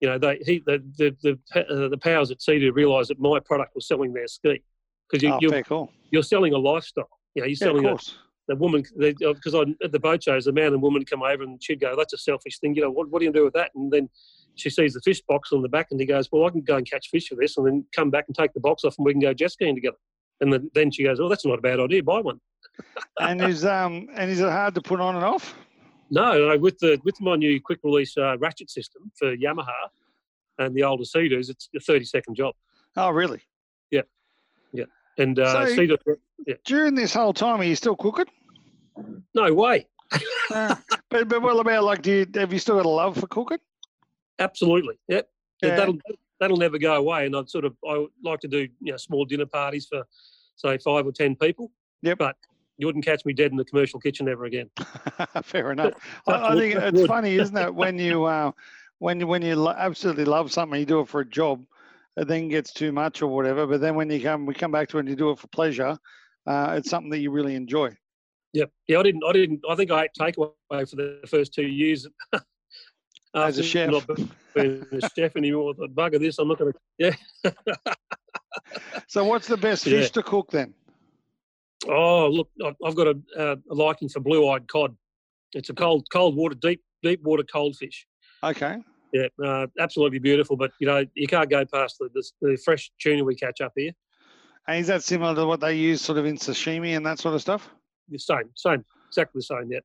you 0.00 0.08
know, 0.08 0.18
they 0.18 0.38
he 0.44 0.62
the 0.66 0.82
the 0.98 1.16
the, 1.22 1.60
uh, 1.60 1.88
the 1.88 1.98
powers 1.98 2.30
at 2.30 2.42
Sea-Doo 2.42 2.72
realised 2.72 3.10
that 3.10 3.20
my 3.20 3.40
product 3.40 3.74
was 3.74 3.86
selling 3.88 4.12
their 4.12 4.26
ski 4.26 4.62
because 5.08 5.22
you, 5.22 5.32
oh, 5.32 5.38
you're, 5.40 5.62
cool. 5.62 5.90
you're 6.10 6.22
selling 6.22 6.52
a 6.54 6.58
lifestyle. 6.58 7.08
You 7.34 7.42
know, 7.42 7.46
you're 7.46 7.56
Yeah, 7.60 7.68
of 7.68 7.70
selling 7.70 7.86
a, 7.86 7.88
course. 7.90 8.16
the 8.48 8.56
woman 8.56 8.84
because 8.98 9.54
I 9.54 9.62
at 9.82 9.92
the 9.92 10.00
boat 10.00 10.22
shows, 10.22 10.44
the 10.44 10.52
man 10.52 10.72
and 10.72 10.82
woman 10.82 11.04
come 11.04 11.22
over 11.22 11.42
and 11.42 11.62
she'd 11.62 11.80
go, 11.80 11.94
"That's 11.96 12.12
a 12.12 12.18
selfish 12.18 12.58
thing." 12.58 12.74
You 12.74 12.82
know, 12.82 12.90
what 12.90 13.08
what 13.10 13.20
do 13.20 13.26
you 13.26 13.32
do 13.32 13.44
with 13.44 13.54
that? 13.54 13.70
And 13.74 13.90
then 13.92 14.08
she 14.56 14.70
sees 14.70 14.94
the 14.94 15.00
fish 15.00 15.20
box 15.22 15.52
on 15.52 15.62
the 15.62 15.68
back, 15.68 15.88
and 15.90 16.00
he 16.00 16.06
goes, 16.06 16.30
"Well, 16.30 16.46
I 16.46 16.50
can 16.50 16.60
go 16.62 16.76
and 16.76 16.88
catch 16.88 17.08
fish 17.10 17.28
for 17.28 17.34
this, 17.36 17.56
and 17.56 17.66
then 17.66 17.84
come 17.94 18.10
back 18.10 18.24
and 18.28 18.36
take 18.36 18.52
the 18.52 18.60
box 18.60 18.84
off, 18.84 18.96
and 18.98 19.04
we 19.04 19.12
can 19.12 19.20
go 19.20 19.34
jet 19.34 19.52
skiing 19.52 19.74
together." 19.74 19.96
And 20.40 20.70
then, 20.74 20.90
she 20.90 21.04
goes, 21.04 21.20
"Oh, 21.20 21.28
that's 21.28 21.44
not 21.46 21.58
a 21.58 21.62
bad 21.62 21.80
idea. 21.80 22.02
Buy 22.02 22.20
one." 22.20 22.40
and 23.20 23.40
is 23.42 23.64
um 23.64 24.08
and 24.14 24.30
is 24.30 24.40
it 24.40 24.50
hard 24.50 24.74
to 24.74 24.82
put 24.82 25.00
on 25.00 25.14
and 25.16 25.24
off? 25.24 25.54
No, 26.10 26.48
no 26.48 26.58
with 26.58 26.78
the 26.78 27.00
with 27.04 27.20
my 27.20 27.36
new 27.36 27.60
quick 27.60 27.78
release 27.84 28.16
uh, 28.16 28.36
ratchet 28.38 28.70
system 28.70 29.10
for 29.18 29.36
Yamaha 29.36 29.88
and 30.58 30.74
the 30.74 30.82
older 30.82 31.04
Sea-Doos, 31.04 31.50
it's 31.50 31.68
a 31.76 31.80
thirty 31.80 32.04
second 32.04 32.34
job. 32.36 32.54
Oh, 32.96 33.10
really? 33.10 33.40
Yeah. 33.90 34.02
Yeah. 34.72 34.84
And 35.18 35.38
uh, 35.38 35.66
So- 35.66 35.74
Sea-Doo, 35.74 35.96
During 36.64 36.94
this 36.94 37.12
whole 37.14 37.32
time, 37.32 37.60
are 37.60 37.64
you 37.64 37.76
still 37.76 37.96
cooking? 37.96 38.26
no 39.34 39.52
way, 39.52 39.86
Uh, 40.52 40.76
but 41.10 41.28
but 41.28 41.42
what 41.42 41.58
about 41.58 41.82
like, 41.84 42.02
do 42.02 42.10
you 42.12 42.26
have 42.40 42.52
you 42.52 42.58
still 42.58 42.76
got 42.76 42.86
a 42.86 42.88
love 42.88 43.16
for 43.16 43.26
cooking? 43.26 43.58
Absolutely, 44.38 44.98
yep. 45.08 45.28
Yeah. 45.62 45.76
That'll 45.76 45.98
that'll 46.40 46.56
never 46.56 46.78
go 46.78 46.94
away. 46.96 47.26
And 47.26 47.34
I'd 47.36 47.48
sort 47.48 47.64
of 47.64 47.76
I 47.88 47.98
would 47.98 48.10
like 48.22 48.40
to 48.40 48.48
do 48.48 48.68
you 48.80 48.92
know 48.92 48.96
small 48.96 49.24
dinner 49.24 49.46
parties 49.46 49.86
for 49.86 50.04
say 50.56 50.78
five 50.78 51.06
or 51.06 51.12
ten 51.12 51.36
people. 51.36 51.70
Yep. 52.02 52.18
But 52.18 52.36
you 52.76 52.86
wouldn't 52.86 53.04
catch 53.04 53.24
me 53.24 53.32
dead 53.32 53.50
in 53.52 53.56
the 53.56 53.64
commercial 53.64 54.00
kitchen 54.00 54.28
ever 54.28 54.44
again. 54.44 54.68
Fair 55.44 55.70
enough. 55.72 55.92
I, 56.26 56.32
I 56.32 56.56
think 56.56 56.74
it's 56.74 57.06
funny, 57.06 57.36
isn't 57.36 57.56
it, 57.56 57.72
when 57.74 57.98
you 57.98 58.24
uh, 58.24 58.50
when 58.98 59.20
you- 59.20 59.26
when 59.26 59.42
you 59.42 59.54
lo- 59.56 59.74
absolutely 59.76 60.24
love 60.24 60.50
something, 60.52 60.78
you 60.78 60.84
do 60.86 61.00
it 61.00 61.08
for 61.08 61.20
a 61.20 61.24
job, 61.24 61.64
it 62.16 62.26
then 62.28 62.48
gets 62.48 62.72
too 62.72 62.90
much 62.92 63.22
or 63.22 63.28
whatever. 63.28 63.66
But 63.66 63.80
then 63.80 63.94
when 63.94 64.10
you 64.10 64.20
come, 64.20 64.44
we 64.44 64.54
come 64.54 64.72
back 64.72 64.88
to 64.88 64.96
it 64.98 65.00
and 65.00 65.08
you 65.08 65.16
do 65.16 65.30
it 65.30 65.38
for 65.38 65.46
pleasure, 65.48 65.96
uh, 66.46 66.74
it's 66.76 66.90
something 66.90 67.10
that 67.10 67.18
you 67.18 67.30
really 67.30 67.54
enjoy. 67.54 67.90
Yep. 68.54 68.70
Yeah, 68.88 68.98
I 68.98 69.02
didn't. 69.04 69.22
I 69.26 69.32
didn't. 69.32 69.60
I 69.68 69.74
think 69.76 69.90
I 69.90 70.04
ate 70.04 70.10
takeaway 70.18 70.50
for 70.70 70.96
the 70.96 71.20
first 71.28 71.54
two 71.54 71.66
years. 71.66 72.06
As 73.34 73.58
a 73.58 73.62
chef. 73.62 73.90
Not 73.90 74.06
being 74.54 74.86
a 74.92 75.08
chef 75.08 75.36
anymore. 75.36 75.74
I 75.82 75.86
Bugger 75.86 76.20
this! 76.20 76.38
I'm 76.38 76.48
not 76.48 76.58
going 76.58 76.72
to. 76.72 76.78
Yeah. 76.98 77.50
So, 79.08 79.24
what's 79.24 79.48
the 79.48 79.56
best 79.56 79.86
Yeah. 79.86 80.00
fish 80.00 80.10
to 80.12 80.22
cook 80.22 80.50
then? 80.50 80.74
Oh, 81.88 82.28
look, 82.28 82.48
I've 82.84 82.94
got 82.94 83.08
a, 83.08 83.20
uh, 83.36 83.56
a 83.70 83.74
liking 83.74 84.08
for 84.08 84.20
blue-eyed 84.20 84.68
cod. 84.68 84.96
It's 85.52 85.70
a 85.70 85.74
cold, 85.74 86.06
cold 86.12 86.34
water, 86.36 86.54
deep, 86.54 86.82
deep 87.02 87.22
water 87.22 87.44
cold 87.44 87.76
fish. 87.76 88.06
Okay. 88.42 88.78
Yeah, 89.12 89.26
uh, 89.44 89.66
absolutely 89.78 90.18
beautiful. 90.18 90.56
But 90.56 90.72
you 90.80 90.86
know, 90.86 91.04
you 91.14 91.26
can't 91.26 91.50
go 91.50 91.64
past 91.64 91.96
the, 91.98 92.08
the, 92.14 92.24
the 92.40 92.56
fresh 92.64 92.90
tuna 93.00 93.22
we 93.24 93.34
catch 93.34 93.60
up 93.60 93.72
here. 93.76 93.92
And 94.66 94.80
is 94.80 94.86
that 94.86 95.02
similar 95.02 95.34
to 95.34 95.46
what 95.46 95.60
they 95.60 95.74
use 95.74 96.00
sort 96.00 96.18
of 96.18 96.24
in 96.24 96.36
sashimi 96.36 96.96
and 96.96 97.04
that 97.06 97.18
sort 97.18 97.34
of 97.34 97.42
stuff? 97.42 97.68
The 98.08 98.18
same, 98.18 98.50
same, 98.56 98.84
exactly 99.08 99.40
the 99.40 99.42
same. 99.42 99.70
Yeah, 99.70 99.80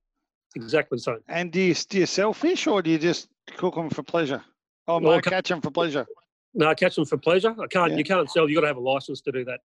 exactly 0.55 0.95
the 0.97 1.01
same. 1.01 1.19
And 1.27 1.51
do 1.51 1.59
you, 1.59 1.75
do 1.75 1.99
you 1.99 2.05
sell 2.05 2.33
fish 2.33 2.65
or 2.65 2.81
do 2.81 2.89
you 2.89 2.97
just 2.97 3.27
cook 3.57 3.75
them 3.75 3.89
for 3.89 4.03
pleasure? 4.03 4.43
Oh, 4.87 4.99
no, 4.99 5.21
ca- 5.21 5.29
catch 5.29 5.49
them 5.49 5.61
for 5.61 5.71
pleasure. 5.71 6.05
No, 6.53 6.67
I 6.67 6.73
catch 6.73 6.95
them 6.95 7.05
for 7.05 7.17
pleasure. 7.17 7.55
I 7.59 7.67
can't. 7.67 7.91
Yeah. 7.91 7.97
You 7.97 8.03
can't 8.03 8.29
sell. 8.29 8.49
You 8.49 8.55
got 8.55 8.61
to 8.61 8.67
have 8.67 8.77
a 8.77 8.81
license 8.81 9.21
to 9.21 9.31
do 9.31 9.45
that. 9.45 9.59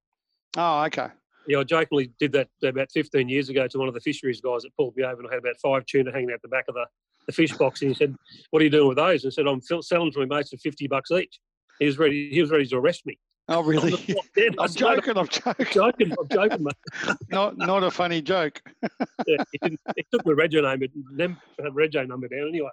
Oh, 0.56 0.84
okay. 0.84 1.08
Yeah, 1.46 1.60
I 1.60 1.64
jokingly 1.64 2.12
did 2.18 2.32
that 2.32 2.48
about 2.62 2.90
15 2.92 3.28
years 3.28 3.48
ago 3.48 3.66
to 3.66 3.78
one 3.78 3.88
of 3.88 3.94
the 3.94 4.00
fisheries 4.00 4.40
guys 4.40 4.62
that 4.62 4.74
pulled 4.76 4.96
me 4.96 5.04
over, 5.04 5.20
and 5.20 5.28
I 5.28 5.34
had 5.34 5.38
about 5.40 5.56
five 5.62 5.84
tuna 5.86 6.12
hanging 6.12 6.30
out 6.32 6.40
the 6.42 6.48
back 6.48 6.64
of 6.68 6.74
the, 6.74 6.86
the 7.26 7.32
fish 7.32 7.52
box. 7.56 7.82
And 7.82 7.90
he 7.90 7.94
said, 7.94 8.14
"What 8.50 8.60
are 8.60 8.64
you 8.64 8.70
doing 8.70 8.88
with 8.88 8.96
those?" 8.96 9.24
And 9.24 9.30
I 9.30 9.34
said, 9.34 9.46
"I'm 9.46 9.60
selling 9.82 10.12
to 10.12 10.26
my 10.26 10.36
mates 10.36 10.50
for 10.50 10.56
50 10.56 10.86
bucks 10.88 11.10
each." 11.10 11.40
He 11.78 11.86
was 11.86 11.98
ready. 11.98 12.30
He 12.30 12.40
was 12.40 12.50
ready 12.50 12.66
to 12.66 12.76
arrest 12.76 13.04
me. 13.06 13.18
Oh, 13.48 13.58
I'm 13.60 13.66
really? 13.66 13.92
I'm 13.92 14.68
said, 14.68 14.82
"No, 14.82 14.94
no, 14.94 15.00
joking. 15.00 15.18
I'm 15.18 15.28
joking. 15.28 15.66
I'm 15.66 15.72
joking. 15.72 16.14
I'm 16.18 16.28
joking, 16.28 16.64
mate. 16.64 17.16
Not, 17.30 17.58
not 17.58 17.82
a 17.82 17.90
funny 17.90 18.22
joke. 18.22 18.62
Yeah, 19.26 19.36
didn't, 19.62 19.80
he 19.96 20.04
took 20.10 20.24
my 20.24 20.32
rego 20.32 20.62
number, 20.62 20.86
them 21.16 21.38
rego 21.58 22.06
number 22.06 22.28
down 22.28 22.48
anyway. 22.48 22.70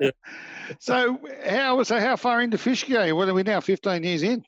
Yeah. 0.00 0.10
So 0.80 1.20
how 1.46 1.82
so 1.84 2.00
how 2.00 2.16
far 2.16 2.42
into 2.42 2.58
fish 2.58 2.88
go 2.88 3.04
you? 3.04 3.14
What 3.14 3.28
are 3.28 3.34
we 3.34 3.42
now? 3.42 3.60
Fifteen 3.60 4.02
years 4.02 4.22
in. 4.22 4.44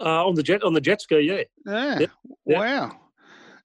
Uh, 0.00 0.26
on 0.26 0.34
the 0.34 0.42
jet 0.42 0.64
on 0.64 0.74
the 0.74 0.80
jet 0.80 1.00
ski, 1.00 1.20
yeah. 1.20 1.42
Yeah. 1.64 1.98
Yep. 2.00 2.10
Wow. 2.44 3.00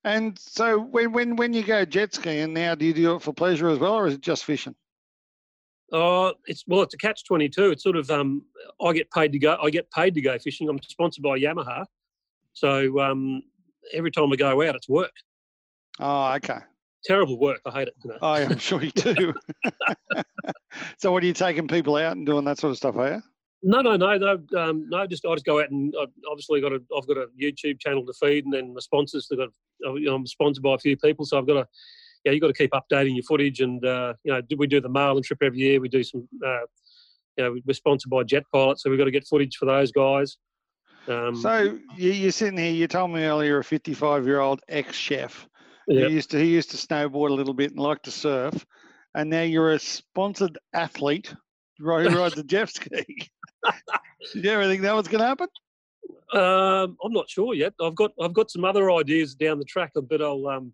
And 0.03 0.38
so 0.39 0.79
when 0.79 1.12
when 1.12 1.36
when 1.36 1.53
you 1.53 1.63
go 1.63 1.86
jet 1.86 2.13
skiing 2.13 2.53
now, 2.53 2.75
do 2.75 2.86
you 2.86 2.93
do 2.93 3.15
it 3.15 3.21
for 3.23 3.33
pleasure 3.33 3.69
as 3.69 3.79
well, 3.79 3.95
or 3.95 4.07
is 4.07 4.13
it 4.13 4.21
just 4.21 4.45
fishing? 4.45 4.75
Oh, 5.91 6.34
it's 6.45 6.63
well, 6.67 6.82
it's 6.82 6.93
a 6.93 6.97
catch 6.97 7.23
twenty 7.26 7.47
two. 7.47 7.71
It's 7.71 7.84
sort 7.84 7.95
of 7.95 8.10
um, 8.12 8.43
I 8.82 8.93
get 8.93 9.10
paid 9.12 9.32
to 9.32 9.39
go. 9.39 9.58
I 9.62 9.69
get 9.69 9.89
paid 9.91 10.13
to 10.15 10.21
go 10.21 10.38
fishing. 10.38 10.67
I'm 10.67 10.80
sponsored 10.84 11.23
by 11.23 11.39
Yamaha, 11.39 11.86
so 12.54 13.00
um, 13.00 13.43
every 13.93 14.12
time 14.12 14.32
I 14.32 14.36
go 14.36 14.62
out, 14.67 14.76
it's 14.76 14.89
work. 14.89 15.13
Oh, 16.00 16.34
okay. 16.34 16.60
Terrible 17.06 17.39
work. 17.39 17.62
I 17.65 17.71
hate 17.71 17.88
it. 17.88 17.95
You 18.04 18.12
know. 18.12 18.17
I 18.21 18.41
am 18.41 18.58
sure 18.58 18.82
you 18.84 18.91
do. 18.91 19.34
so 20.97 21.12
what 21.12 21.23
are 21.23 21.26
you 21.26 21.34
taking 21.34 21.67
people 21.67 21.95
out 21.95 22.17
and 22.17 22.26
doing 22.26 22.45
that 22.45 22.60
sort 22.60 22.71
of 22.71 22.78
stuff, 22.78 22.97
are 22.97 23.13
you? 23.13 23.21
No, 23.63 23.82
no, 23.82 23.95
no, 23.95 24.17
no, 24.17 24.60
um, 24.60 24.88
no. 24.89 25.08
Just 25.08 25.26
I 25.26 25.34
just 25.34 25.45
go 25.45 25.60
out 25.60 25.71
and 25.71 25.93
I've 26.00 26.10
obviously 26.30 26.62
got 26.62 26.73
a. 26.73 26.82
I've 26.95 27.08
got 27.08 27.17
a 27.17 27.28
YouTube 27.41 27.80
channel 27.80 28.06
to 28.06 28.13
feed, 28.13 28.45
and 28.45 28.54
then 28.54 28.73
the 28.73 28.82
sponsors. 28.82 29.28
They've 29.30 29.39
got. 29.39 29.50
I'm 29.86 30.28
sponsored 30.28 30.63
by 30.63 30.76
a 30.76 30.80
few 30.80 30.97
people, 30.97 31.26
so 31.26 31.38
I've 31.38 31.47
got 31.47 31.54
to. 31.54 31.67
Yeah, 32.27 32.33
you 32.33 32.41
got 32.41 32.47
to 32.47 32.53
keep 32.53 32.71
updating 32.71 33.15
your 33.15 33.23
footage, 33.23 33.61
and 33.61 33.85
uh, 33.85 34.13
you 34.25 34.33
know, 34.33 34.41
we 34.57 34.67
do 34.67 34.81
the 34.81 34.89
Marlin 34.89 35.23
trip 35.23 35.41
every 35.41 35.59
year. 35.59 35.79
We 35.79 35.87
do 35.87 36.03
some. 36.03 36.27
Uh, 36.45 36.59
you 37.37 37.43
know, 37.45 37.55
we're 37.65 37.73
sponsored 37.73 38.09
by 38.09 38.23
Jet 38.23 38.43
Pilot, 38.51 38.81
so 38.81 38.89
we've 38.89 38.99
got 38.99 39.05
to 39.05 39.11
get 39.11 39.25
footage 39.25 39.55
for 39.55 39.65
those 39.65 39.93
guys. 39.93 40.35
Um, 41.07 41.37
so 41.37 41.79
you, 41.95 42.11
you're 42.11 42.31
sitting 42.33 42.59
here. 42.59 42.73
You 42.73 42.85
told 42.85 43.11
me 43.11 43.23
earlier 43.23 43.59
a 43.59 43.63
55 43.63 44.25
year 44.25 44.41
old 44.41 44.59
ex 44.67 44.93
chef. 44.93 45.47
Yep. 45.87 46.09
He 46.09 46.15
used 46.15 46.31
to 46.31 46.37
he 46.37 46.47
used 46.47 46.71
to 46.71 46.77
snowboard 46.77 47.29
a 47.29 47.33
little 47.33 47.53
bit 47.53 47.71
and 47.71 47.79
like 47.79 48.01
to 48.01 48.11
surf, 48.11 48.65
and 49.15 49.29
now 49.29 49.43
you're 49.43 49.71
a 49.71 49.79
sponsored 49.79 50.57
athlete 50.73 51.33
who 51.77 51.85
rides 51.85 52.37
a 52.37 52.43
jet 52.43 52.67
ski. 52.67 52.89
Did 54.33 54.43
you 54.43 54.51
ever 54.51 54.65
think 54.65 54.81
that 54.81 54.95
was 54.95 55.07
going 55.07 55.21
to 55.21 55.27
happen? 55.27 55.47
Um, 56.33 56.97
I'm 57.01 57.13
not 57.13 57.29
sure 57.29 57.53
yet. 57.53 57.73
I've 57.81 57.95
got 57.95 58.11
I've 58.21 58.33
got 58.33 58.51
some 58.51 58.65
other 58.65 58.91
ideas 58.91 59.33
down 59.33 59.59
the 59.59 59.65
track, 59.65 59.93
but 59.95 60.21
I'll 60.21 60.45
um, 60.47 60.73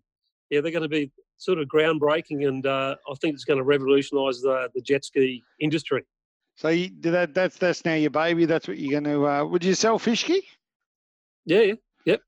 yeah, 0.50 0.60
they're 0.60 0.72
going 0.72 0.82
to 0.82 0.88
be 0.88 1.12
sort 1.44 1.58
of 1.58 1.68
groundbreaking, 1.68 2.46
and 2.48 2.66
uh, 2.66 2.96
I 3.08 3.14
think 3.20 3.34
it's 3.34 3.44
going 3.44 3.58
to 3.58 3.64
revolutionise 3.64 4.40
the 4.40 4.68
the 4.74 4.80
jet 4.80 5.04
ski 5.04 5.42
industry. 5.60 6.02
So 6.56 6.68
you, 6.68 6.90
that 7.00 7.34
that's 7.34 7.58
that's 7.58 7.84
now 7.84 7.94
your 7.94 8.10
baby. 8.10 8.44
That's 8.46 8.68
what 8.68 8.78
you're 8.78 9.00
going 9.00 9.12
to. 9.12 9.26
Uh, 9.26 9.44
would 9.44 9.64
you 9.64 9.74
sell 9.74 9.98
fish 9.98 10.20
ski? 10.20 10.42
Yeah, 11.44 11.60
yeah, 11.60 11.74
yep. 12.06 12.20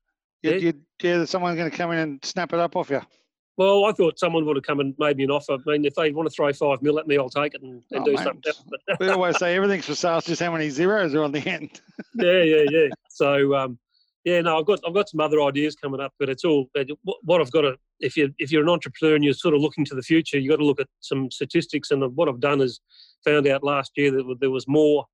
You, 0.43 0.51
yeah, 0.51 0.57
you, 0.57 0.73
yeah. 1.01 1.25
Someone's 1.25 1.57
going 1.57 1.71
to 1.71 1.75
come 1.75 1.91
in 1.91 1.99
and 1.99 2.25
snap 2.25 2.53
it 2.53 2.59
up 2.59 2.75
off 2.75 2.89
you. 2.89 3.01
Well, 3.57 3.85
I 3.85 3.91
thought 3.91 4.19
someone 4.19 4.45
would 4.45 4.55
have 4.55 4.63
come 4.63 4.79
and 4.79 4.93
made 4.99 5.17
me 5.17 5.23
an 5.23 5.31
offer. 5.31 5.53
I 5.53 5.71
mean, 5.71 5.83
if 5.83 5.95
they 5.95 6.11
want 6.11 6.29
to 6.29 6.35
throw 6.35 6.53
five 6.53 6.81
mil 6.83 6.99
at 6.99 7.07
me, 7.07 7.17
I'll 7.17 7.27
take 7.27 7.55
it 7.55 7.63
and, 7.63 7.81
and 7.91 8.01
oh, 8.01 8.05
do 8.05 8.17
something 8.17 8.53
we 8.99 9.09
always 9.09 9.39
say 9.39 9.55
everything's 9.55 9.85
for 9.85 9.95
sale, 9.95 10.21
just 10.21 10.41
how 10.41 10.51
many 10.51 10.69
zeros 10.69 11.15
are 11.15 11.23
on 11.23 11.31
the 11.31 11.39
end. 11.39 11.81
yeah, 12.15 12.43
yeah, 12.43 12.65
yeah. 12.69 12.87
So, 13.09 13.55
um, 13.55 13.79
yeah, 14.25 14.41
no, 14.41 14.59
I've 14.59 14.65
got 14.65 14.79
I've 14.85 14.93
got 14.93 15.09
some 15.09 15.21
other 15.21 15.41
ideas 15.41 15.75
coming 15.75 15.99
up, 15.99 16.13
but 16.19 16.29
it's 16.29 16.45
all 16.45 16.69
what 17.23 17.41
I've 17.41 17.51
got 17.51 17.61
to. 17.61 17.77
If 17.99 18.15
you 18.15 18.33
if 18.37 18.51
you're 18.51 18.63
an 18.63 18.69
entrepreneur 18.69 19.15
and 19.15 19.23
you're 19.23 19.33
sort 19.33 19.55
of 19.55 19.61
looking 19.61 19.85
to 19.85 19.95
the 19.95 20.01
future, 20.01 20.37
you 20.37 20.51
have 20.51 20.57
got 20.57 20.63
to 20.63 20.67
look 20.67 20.79
at 20.79 20.87
some 20.99 21.31
statistics. 21.31 21.91
And 21.91 22.03
what 22.15 22.29
I've 22.29 22.39
done 22.39 22.61
is 22.61 22.79
found 23.25 23.47
out 23.47 23.63
last 23.63 23.91
year 23.95 24.11
that 24.11 24.37
there 24.39 24.51
was 24.51 24.67
more 24.67 25.05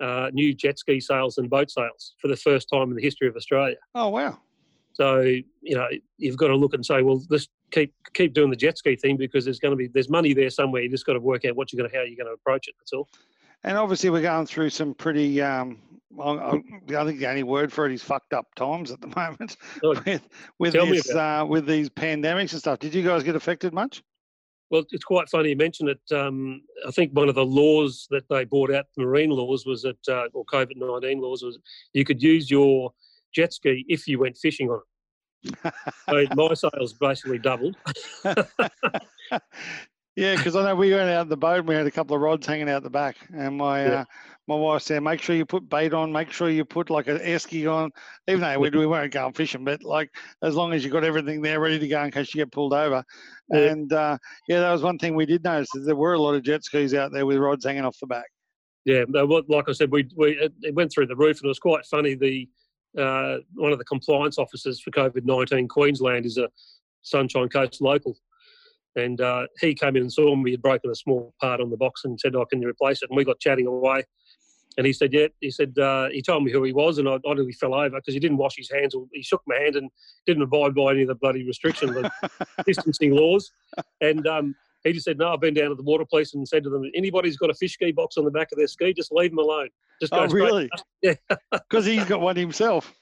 uh, 0.00 0.30
new 0.32 0.54
jet 0.54 0.78
ski 0.78 1.00
sales 1.00 1.36
than 1.36 1.48
boat 1.48 1.70
sales 1.70 2.14
for 2.20 2.28
the 2.28 2.36
first 2.36 2.68
time 2.72 2.90
in 2.90 2.96
the 2.96 3.02
history 3.02 3.28
of 3.28 3.36
Australia. 3.36 3.76
Oh 3.94 4.08
wow! 4.08 4.38
So 4.92 5.20
you 5.20 5.44
know 5.74 5.88
you've 6.18 6.36
got 6.36 6.48
to 6.48 6.56
look 6.56 6.74
and 6.74 6.84
say, 6.84 7.02
well, 7.02 7.22
let's 7.30 7.48
keep 7.70 7.92
keep 8.12 8.32
doing 8.32 8.50
the 8.50 8.56
jet 8.56 8.78
ski 8.78 8.96
thing 8.96 9.16
because 9.16 9.44
there's 9.44 9.58
going 9.58 9.72
to 9.72 9.76
be 9.76 9.88
there's 9.88 10.08
money 10.08 10.34
there 10.34 10.50
somewhere. 10.50 10.82
You 10.82 10.90
just 10.90 11.06
got 11.06 11.14
to 11.14 11.20
work 11.20 11.44
out 11.44 11.56
what 11.56 11.72
you're 11.72 11.78
going 11.78 11.90
to 11.90 11.96
how 11.96 12.04
you're 12.04 12.16
going 12.16 12.28
to 12.28 12.34
approach 12.34 12.68
it. 12.68 12.74
That's 12.78 12.92
all. 12.92 13.08
And 13.64 13.78
obviously, 13.78 14.10
we're 14.10 14.22
going 14.22 14.46
through 14.46 14.70
some 14.70 14.94
pretty. 14.94 15.40
Um, 15.42 15.78
I, 16.20 16.60
I 16.96 17.04
think 17.04 17.18
the 17.18 17.28
only 17.28 17.42
word 17.42 17.72
for 17.72 17.86
it 17.86 17.92
is 17.92 18.02
fucked 18.02 18.32
up 18.32 18.54
times 18.54 18.90
at 18.90 19.00
the 19.00 19.06
moment 19.16 19.56
oh, 19.82 19.94
with 20.04 20.28
with 20.58 20.72
this 20.72 21.14
uh, 21.14 21.44
with 21.48 21.66
these 21.66 21.90
pandemics 21.90 22.52
and 22.52 22.60
stuff. 22.60 22.78
Did 22.78 22.94
you 22.94 23.02
guys 23.02 23.22
get 23.22 23.36
affected 23.36 23.72
much? 23.72 24.02
Well, 24.70 24.84
it's 24.90 25.04
quite 25.04 25.28
funny 25.28 25.50
you 25.50 25.56
mentioned 25.56 25.90
it. 25.90 26.00
Um, 26.12 26.62
I 26.86 26.90
think 26.90 27.12
one 27.12 27.28
of 27.28 27.34
the 27.34 27.44
laws 27.44 28.08
that 28.10 28.28
they 28.28 28.44
brought 28.44 28.72
out, 28.72 28.86
marine 28.96 29.30
laws, 29.30 29.66
was 29.66 29.82
that, 29.82 30.08
uh, 30.08 30.28
or 30.32 30.44
COVID 30.46 30.76
19 30.76 31.20
laws, 31.20 31.42
was 31.42 31.58
you 31.92 32.04
could 32.04 32.22
use 32.22 32.50
your 32.50 32.92
jet 33.34 33.52
ski 33.52 33.84
if 33.88 34.08
you 34.08 34.18
went 34.18 34.36
fishing 34.36 34.70
on 34.70 34.80
it. 35.44 35.74
so 36.08 36.26
my 36.34 36.54
sales 36.54 36.94
basically 36.94 37.38
doubled. 37.38 37.76
yeah, 40.16 40.36
because 40.36 40.56
I 40.56 40.64
know 40.64 40.74
we 40.74 40.92
went 40.92 41.10
out 41.10 41.28
the 41.28 41.36
boat 41.36 41.60
and 41.60 41.68
we 41.68 41.74
had 41.74 41.86
a 41.86 41.90
couple 41.90 42.14
of 42.16 42.22
rods 42.22 42.46
hanging 42.46 42.68
out 42.68 42.82
the 42.82 42.90
back, 42.90 43.16
and 43.34 43.56
my 43.56 43.84
yeah. 43.84 44.00
uh, 44.00 44.04
my 44.46 44.54
wife 44.54 44.82
said, 44.82 45.02
make 45.02 45.22
sure 45.22 45.34
you 45.34 45.46
put 45.46 45.68
bait 45.68 45.94
on, 45.94 46.12
make 46.12 46.30
sure 46.30 46.50
you 46.50 46.64
put 46.64 46.90
like 46.90 47.08
an 47.08 47.18
esky 47.18 47.72
on, 47.72 47.90
even 48.28 48.40
though 48.42 48.58
we, 48.58 48.68
we 48.70 48.86
weren't 48.86 49.12
going 49.12 49.32
fishing, 49.32 49.64
but 49.64 49.82
like 49.82 50.10
as 50.42 50.54
long 50.54 50.74
as 50.74 50.84
you 50.84 50.90
got 50.90 51.02
everything 51.02 51.40
there 51.40 51.60
ready 51.60 51.78
to 51.78 51.88
go 51.88 52.02
in 52.02 52.10
case 52.10 52.34
you 52.34 52.42
get 52.42 52.52
pulled 52.52 52.74
over. 52.74 53.02
Yeah. 53.50 53.58
And 53.58 53.92
uh, 53.92 54.18
yeah, 54.46 54.60
that 54.60 54.72
was 54.72 54.82
one 54.82 54.98
thing 54.98 55.14
we 55.14 55.24
did 55.24 55.44
notice 55.44 55.74
is 55.74 55.86
there 55.86 55.96
were 55.96 56.12
a 56.12 56.20
lot 56.20 56.34
of 56.34 56.42
jet 56.42 56.62
skis 56.62 56.92
out 56.92 57.10
there 57.10 57.24
with 57.24 57.38
rods 57.38 57.64
hanging 57.64 57.86
off 57.86 57.98
the 58.00 58.06
back. 58.06 58.26
Yeah, 58.84 59.04
like 59.08 59.66
I 59.66 59.72
said, 59.72 59.90
we, 59.90 60.06
we 60.14 60.32
it 60.60 60.74
went 60.74 60.92
through 60.92 61.06
the 61.06 61.16
roof 61.16 61.38
and 61.38 61.46
it 61.46 61.48
was 61.48 61.58
quite 61.58 61.86
funny. 61.86 62.14
The 62.14 62.46
uh, 62.98 63.38
one 63.54 63.72
of 63.72 63.78
the 63.78 63.84
compliance 63.86 64.36
officers 64.38 64.78
for 64.78 64.90
COVID 64.90 65.24
nineteen 65.24 65.68
Queensland 65.68 66.26
is 66.26 66.36
a 66.36 66.50
Sunshine 67.00 67.48
Coast 67.48 67.80
local, 67.80 68.14
and 68.96 69.20
uh, 69.20 69.46
he 69.60 69.74
came 69.74 69.96
in 69.96 70.02
and 70.02 70.12
saw 70.12 70.34
me. 70.34 70.50
He 70.50 70.54
had 70.54 70.62
broken 70.62 70.90
a 70.90 70.94
small 70.94 71.34
part 71.40 71.60
on 71.60 71.70
the 71.70 71.76
box 71.76 72.02
and 72.04 72.18
said, 72.18 72.34
"Oh, 72.34 72.44
can 72.44 72.62
you 72.62 72.68
replace 72.68 73.02
it?" 73.02 73.10
And 73.10 73.16
we 73.16 73.24
got 73.24 73.40
chatting 73.40 73.66
away. 73.66 74.04
And 74.76 74.86
he 74.86 74.92
said, 74.92 75.12
yeah. 75.12 75.28
He 75.40 75.50
said 75.50 75.78
uh, 75.78 76.08
he 76.10 76.20
told 76.20 76.42
me 76.42 76.50
who 76.50 76.62
he 76.64 76.72
was, 76.72 76.98
and 76.98 77.08
I, 77.08 77.14
I 77.14 77.34
nearly 77.34 77.52
fell 77.52 77.74
over 77.74 77.90
because 77.90 78.14
he 78.14 78.20
didn't 78.20 78.38
wash 78.38 78.56
his 78.56 78.70
hands. 78.70 78.94
Or 78.94 79.06
he 79.12 79.22
shook 79.22 79.42
my 79.46 79.56
hand 79.56 79.76
and 79.76 79.90
didn't 80.26 80.42
abide 80.42 80.74
by 80.74 80.92
any 80.92 81.02
of 81.02 81.08
the 81.08 81.14
bloody 81.14 81.44
restrictions, 81.44 81.92
the 81.94 82.10
distancing 82.66 83.12
laws. 83.14 83.52
And 84.00 84.26
um, 84.26 84.54
he 84.82 84.92
just 84.92 85.04
said, 85.04 85.18
no, 85.18 85.32
I've 85.32 85.40
been 85.40 85.54
down 85.54 85.70
to 85.70 85.74
the 85.74 85.82
water 85.82 86.04
police 86.04 86.34
and 86.34 86.46
said 86.46 86.64
to 86.64 86.70
them, 86.70 86.82
anybody's 86.94 87.36
got 87.36 87.50
a 87.50 87.54
fish 87.54 87.74
ski 87.74 87.92
box 87.92 88.16
on 88.16 88.24
the 88.24 88.30
back 88.30 88.52
of 88.52 88.58
their 88.58 88.66
ski, 88.66 88.92
just 88.92 89.12
leave 89.12 89.30
them 89.30 89.38
alone. 89.38 89.68
Just 90.00 90.12
go 90.12 90.20
oh, 90.20 90.26
really? 90.26 90.68
Yeah. 91.02 91.14
Because 91.52 91.84
he's 91.84 92.04
got 92.04 92.20
one 92.20 92.36
himself. 92.36 92.92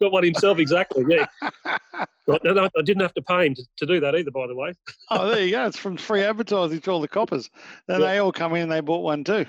Got 0.00 0.12
one 0.12 0.24
himself, 0.24 0.58
exactly. 0.58 1.04
Yeah. 1.08 1.26
I 1.42 2.38
didn't 2.84 3.00
have 3.00 3.14
to 3.14 3.22
pay 3.22 3.46
him 3.46 3.54
to, 3.54 3.62
to, 3.78 3.86
do 3.86 4.00
that 4.00 4.14
either, 4.14 4.30
by 4.30 4.46
the 4.46 4.54
way. 4.54 4.74
oh, 5.10 5.28
there 5.28 5.44
you 5.44 5.50
go. 5.52 5.66
It's 5.66 5.78
from 5.78 5.96
free 5.96 6.22
advertising 6.22 6.80
to 6.80 6.90
all 6.90 7.00
the 7.00 7.08
coppers. 7.08 7.50
Then 7.86 8.00
yeah. 8.00 8.06
they 8.06 8.18
all 8.18 8.32
come 8.32 8.54
in 8.54 8.62
and 8.62 8.72
they 8.72 8.80
bought 8.80 9.02
one 9.02 9.24
too. 9.24 9.46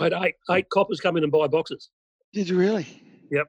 I 0.00 0.04
had 0.04 0.12
eight, 0.12 0.34
eight 0.50 0.68
coppers 0.70 1.00
come 1.00 1.16
in 1.16 1.22
and 1.22 1.32
buy 1.32 1.46
boxes. 1.46 1.90
Did 2.32 2.48
you 2.48 2.58
really? 2.58 2.86
Yep. 3.30 3.46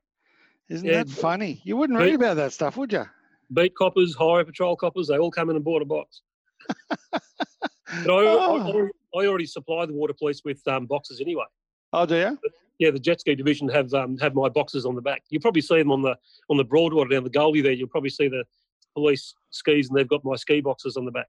Isn't 0.69 0.87
yeah. 0.87 1.03
that 1.03 1.09
funny? 1.09 1.61
You 1.63 1.77
wouldn't 1.77 1.97
read 1.97 2.15
about 2.15 2.35
that 2.35 2.53
stuff, 2.53 2.77
would 2.77 2.93
you? 2.93 3.05
Beat 3.53 3.75
coppers, 3.75 4.15
highway 4.15 4.43
patrol 4.43 4.75
coppers, 4.75 5.07
they 5.07 5.17
all 5.17 5.31
come 5.31 5.49
in 5.49 5.55
and 5.55 5.63
bought 5.63 5.81
a 5.81 5.85
box. 5.85 6.21
I, 7.11 8.05
oh. 8.07 8.89
I, 9.15 9.19
I, 9.19 9.27
already 9.27 9.45
supply 9.45 9.85
the 9.85 9.93
water 9.93 10.13
police 10.13 10.41
with 10.43 10.65
um, 10.67 10.85
boxes 10.85 11.21
anyway. 11.21 11.45
Oh, 11.93 12.05
do 12.05 12.15
you? 12.15 12.39
But, 12.41 12.51
yeah, 12.79 12.91
the 12.91 12.99
jet 12.99 13.19
ski 13.19 13.35
division 13.35 13.67
have 13.69 13.93
um, 13.93 14.17
have 14.17 14.35
my 14.35 14.49
boxes 14.49 14.85
on 14.85 14.95
the 14.95 15.01
back. 15.01 15.23
You 15.29 15.39
probably 15.39 15.61
see 15.61 15.77
them 15.77 15.91
on 15.91 16.01
the 16.01 16.15
on 16.49 16.57
the 16.57 16.63
Broadwater 16.63 17.09
down 17.09 17.23
the 17.23 17.29
Goldie 17.29 17.61
there. 17.61 17.71
You'll 17.71 17.87
probably 17.87 18.09
see 18.09 18.27
the 18.27 18.43
police 18.93 19.33
skis, 19.51 19.89
and 19.89 19.97
they've 19.97 20.07
got 20.07 20.23
my 20.23 20.35
ski 20.35 20.61
boxes 20.61 20.97
on 20.97 21.05
the 21.05 21.11
back. 21.11 21.27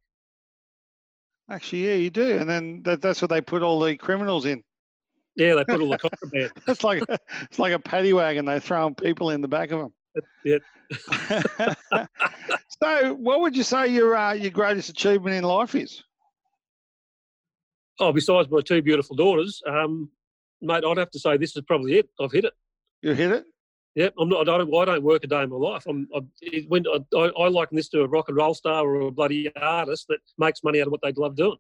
Actually, 1.51 1.87
yeah, 1.87 1.95
you 1.95 2.11
do, 2.11 2.39
and 2.39 2.49
then 2.49 2.83
that, 2.83 3.01
that's 3.01 3.23
what 3.23 3.31
they 3.31 3.41
put 3.41 3.63
all 3.63 3.81
the 3.81 3.97
criminals 3.97 4.45
in. 4.45 4.63
Yeah, 5.37 5.55
they 5.55 5.65
put 5.65 5.81
all 5.81 5.89
the 5.89 5.99
contraband. 5.99 6.53
it's 6.69 6.85
like 6.85 7.03
it's 7.09 7.59
like 7.59 7.73
a 7.73 7.79
paddy 7.79 8.13
wagon. 8.13 8.45
They 8.45 8.61
throw 8.61 8.91
people 8.91 9.31
in 9.31 9.41
the 9.41 9.49
back 9.49 9.71
of 9.71 9.81
them. 9.81 9.95
Yeah. 10.45 10.59
so, 12.83 13.15
what 13.15 13.41
would 13.41 13.57
you 13.57 13.63
say 13.63 13.89
your 13.89 14.15
uh, 14.15 14.33
your 14.35 14.51
greatest 14.51 14.91
achievement 14.91 15.37
in 15.37 15.45
life 15.45 15.75
is? 15.75 16.03
Oh, 18.01 18.13
besides 18.13 18.49
my 18.51 18.61
two 18.61 18.83
beautiful 18.83 19.17
daughters, 19.17 19.61
um, 19.67 20.09
mate, 20.61 20.85
I'd 20.85 20.99
have 20.99 21.11
to 21.11 21.19
say 21.19 21.37
this 21.37 21.57
is 21.57 21.63
probably 21.67 21.99
it. 21.99 22.09
I've 22.21 22.33
hit 22.33 22.45
it. 22.45 22.55
You 23.03 23.13
hit 23.13 23.33
it. 23.33 23.45
Yep, 23.95 24.15
I'm 24.21 24.29
not. 24.29 24.49
I 24.49 24.59
don't. 24.59 24.75
I 24.75 24.85
don't 24.85 25.03
work 25.03 25.25
a 25.25 25.27
day 25.27 25.43
in 25.43 25.51
my 25.51 25.57
life. 25.57 25.85
I'm. 25.89 26.09
I, 26.15 26.21
when 26.69 26.85
I, 26.87 27.17
I, 27.17 27.49
liken 27.49 27.77
this 27.77 27.89
to 27.89 28.03
a 28.03 28.07
rock 28.07 28.29
and 28.29 28.37
roll 28.37 28.55
star 28.55 28.87
or 28.87 29.09
a 29.09 29.11
bloody 29.11 29.51
artist 29.57 30.07
that 30.09 30.21
makes 30.39 30.63
money 30.63 30.81
out 30.81 30.87
of 30.87 30.93
what 30.93 31.01
they 31.03 31.13
love 31.13 31.35
doing. 31.35 31.57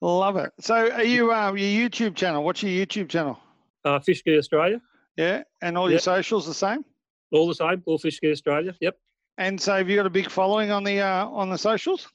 Love 0.00 0.36
it. 0.36 0.50
So, 0.60 0.74
are 0.74 1.04
you 1.04 1.32
um, 1.32 1.56
your 1.56 1.88
YouTube 1.88 2.16
channel? 2.16 2.42
What's 2.42 2.62
your 2.62 2.72
YouTube 2.72 3.08
channel? 3.08 3.38
Uh, 3.84 4.00
Fish 4.00 4.18
Ski 4.18 4.36
Australia. 4.36 4.80
Yeah, 5.16 5.44
and 5.62 5.78
all 5.78 5.88
yep. 5.88 5.92
your 5.92 6.00
socials 6.00 6.46
the 6.46 6.54
same. 6.54 6.84
All 7.32 7.46
the 7.46 7.54
same. 7.54 7.82
All 7.86 7.98
Fish 7.98 8.16
Ski 8.16 8.32
Australia. 8.32 8.74
Yep. 8.80 8.96
And 9.38 9.60
so, 9.60 9.76
have 9.76 9.88
you 9.88 9.96
got 9.96 10.06
a 10.06 10.10
big 10.10 10.28
following 10.28 10.70
on 10.70 10.82
the 10.82 11.00
uh, 11.00 11.26
on 11.26 11.50
the 11.50 11.58
socials? 11.58 12.08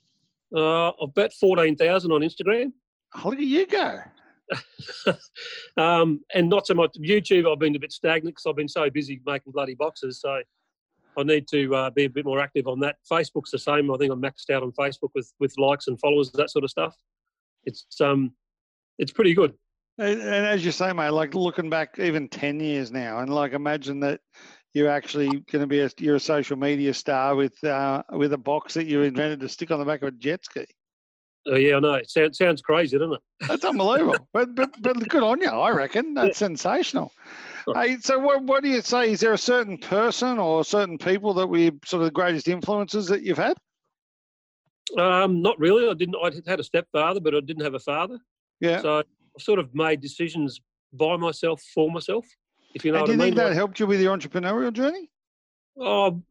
Uh, 0.53 0.89
I've 0.89 0.95
about 1.01 1.31
fourteen 1.33 1.77
thousand 1.77 2.11
on 2.11 2.21
Instagram. 2.21 2.73
Oh, 3.15 3.29
look 3.29 3.39
at 3.39 3.45
you 3.45 3.65
go. 3.67 4.01
um, 5.77 6.21
and 6.33 6.49
not 6.49 6.67
so 6.67 6.73
much 6.73 6.91
YouTube. 6.99 7.51
I've 7.51 7.59
been 7.59 7.75
a 7.75 7.79
bit 7.79 7.91
stagnant 7.91 8.35
because 8.35 8.45
I've 8.47 8.55
been 8.55 8.67
so 8.67 8.89
busy 8.89 9.21
making 9.25 9.53
bloody 9.53 9.75
boxes. 9.75 10.21
So 10.21 10.41
I 11.17 11.23
need 11.23 11.47
to 11.49 11.75
uh, 11.75 11.89
be 11.89 12.05
a 12.05 12.09
bit 12.09 12.25
more 12.25 12.39
active 12.39 12.67
on 12.67 12.79
that. 12.81 12.97
Facebook's 13.09 13.51
the 13.51 13.59
same. 13.59 13.91
I 13.91 13.97
think 13.97 14.11
I'm 14.11 14.21
maxed 14.21 14.49
out 14.49 14.63
on 14.63 14.71
Facebook 14.71 15.11
with 15.15 15.31
with 15.39 15.57
likes 15.57 15.87
and 15.87 15.99
followers, 15.99 16.31
that 16.31 16.49
sort 16.49 16.63
of 16.63 16.69
stuff 16.69 16.95
it's 17.65 17.85
um, 18.01 18.33
it's 18.97 19.11
pretty 19.11 19.33
good. 19.33 19.53
And, 19.97 20.21
as 20.21 20.65
you 20.65 20.71
say, 20.71 20.93
mate, 20.93 21.09
like 21.09 21.35
looking 21.35 21.69
back 21.69 21.99
even 21.99 22.27
ten 22.27 22.59
years 22.59 22.91
now, 22.91 23.19
and 23.19 23.33
like 23.33 23.53
imagine 23.53 23.99
that 24.01 24.21
you're 24.73 24.89
actually 24.89 25.27
going 25.27 25.61
to 25.61 25.67
be 25.67 25.81
a 25.81 25.89
you're 25.99 26.15
a 26.15 26.19
social 26.19 26.57
media 26.57 26.93
star 26.93 27.35
with 27.35 27.61
uh, 27.63 28.03
with 28.11 28.33
a 28.33 28.37
box 28.37 28.73
that 28.75 28.87
you 28.87 29.01
invented 29.01 29.39
to 29.41 29.49
stick 29.49 29.71
on 29.71 29.79
the 29.79 29.85
back 29.85 30.01
of 30.01 30.09
a 30.09 30.11
jet 30.11 30.45
ski. 30.45 30.65
Oh 31.47 31.55
yeah, 31.55 31.77
I 31.77 31.79
know. 31.79 31.93
It 31.95 32.09
sounds, 32.09 32.37
sounds 32.37 32.61
crazy, 32.61 32.97
doesn't 32.97 33.13
it? 33.13 33.47
That's 33.47 33.65
unbelievable. 33.65 34.27
but, 34.33 34.53
but 34.55 34.69
but 34.81 35.07
good 35.09 35.23
on 35.23 35.41
you, 35.41 35.49
I 35.49 35.71
reckon. 35.71 36.13
That's 36.13 36.39
yeah. 36.39 36.47
sensational. 36.47 37.11
Hey, 37.73 37.97
so 37.99 38.19
what 38.19 38.43
what 38.43 38.63
do 38.63 38.69
you 38.69 38.81
say? 38.81 39.11
Is 39.11 39.19
there 39.19 39.33
a 39.33 39.37
certain 39.37 39.77
person 39.77 40.39
or 40.39 40.63
certain 40.63 40.97
people 40.97 41.33
that 41.35 41.47
we 41.47 41.71
sort 41.85 42.01
of 42.01 42.05
the 42.05 42.11
greatest 42.11 42.47
influences 42.47 43.07
that 43.07 43.23
you've 43.23 43.37
had? 43.37 43.57
Um, 44.97 45.41
not 45.41 45.59
really. 45.59 45.89
I 45.89 45.93
didn't. 45.93 46.15
I 46.23 46.31
had 46.49 46.59
a 46.59 46.63
stepfather, 46.63 47.19
but 47.19 47.35
I 47.35 47.39
didn't 47.39 47.63
have 47.63 47.75
a 47.75 47.79
father. 47.79 48.19
Yeah. 48.59 48.81
So 48.81 48.99
I 48.99 49.03
sort 49.39 49.59
of 49.59 49.73
made 49.73 50.01
decisions 50.01 50.59
by 50.93 51.17
myself 51.17 51.61
for 51.73 51.89
myself. 51.91 52.25
If 52.73 52.85
you 52.85 52.91
know 52.91 52.99
and 52.99 53.01
what 53.01 53.07
do 53.07 53.13
you 53.13 53.21
I 53.21 53.25
think 53.25 53.37
mean. 53.37 53.45
that 53.45 53.53
helped 53.53 53.79
you 53.79 53.87
with 53.87 54.01
your 54.01 54.15
entrepreneurial 54.15 54.73
journey? 54.73 55.09
Oh, 55.79 56.21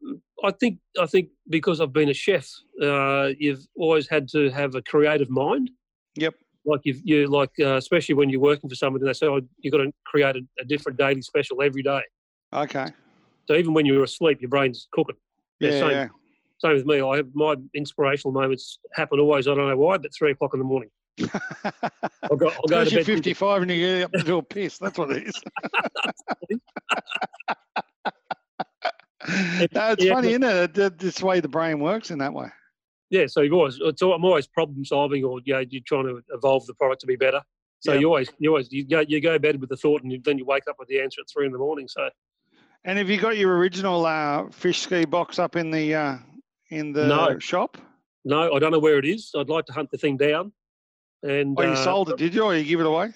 I 0.43 0.51
think 0.51 0.79
I 0.99 1.05
think 1.05 1.29
because 1.49 1.81
I've 1.81 1.93
been 1.93 2.09
a 2.09 2.13
chef, 2.13 2.49
uh, 2.81 3.29
you've 3.37 3.65
always 3.75 4.07
had 4.07 4.27
to 4.29 4.49
have 4.49 4.75
a 4.75 4.81
creative 4.81 5.29
mind. 5.29 5.71
Yep. 6.15 6.35
Like 6.63 6.81
you've, 6.83 7.01
you 7.03 7.27
like, 7.27 7.49
uh, 7.59 7.75
especially 7.77 8.15
when 8.15 8.29
you're 8.29 8.39
working 8.39 8.69
for 8.69 8.75
somebody, 8.75 9.05
they 9.05 9.13
say, 9.13 9.25
"Oh, 9.25 9.41
you've 9.59 9.71
got 9.71 9.79
to 9.79 9.91
create 10.05 10.35
a, 10.35 10.41
a 10.59 10.65
different 10.65 10.97
daily 10.97 11.21
special 11.21 11.61
every 11.61 11.81
day." 11.81 12.01
Okay. 12.53 12.87
So 13.47 13.55
even 13.55 13.73
when 13.73 13.85
you're 13.85 14.03
asleep, 14.03 14.41
your 14.41 14.49
brain's 14.49 14.87
cooking. 14.91 15.15
Yeah. 15.59 15.71
same. 15.71 15.89
yeah. 15.89 16.07
Same 16.59 16.73
with 16.73 16.85
me. 16.85 17.01
I 17.01 17.17
have 17.17 17.29
my 17.33 17.55
inspirational 17.73 18.33
moments 18.33 18.77
happen 18.93 19.19
always. 19.19 19.47
I 19.47 19.55
don't 19.55 19.67
know 19.67 19.77
why, 19.77 19.97
but 19.97 20.13
three 20.13 20.31
o'clock 20.31 20.53
in 20.53 20.59
the 20.59 20.65
morning. 20.65 20.89
I'll 22.23 22.37
go. 22.37 22.49
I'll 22.49 22.67
go 22.69 22.85
to 22.85 22.95
bed. 22.95 23.05
55 23.05 23.63
and 23.63 23.71
you 23.71 23.77
get 23.77 24.03
up 24.03 24.11
to 24.13 24.23
do 24.23 24.37
a 24.37 24.43
piss. 24.43 24.77
That's 24.77 24.97
what 24.97 25.11
it 25.11 25.27
is. 25.27 25.41
no, 29.73 29.91
it's 29.91 30.03
Yeah, 30.03 30.13
funny, 30.13 30.29
isn't 30.29 30.43
it? 30.43 30.73
That- 30.73 30.97
This 30.99 31.15
the 31.19 31.25
way 31.25 31.39
the 31.39 31.47
brain 31.47 31.79
works 31.79 32.11
in 32.11 32.19
that 32.19 32.33
way. 32.33 32.47
Yeah. 33.09 33.27
So 33.27 33.41
you've 33.41 33.53
always. 33.53 33.77
It's, 33.81 34.01
I'm 34.01 34.23
always 34.25 34.47
problem 34.47 34.83
solving, 34.85 35.23
or 35.23 35.39
you 35.43 35.53
know, 35.53 35.63
you're 35.69 35.81
trying 35.85 36.05
to 36.05 36.21
evolve 36.33 36.65
the 36.65 36.73
product 36.73 37.01
to 37.01 37.07
be 37.07 37.15
better. 37.15 37.41
So 37.79 37.93
Yep. 37.93 38.01
you 38.01 38.07
always, 38.07 38.29
you 38.39 38.49
always, 38.49 38.71
you 38.71 38.85
go, 38.87 38.99
you 39.01 39.19
go 39.19 39.33
to 39.33 39.39
bed 39.39 39.59
with 39.59 39.69
the 39.69 39.77
thought, 39.77 40.03
and 40.03 40.11
you, 40.11 40.21
then 40.23 40.37
you 40.37 40.45
wake 40.45 40.63
up 40.69 40.75
with 40.79 40.87
the 40.87 41.01
answer 41.01 41.21
at 41.21 41.27
three 41.31 41.45
in 41.47 41.51
the 41.51 41.57
morning. 41.57 41.87
So 41.87 42.09
And 42.83 42.97
have 42.99 43.09
you 43.09 43.19
got 43.19 43.37
your 43.37 43.57
original 43.57 44.05
uh, 44.05 44.49
fish 44.51 44.81
ski 44.81 45.05
box 45.05 45.39
up 45.39 45.55
in 45.55 45.71
the 45.71 45.95
uh, 45.95 46.17
in 46.69 46.93
the 46.93 47.07
No. 47.07 47.39
shop? 47.39 47.77
no, 48.23 48.53
I 48.53 48.59
don't 48.59 48.71
know 48.71 48.79
where 48.79 48.97
it 48.99 49.05
is. 49.05 49.31
I'd 49.35 49.49
like 49.49 49.65
to 49.65 49.73
hunt 49.73 49.89
the 49.91 49.97
thing 49.97 50.15
down. 50.17 50.53
And 51.23 51.55
Oh, 51.59 51.63
you 51.63 51.69
uh, 51.69 51.75
sold 51.75 52.09
it, 52.09 52.17
did 52.17 52.33
you, 52.33 52.43
or 52.43 52.55
you 52.55 52.63
give 52.63 52.79
it 52.79 52.85
away? 52.85 53.13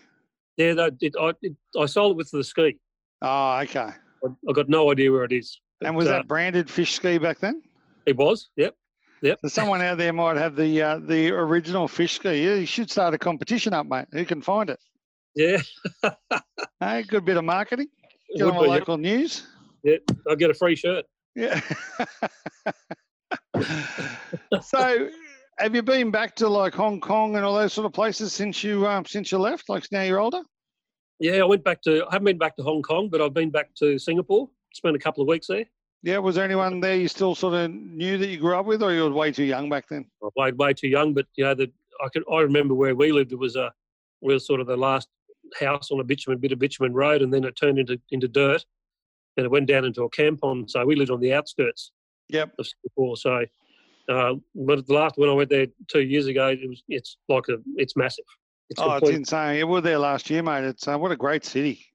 Yeah, 0.57 0.87
it, 1.01 1.15
I, 1.19 1.31
it, 1.41 1.53
I 1.79 1.85
sold 1.85 2.11
it 2.11 2.17
with 2.17 2.31
the 2.31 2.43
ski. 2.43 2.77
Oh, 3.21 3.59
okay. 3.59 3.79
I, 4.23 4.27
I 4.49 4.53
got 4.53 4.67
no 4.69 4.91
idea 4.91 5.11
where 5.11 5.23
it 5.23 5.31
is. 5.31 5.59
And 5.83 5.95
was 5.95 6.07
uh, 6.07 6.11
that 6.11 6.27
branded 6.27 6.69
fish 6.69 6.93
ski 6.93 7.17
back 7.17 7.39
then? 7.39 7.61
It 8.05 8.15
was. 8.15 8.49
Yep. 8.55 8.75
So 9.41 9.47
someone 9.47 9.81
out 9.81 9.97
there 9.97 10.13
might 10.13 10.37
have 10.37 10.55
the 10.55 10.81
uh, 10.81 10.99
the 10.99 11.31
original 11.31 11.87
fish 11.87 12.15
ski. 12.15 12.45
Yeah, 12.45 12.55
you 12.55 12.65
should 12.65 12.91
start 12.91 13.13
a 13.13 13.17
competition 13.17 13.73
up, 13.73 13.87
mate. 13.87 14.05
Who 14.11 14.23
can 14.25 14.41
find 14.41 14.69
it? 14.69 14.79
Yeah. 15.35 15.61
Hey, 16.81 17.03
good 17.03 17.23
bit 17.23 17.37
of 17.37 17.45
marketing. 17.45 17.87
Get 18.35 18.45
would 18.45 18.53
on 18.53 18.63
the 18.63 18.69
yep. 18.69 18.79
local 18.79 18.97
news. 18.97 19.47
I'll 20.27 20.35
get 20.35 20.49
a 20.49 20.53
free 20.53 20.75
shirt. 20.75 21.05
Yeah. 21.33 21.61
so, 24.61 25.09
have 25.57 25.73
you 25.73 25.81
been 25.81 26.11
back 26.11 26.35
to 26.35 26.49
like 26.49 26.75
Hong 26.75 26.99
Kong 26.99 27.37
and 27.37 27.45
all 27.45 27.55
those 27.55 27.71
sort 27.73 27.85
of 27.85 27.93
places 27.93 28.33
since 28.33 28.63
you 28.63 28.85
um, 28.85 29.05
since 29.05 29.31
you 29.31 29.37
left? 29.39 29.69
Like 29.69 29.89
now 29.91 30.01
you're 30.01 30.19
older. 30.19 30.41
Yeah, 31.19 31.35
I 31.37 31.45
went 31.45 31.63
back 31.63 31.81
to. 31.83 32.03
I 32.03 32.15
haven't 32.15 32.25
been 32.25 32.37
back 32.37 32.57
to 32.57 32.63
Hong 32.63 32.81
Kong, 32.81 33.07
but 33.09 33.21
I've 33.21 33.33
been 33.33 33.51
back 33.51 33.73
to 33.75 33.97
Singapore. 33.97 34.49
Spent 34.75 34.95
a 34.95 34.99
couple 34.99 35.21
of 35.21 35.29
weeks 35.29 35.47
there. 35.47 35.65
Yeah. 36.03 36.17
Was 36.17 36.35
there 36.35 36.43
anyone 36.43 36.81
there 36.81 36.97
you 36.97 37.07
still 37.07 37.33
sort 37.33 37.53
of 37.53 37.71
knew 37.71 38.17
that 38.17 38.27
you 38.27 38.37
grew 38.37 38.55
up 38.55 38.65
with, 38.65 38.83
or 38.83 38.93
you 38.93 39.03
were 39.03 39.11
way 39.11 39.31
too 39.31 39.45
young 39.45 39.69
back 39.69 39.87
then? 39.87 40.05
I 40.21 40.27
played 40.35 40.57
way 40.57 40.73
too 40.73 40.89
young, 40.89 41.13
but 41.13 41.25
you 41.35 41.45
know, 41.45 41.53
the, 41.55 41.71
I 42.03 42.09
can. 42.09 42.23
I 42.31 42.41
remember 42.41 42.73
where 42.73 42.93
we 42.93 43.11
lived. 43.11 43.31
It 43.31 43.39
was 43.39 43.55
a. 43.55 43.71
We 44.21 44.33
were 44.33 44.39
sort 44.39 44.59
of 44.59 44.67
the 44.67 44.75
last 44.75 45.07
house 45.59 45.91
on 45.91 45.99
a 45.99 46.03
bitumen 46.03 46.39
bit 46.39 46.51
of 46.51 46.59
bitumen 46.59 46.93
road, 46.93 47.21
and 47.21 47.33
then 47.33 47.45
it 47.45 47.55
turned 47.55 47.79
into 47.79 47.99
into 48.11 48.27
dirt, 48.27 48.65
and 49.37 49.45
it 49.45 49.49
went 49.49 49.67
down 49.67 49.85
into 49.85 50.03
a 50.03 50.09
kampong. 50.09 50.69
So 50.69 50.85
we 50.85 50.95
lived 50.95 51.11
on 51.11 51.21
the 51.21 51.33
outskirts 51.33 51.91
Yep. 52.29 52.53
of 52.59 52.67
Singapore. 52.67 53.17
So, 53.17 53.45
uh, 54.09 54.33
but 54.55 54.85
the 54.87 54.93
last 54.93 55.17
when 55.17 55.29
I 55.29 55.33
went 55.33 55.49
there 55.49 55.67
two 55.87 56.01
years 56.01 56.27
ago, 56.27 56.49
it 56.49 56.67
was. 56.67 56.83
It's 56.89 57.17
like 57.29 57.45
a. 57.49 57.57
It's 57.77 57.95
massive. 57.95 58.25
It's 58.69 58.81
Oh, 58.81 58.95
it's 58.95 59.09
insane. 59.09 59.57
We 59.57 59.63
were 59.63 59.81
there 59.81 59.99
last 59.99 60.29
year, 60.29 60.43
mate. 60.43 60.63
It's 60.63 60.87
uh, 60.87 60.97
what 60.97 61.11
a 61.11 61.15
great 61.15 61.45
city. 61.45 61.85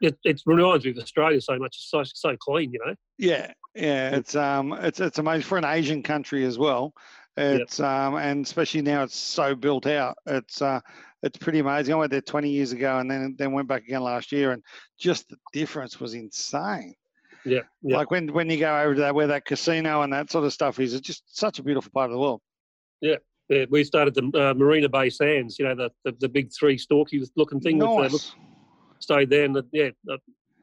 It, 0.00 0.16
it 0.24 0.42
reminds 0.46 0.84
me 0.84 0.92
of 0.92 0.98
Australia 0.98 1.40
so 1.40 1.58
much. 1.58 1.76
It's 1.76 1.90
so 1.90 2.02
so 2.04 2.36
clean, 2.38 2.72
you 2.72 2.80
know. 2.84 2.94
Yeah, 3.18 3.52
yeah, 3.74 4.16
it's 4.16 4.34
um, 4.34 4.72
it's 4.72 5.00
it's 5.00 5.18
amazing 5.18 5.42
for 5.42 5.58
an 5.58 5.64
Asian 5.64 6.02
country 6.02 6.44
as 6.44 6.58
well. 6.58 6.92
It's 7.36 7.80
um, 7.80 8.16
and 8.16 8.44
especially 8.44 8.82
now 8.82 9.04
it's 9.04 9.16
so 9.16 9.54
built 9.54 9.86
out. 9.86 10.16
It's 10.26 10.60
uh, 10.60 10.80
it's 11.22 11.38
pretty 11.38 11.60
amazing. 11.60 11.94
I 11.94 11.96
went 11.96 12.10
there 12.10 12.20
20 12.20 12.50
years 12.50 12.72
ago 12.72 12.98
and 12.98 13.10
then 13.10 13.34
then 13.38 13.52
went 13.52 13.68
back 13.68 13.84
again 13.84 14.02
last 14.02 14.32
year, 14.32 14.52
and 14.52 14.62
just 14.98 15.28
the 15.28 15.36
difference 15.52 15.98
was 15.98 16.14
insane. 16.14 16.94
Yeah, 17.44 17.60
yeah. 17.82 17.96
Like 17.96 18.10
when 18.10 18.32
when 18.32 18.50
you 18.50 18.58
go 18.58 18.78
over 18.78 18.94
to 18.94 19.00
that 19.00 19.14
where 19.14 19.28
that 19.28 19.46
casino 19.46 20.02
and 20.02 20.12
that 20.12 20.30
sort 20.30 20.44
of 20.44 20.52
stuff 20.52 20.78
is, 20.78 20.94
it's 20.94 21.06
just 21.06 21.22
such 21.36 21.58
a 21.58 21.62
beautiful 21.62 21.90
part 21.92 22.10
of 22.10 22.12
the 22.12 22.18
world. 22.18 22.40
Yeah, 23.00 23.16
yeah 23.48 23.64
we 23.70 23.82
started 23.82 24.14
the 24.14 24.24
uh, 24.38 24.54
Marina 24.54 24.88
Bay 24.88 25.08
Sands. 25.08 25.58
You 25.58 25.66
know, 25.66 25.74
the 25.74 25.90
the, 26.04 26.16
the 26.20 26.28
big 26.28 26.50
three 26.52 26.76
stalky 26.76 27.24
looking 27.34 27.60
thing. 27.60 27.78
With 27.78 27.88
the, 27.88 27.94
look, 27.94 28.12
nice. 28.12 28.34
Stayed 29.02 29.30
there, 29.30 29.44
and 29.44 29.60
yeah, 29.72 29.90
uh, 30.10 30.16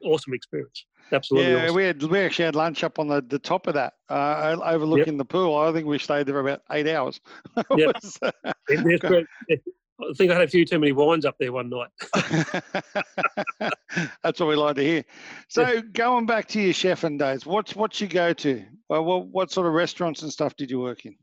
awesome 0.04 0.34
experience. 0.34 0.86
Absolutely 1.12 1.52
Yeah, 1.52 1.64
awesome. 1.64 1.76
we 1.76 1.84
had 1.84 2.02
we 2.02 2.18
actually 2.20 2.44
had 2.46 2.54
lunch 2.56 2.84
up 2.84 2.98
on 2.98 3.08
the, 3.08 3.20
the 3.20 3.38
top 3.38 3.66
of 3.66 3.74
that, 3.74 3.94
uh, 4.08 4.56
overlooking 4.62 5.16
the 5.16 5.24
pool. 5.24 5.56
I 5.56 5.72
think 5.72 5.86
we 5.86 5.98
stayed 5.98 6.26
there 6.26 6.38
about 6.40 6.62
eight 6.70 6.88
hours. 6.88 7.20
Yep. 7.76 7.94
was- 7.94 8.18
And 8.68 9.00
yeah, 9.48 9.56
I 10.02 10.12
think 10.16 10.30
I 10.30 10.34
had 10.34 10.44
a 10.44 10.48
few 10.48 10.64
too 10.64 10.78
many 10.78 10.92
wines 10.92 11.26
up 11.26 11.36
there 11.38 11.52
one 11.52 11.68
night. 11.68 11.90
That's 14.22 14.40
what 14.40 14.48
we 14.48 14.54
like 14.56 14.76
to 14.76 14.82
hear. 14.82 15.04
So 15.48 15.82
going 15.82 16.26
back 16.26 16.48
to 16.48 16.60
your 16.60 16.72
chefing 16.72 17.18
days, 17.18 17.44
what's 17.44 17.76
what 17.76 18.00
you 18.00 18.06
go 18.06 18.32
to? 18.32 18.64
Well, 18.88 19.04
what, 19.04 19.26
what 19.26 19.50
sort 19.50 19.66
of 19.66 19.74
restaurants 19.74 20.22
and 20.22 20.32
stuff 20.32 20.56
did 20.56 20.70
you 20.70 20.80
work 20.80 21.04
in? 21.04 21.16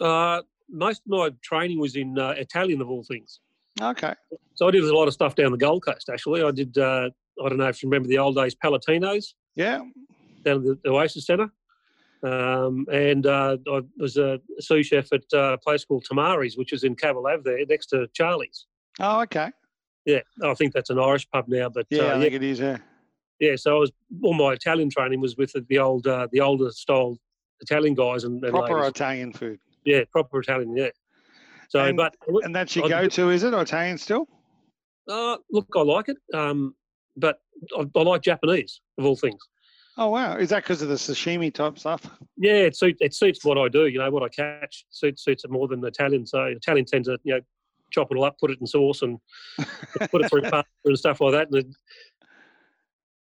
Uh, 0.00 0.42
most 0.68 1.02
of 1.02 1.10
my 1.10 1.30
training 1.42 1.78
was 1.78 1.94
in 1.96 2.18
uh, 2.18 2.30
Italian, 2.30 2.80
of 2.80 2.90
all 2.90 3.04
things. 3.04 3.40
Okay. 3.80 4.14
So 4.54 4.66
I 4.68 4.70
did 4.70 4.84
a 4.84 4.94
lot 4.96 5.06
of 5.08 5.14
stuff 5.14 5.34
down 5.34 5.52
the 5.52 5.58
Gold 5.58 5.84
Coast. 5.84 6.08
Actually, 6.12 6.42
I 6.42 6.50
did. 6.50 6.76
Uh, 6.76 7.10
I 7.44 7.48
don't 7.48 7.58
know 7.58 7.68
if 7.68 7.82
you 7.82 7.88
remember 7.88 8.08
the 8.08 8.18
old 8.18 8.34
days 8.36 8.54
Palatinos 8.56 9.34
Yeah. 9.54 9.78
down 10.44 10.68
at 10.68 10.82
the, 10.82 10.90
Oasis 10.90 11.26
Centre. 11.26 11.48
Um, 12.24 12.84
and 12.92 13.24
uh, 13.26 13.56
I 13.72 13.80
was 13.96 14.16
a 14.16 14.40
sous 14.58 14.86
chef 14.86 15.12
at 15.12 15.22
uh, 15.32 15.52
a 15.52 15.58
place 15.58 15.84
called 15.84 16.04
Tamari's, 16.04 16.56
which 16.56 16.72
is 16.72 16.82
in 16.82 16.96
Cavill 16.96 17.32
Ave 17.32 17.42
there, 17.44 17.64
next 17.66 17.86
to 17.88 18.08
Charlie's. 18.12 18.66
Oh, 18.98 19.20
okay. 19.22 19.50
Yeah, 20.04 20.20
I 20.42 20.54
think 20.54 20.72
that's 20.72 20.90
an 20.90 20.98
Irish 20.98 21.28
pub 21.30 21.44
now. 21.46 21.68
But 21.68 21.86
Yeah, 21.90 22.02
uh, 22.02 22.04
I 22.06 22.14
yeah, 22.14 22.20
think 22.20 22.34
it 22.34 22.42
is. 22.42 22.58
Yeah. 22.58 22.78
yeah, 23.38 23.54
so 23.54 23.76
I 23.76 23.78
was 23.78 23.92
all 24.24 24.34
my 24.34 24.52
Italian 24.54 24.90
training 24.90 25.20
was 25.20 25.36
with 25.36 25.52
the, 25.52 25.64
the 25.68 25.78
old, 25.78 26.08
uh, 26.08 26.26
the 26.32 26.40
older 26.40 26.72
style 26.72 27.18
Italian 27.60 27.94
guys 27.94 28.24
and, 28.24 28.42
and 28.42 28.52
Proper 28.52 28.74
ladies. 28.74 28.88
Italian 28.90 29.32
food. 29.32 29.60
yeah, 29.84 30.02
proper 30.10 30.40
Italian. 30.40 30.76
Yeah. 30.76 30.88
So, 31.68 31.80
And- 31.80 31.96
but 31.96 32.14
And 32.44 32.54
that's 32.54 32.74
your 32.74 32.86
I 32.86 32.88
did- 32.88 33.10
go-to, 33.10 33.30
is 33.30 33.42
it? 33.44 33.54
Italian 33.54 33.98
still? 33.98 34.26
uh, 35.08 35.36
look, 35.50 35.66
I 35.74 35.80
like 35.80 36.08
it. 36.08 36.16
Um, 36.34 36.74
but 37.16 37.40
I, 37.76 37.84
I 37.94 38.02
like 38.02 38.22
Japanese 38.22 38.80
of 38.98 39.06
all 39.06 39.16
things. 39.16 39.40
Oh 40.00 40.10
wow! 40.10 40.36
Is 40.36 40.50
that 40.50 40.62
because 40.62 40.80
of 40.80 40.88
the 40.90 40.94
sashimi 40.94 41.52
type 41.52 41.76
stuff? 41.78 42.06
Yeah, 42.36 42.52
it 42.68 42.76
suits 42.76 42.98
it 43.00 43.14
suits 43.14 43.44
what 43.44 43.58
I 43.58 43.66
do. 43.68 43.86
You 43.88 43.98
know 43.98 44.10
what 44.12 44.22
I 44.22 44.28
catch 44.28 44.84
suits 44.90 45.24
suits 45.24 45.44
it 45.44 45.50
more 45.50 45.66
than 45.66 45.84
Italian. 45.84 46.24
So 46.24 46.44
Italian 46.44 46.84
tends 46.84 47.08
to 47.08 47.18
you 47.24 47.34
know 47.34 47.40
chop 47.90 48.12
it 48.12 48.16
all 48.16 48.22
up, 48.24 48.38
put 48.38 48.52
it 48.52 48.60
in 48.60 48.66
sauce, 48.68 49.02
and 49.02 49.18
put 50.10 50.20
it 50.22 50.30
through 50.30 50.42
pasta 50.42 50.64
and 50.84 50.96
stuff 50.98 51.20
like 51.20 51.32
that. 51.32 51.48
And 51.50 51.74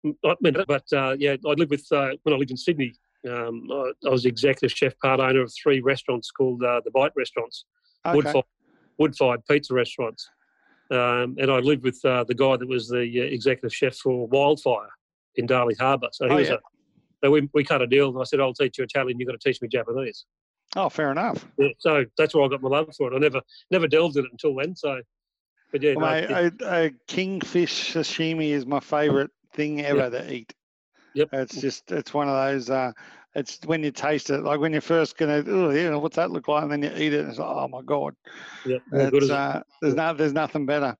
it, 0.03 0.15
I 0.25 0.35
mean, 0.41 0.55
but 0.67 0.83
uh, 0.91 1.15
yeah, 1.17 1.35
I 1.47 1.51
lived 1.51 1.71
with 1.71 1.85
uh, 1.93 2.09
when 2.23 2.33
I 2.35 2.37
lived 2.37 2.51
in 2.51 2.57
Sydney. 2.57 2.93
Um, 3.29 3.67
I, 3.71 3.91
I 4.07 4.09
was 4.09 4.23
the 4.23 4.29
executive 4.29 4.75
chef, 4.75 4.97
part 4.99 5.19
owner 5.21 5.41
of 5.43 5.53
three 5.53 5.79
restaurants 5.81 6.29
called 6.29 6.61
uh, 6.63 6.81
the 6.83 6.91
Bite 6.91 7.13
Restaurants, 7.15 7.63
Okay. 8.05 8.15
wood 8.15 8.27
fired 8.27 8.45
wood 8.97 9.15
fired 9.15 9.45
pizza 9.49 9.73
restaurants. 9.73 10.29
Um, 10.91 11.35
and 11.39 11.49
I 11.49 11.59
lived 11.59 11.83
with 11.83 11.99
uh, 12.05 12.23
the 12.25 12.35
guy 12.35 12.57
that 12.57 12.67
was 12.67 12.87
the 12.87 12.99
uh, 12.99 13.23
executive 13.23 13.73
chef 13.73 13.95
for 13.95 14.27
Wildfire 14.27 14.89
in 15.35 15.47
Darling 15.47 15.75
Harbour. 15.79 16.09
So 16.11 16.27
he 16.27 16.33
Oh, 16.33 16.37
was 16.37 16.47
yeah. 16.49 16.53
a, 16.55 16.59
so 17.23 17.31
we, 17.31 17.49
we 17.53 17.63
cut 17.63 17.81
a 17.81 17.87
deal, 17.87 18.09
and 18.09 18.19
I 18.19 18.23
said, 18.23 18.39
"I'll 18.39 18.53
teach 18.53 18.77
you 18.77 18.83
Italian. 18.83 19.19
You've 19.19 19.27
got 19.27 19.39
to 19.39 19.49
teach 19.49 19.61
me 19.61 19.67
Japanese." 19.67 20.25
Oh, 20.75 20.89
fair 20.89 21.11
enough. 21.11 21.45
Yeah, 21.57 21.69
so 21.79 22.05
that's 22.17 22.35
where 22.35 22.43
I 22.43 22.47
got 22.49 22.61
my 22.61 22.69
love 22.69 22.93
for 22.95 23.11
it. 23.11 23.15
I 23.15 23.19
never 23.19 23.41
never 23.71 23.87
delved 23.87 24.17
in 24.17 24.25
it 24.25 24.31
until 24.31 24.55
then. 24.55 24.75
So, 24.75 25.01
but 25.71 25.81
yeah, 25.81 25.95
Well, 25.95 26.13
no, 26.13 26.35
mate, 26.35 26.53
a, 26.61 26.85
a 26.85 26.91
kingfish 27.07 27.93
sashimi 27.93 28.49
is 28.49 28.65
my 28.65 28.79
favourite 28.79 29.31
thing 29.53 29.81
ever 29.81 30.09
to 30.09 30.33
eat. 30.33 30.53
Yep. 31.13 31.29
It's 31.31 31.61
just 31.61 31.91
it's 31.91 32.13
one 32.13 32.27
of 32.29 32.35
those. 32.35 32.69
Uh, 32.69 32.91
it's 33.35 33.59
when 33.65 33.83
you 33.83 33.91
taste 33.91 34.29
it, 34.29 34.43
like 34.43 34.59
when 34.59 34.71
you're 34.71 34.81
first 34.81 35.17
gonna, 35.17 35.43
oh 35.47 35.69
yeah, 35.71 35.93
what's 35.95 36.15
that 36.15 36.31
look 36.31 36.47
like? 36.47 36.63
And 36.63 36.71
then 36.71 36.83
you 36.83 36.89
eat 36.95 37.13
it, 37.13 37.19
and 37.21 37.29
it's 37.29 37.39
like, 37.39 37.47
oh 37.49 37.67
my 37.67 37.81
god. 37.81 38.15
yeah, 38.65 38.77
all 38.93 39.09
good 39.09 39.23
It's, 39.23 39.23
as 39.23 39.29
it. 39.29 39.35
uh, 39.35 39.61
there's 39.81 39.95
no, 39.95 40.13
there's 40.13 40.33
nothing 40.33 40.65
better. 40.65 40.95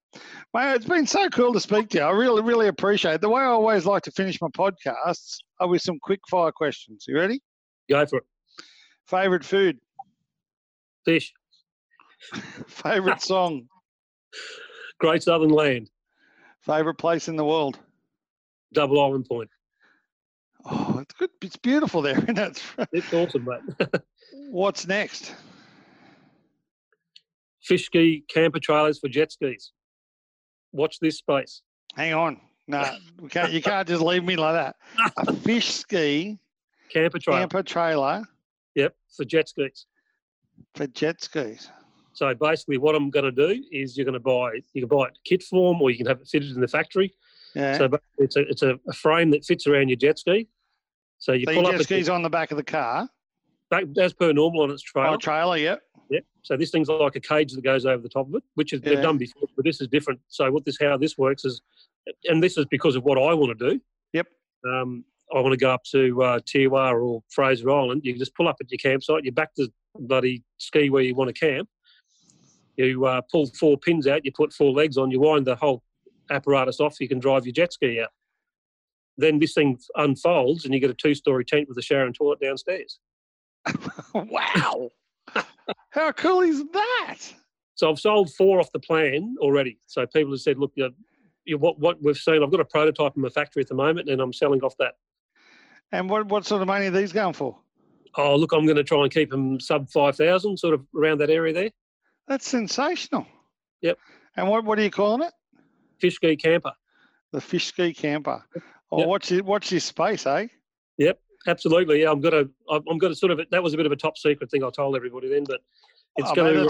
Mate, 0.54 0.76
it's 0.76 0.86
been 0.86 1.08
so 1.08 1.30
cool 1.30 1.54
to 1.54 1.60
speak 1.60 1.90
to 1.90 2.00
you. 2.00 2.04
I 2.04 2.12
really, 2.12 2.42
really 2.42 2.68
appreciate 2.68 3.16
it. 3.16 3.22
The 3.22 3.30
way 3.30 3.42
I 3.42 3.46
always 3.46 3.86
like 3.86 4.04
to 4.04 4.12
finish 4.12 4.42
my 4.42 4.50
podcasts 4.50 5.38
are 5.60 5.68
with 5.68 5.82
some 5.82 5.98
quick 6.00 6.20
fire 6.30 6.52
questions. 6.52 7.06
You 7.08 7.16
ready? 7.18 7.42
Go 7.90 8.06
for 8.06 8.18
it. 8.18 8.26
Favorite 9.08 9.46
food, 9.46 9.78
Fish, 11.06 11.34
favorite 12.68 13.22
song, 13.22 13.68
Great 15.00 15.24
Southern 15.24 15.50
Land, 15.52 15.90
favorite 16.62 16.96
place 16.96 17.28
in 17.28 17.36
the 17.36 17.46
world. 17.46 17.80
Double 18.74 19.00
Island 19.00 19.26
Point. 19.26 19.50
Oh, 20.66 20.98
it's 21.00 21.14
good. 21.14 21.30
It's 21.42 21.58
beautiful 21.58 22.02
there, 22.02 22.18
isn't 22.24 22.38
it? 22.38 22.64
It's 22.92 23.14
awesome, 23.14 23.46
mate. 23.46 23.88
What's 24.52 24.88
next? 24.88 25.34
Fish 27.62 27.86
ski 27.86 28.24
camper 28.28 28.60
trailers 28.60 29.00
for 29.00 29.08
jet 29.08 29.32
skis. 29.32 29.72
Watch 30.72 31.00
this 31.00 31.18
space. 31.18 31.62
Hang 31.96 32.14
on. 32.14 32.40
No, 32.68 32.84
we 33.22 33.30
can't, 33.30 33.52
you 33.52 33.62
can't 33.62 33.88
just 33.88 34.02
leave 34.02 34.24
me 34.24 34.36
like 34.36 34.54
that. 34.54 34.76
A 35.18 35.34
fish 35.34 35.68
ski 35.74 36.40
Camper 36.92 37.20
trailer. 37.20 37.40
camper 37.42 37.64
trailer 37.64 38.24
Yep, 38.76 38.96
for 39.16 39.26
jet 39.26 39.50
skis. 39.50 39.86
for 40.76 40.88
jet 40.88 41.22
skis. 41.22 41.70
So 42.14 42.34
basically, 42.34 42.78
what 42.78 42.96
I'm 42.96 43.10
going 43.10 43.26
to 43.26 43.32
do 43.32 43.64
is 43.72 43.98
you're 43.98 44.06
going 44.06 44.14
to 44.14 44.20
buy 44.20 44.60
you 44.74 44.82
can 44.82 44.88
buy 44.88 45.06
it 45.08 45.18
kit 45.26 45.44
form, 45.44 45.82
or 45.82 45.90
you 45.92 45.98
can 45.98 46.06
have 46.08 46.22
it 46.22 46.28
fitted 46.28 46.52
in 46.52 46.62
the 46.62 46.68
factory. 46.68 47.14
Yeah. 47.56 47.78
So 47.78 47.90
it's 48.18 48.36
a 48.36 48.42
it's 48.48 48.62
a 48.64 48.78
frame 48.94 49.32
that 49.32 49.44
fits 49.46 49.68
around 49.68 49.90
your 49.90 49.98
jet 49.98 50.20
ski. 50.20 50.48
So 51.18 51.34
you 51.34 51.46
So 51.46 51.54
pull 51.54 51.68
up 51.68 51.74
jet 51.74 51.84
ski's 51.84 52.10
on 52.10 52.22
the 52.22 52.30
back 52.30 52.52
of 52.52 52.58
the 52.58 52.64
car. 52.64 53.10
back 53.70 53.86
as 54.00 54.14
per 54.14 54.32
normal 54.32 54.62
on 54.62 54.72
its 54.72 54.84
trailer. 54.84 55.16
Oh, 55.16 55.18
trailer, 55.18 55.58
yep. 55.58 55.82
Yeah. 56.10 56.20
So 56.44 56.56
this 56.56 56.70
thing's 56.70 56.88
like 56.88 57.16
a 57.16 57.20
cage 57.20 57.54
that 57.54 57.64
goes 57.64 57.86
over 57.86 58.02
the 58.02 58.10
top 58.10 58.28
of 58.28 58.36
it, 58.36 58.44
which 58.54 58.74
is 58.74 58.82
Yeah. 58.84 58.90
they've 58.96 59.04
done 59.04 59.18
before, 59.18 59.48
but 59.56 59.66
this 59.66 59.82
is 59.82 59.88
different. 59.88 60.20
So 60.28 60.52
what 60.52 60.66
this 60.66 60.78
how 60.80 60.98
this 60.98 61.18
works 61.18 61.46
is, 61.46 61.62
and 62.26 62.44
this 62.44 62.58
is 62.58 62.66
because 62.66 62.96
of 62.96 63.04
what 63.04 63.18
I 63.18 63.34
want 63.34 63.58
to 63.58 63.70
do. 63.72 63.82
Yep. 64.14 64.28
Um, 64.68 65.04
I 65.36 65.40
want 65.40 65.54
to 65.54 65.58
go 65.58 65.72
up 65.72 65.84
to 65.92 66.22
uh, 66.22 66.40
Teewah 66.42 67.02
or 67.02 67.24
Fraser 67.32 67.72
Island. 67.72 68.02
You 68.04 68.16
just 68.18 68.36
pull 68.36 68.48
up 68.48 68.58
at 68.62 68.70
your 68.70 68.78
campsite. 68.78 69.24
You 69.26 69.32
back 69.32 69.56
the 69.56 69.72
bloody 69.98 70.44
ski 70.60 70.92
where 70.92 71.02
you 71.02 71.16
want 71.16 71.34
to 71.34 71.40
camp. 71.40 71.68
You 72.78 73.06
uh, 73.06 73.22
pull 73.32 73.48
four 73.60 73.78
pins 73.78 74.06
out. 74.06 74.24
You 74.26 74.32
put 74.32 74.54
four 74.54 74.72
legs 74.72 74.98
on. 74.98 75.10
You 75.10 75.20
wind 75.22 75.48
the 75.48 75.56
whole 75.56 75.82
apparatus 76.30 76.80
off. 76.80 77.00
You 77.00 77.08
can 77.08 77.20
drive 77.20 77.46
your 77.46 77.54
jet 77.54 77.74
ski 77.74 78.02
out. 78.02 78.10
Then 79.18 79.40
this 79.40 79.54
thing 79.54 79.80
unfolds, 79.96 80.66
and 80.66 80.74
you 80.74 80.80
get 80.80 80.90
a 80.90 80.94
two-story 80.94 81.46
tent 81.46 81.70
with 81.70 81.78
a 81.78 81.82
shower 81.82 82.06
and 82.06 82.14
toilet 82.14 82.40
downstairs. 82.42 83.00
wow. 84.14 84.90
How 85.92 86.12
cool 86.12 86.42
is 86.42 86.64
that? 86.74 87.18
So 87.76 87.90
I've 87.90 88.00
sold 88.00 88.34
four 88.34 88.60
off 88.60 88.72
the 88.72 88.80
plan 88.80 89.36
already. 89.40 89.80
So 89.88 90.06
people 90.06 90.32
have 90.34 90.42
said, 90.42 90.58
look, 90.60 90.72
you 90.76 90.84
know, 90.84 90.90
you- 91.46 91.58
what 91.58 91.80
what 91.80 92.02
we've 92.02 92.18
seen, 92.18 92.44
I've 92.44 92.52
got 92.52 92.60
a 92.60 92.66
prototype 92.66 93.14
in 93.16 93.22
my 93.22 93.30
factory 93.30 93.62
at 93.62 93.68
the 93.70 93.76
moment, 93.76 94.10
and 94.10 94.20
I'm 94.22 94.34
selling 94.34 94.62
off 94.62 94.76
that. 94.80 94.96
And 95.92 96.10
what, 96.10 96.28
what 96.28 96.46
sort 96.46 96.62
of 96.62 96.68
money 96.68 96.88
are 96.88 96.92
these 96.92 97.14
going 97.14 97.34
for? 97.34 97.58
Oh, 98.16 98.36
look, 98.36 98.52
I'm 98.54 98.66
going 98.66 98.78
to 98.78 98.84
try 98.84 99.02
and 99.04 99.12
keep 99.14 99.30
them 99.30 99.60
sub 99.60 99.90
five 99.90 100.16
thousand, 100.16 100.58
sort 100.58 100.74
of 100.74 100.86
around 100.96 101.20
that 101.20 101.30
area 101.30 101.54
there. 101.54 101.70
That's 102.28 102.48
sensational. 102.48 103.28
Yep. 103.82 103.98
And 104.36 104.50
what, 104.50 104.66
what 104.66 104.80
are 104.80 104.84
you 104.84 104.90
calling 104.92 105.22
it? 105.28 105.34
Fish 106.00 106.16
ski 106.16 106.36
camper, 106.36 106.74
The 107.32 107.40
fish 107.42 107.68
ski 107.68 107.94
camper. 107.94 108.44
Oh, 108.92 109.00
Yep. 109.00 109.08
watch 109.08 109.32
it. 109.32 109.46
Watch 109.46 109.70
this 109.70 109.86
space, 109.86 110.26
eh? 110.26 110.48
Yep, 110.98 111.20
absolutely. 111.48 112.02
Yeah, 112.02 112.12
I'm 112.12 112.22
going 112.22 112.46
to. 112.46 112.50
I'm 112.70 113.00
to 113.00 113.16
sort 113.16 113.32
of. 113.32 113.42
That 113.52 113.64
was 113.64 113.74
a 113.74 113.78
bit 113.78 113.86
of 113.86 113.92
a 113.92 113.96
top 113.96 114.18
secret 114.18 114.50
thing 114.52 114.64
I 114.64 114.70
told 114.70 114.96
everybody 114.96 115.30
then, 115.30 115.44
but 115.44 115.62
it's 116.18 116.30
oh, 116.30 116.36
going 116.36 116.56
mate, 116.56 116.62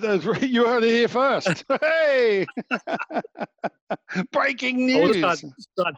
that's 0.00 0.24
good. 0.24 0.42
You 0.50 0.66
heard 0.66 0.82
it 0.82 0.90
here 0.90 1.08
first. 1.08 1.64
hey! 1.80 2.46
Breaking 4.32 4.90
I, 4.90 5.00
wanna 5.00 5.12
news. 5.12 5.18
start, 5.18 5.54
start, 5.58 5.94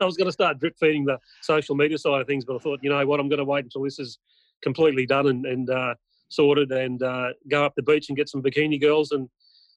I 0.00 0.04
was 0.04 0.16
going 0.16 0.26
to 0.26 0.32
start 0.32 0.58
drip 0.58 0.74
feeding 0.78 1.06
the 1.06 1.18
social 1.40 1.74
media 1.74 1.96
side 1.96 2.20
of 2.20 2.26
things, 2.26 2.44
but 2.44 2.56
I 2.56 2.58
thought, 2.58 2.80
you 2.82 2.90
know 2.90 3.06
what, 3.06 3.18
I'm 3.18 3.28
going 3.28 3.38
to 3.38 3.44
wait 3.44 3.64
until 3.64 3.82
this 3.82 3.98
is 3.98 4.18
completely 4.62 5.06
done 5.06 5.26
and, 5.28 5.46
and 5.46 5.70
uh, 5.70 5.94
sorted 6.28 6.70
and 6.70 7.02
uh, 7.02 7.28
go 7.50 7.64
up 7.64 7.74
the 7.76 7.82
beach 7.82 8.10
and 8.10 8.16
get 8.16 8.28
some 8.28 8.42
bikini 8.42 8.80
girls 8.80 9.12
and 9.12 9.28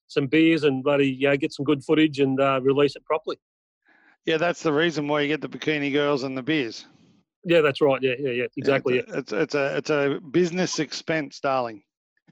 some 0.07 0.28
beers 0.28 0.65
and 0.65 0.84
bloody, 0.84 1.17
know, 1.22 1.38
get 1.38 1.53
some 1.53 1.63
good 1.63 1.84
footage 1.84 2.19
and 2.19 2.39
uh, 2.41 2.59
release 2.61 2.97
it 2.97 3.05
properly. 3.05 3.38
Yeah, 4.26 4.38
that's 4.38 4.61
the 4.61 4.74
reason 4.74 5.07
why 5.07 5.22
you 5.22 5.28
get 5.28 5.41
the 5.41 5.49
bikini 5.49 5.91
girls 5.91 6.24
and 6.24 6.38
the 6.38 6.43
beers. 6.43 6.86
Yeah, 7.43 7.61
that's 7.61 7.82
right. 7.82 8.01
Yeah, 8.01 8.13
yeah, 8.19 8.32
yeah, 8.32 8.45
exactly. 8.55 8.97
Yeah. 8.97 9.17
It's, 9.17 9.32
a, 9.32 9.41
it's, 9.41 9.55
it's 9.55 9.55
a 9.55 9.78
it's 9.78 9.89
a 9.89 10.19
business 10.32 10.80
expense, 10.80 11.39
darling. 11.39 11.82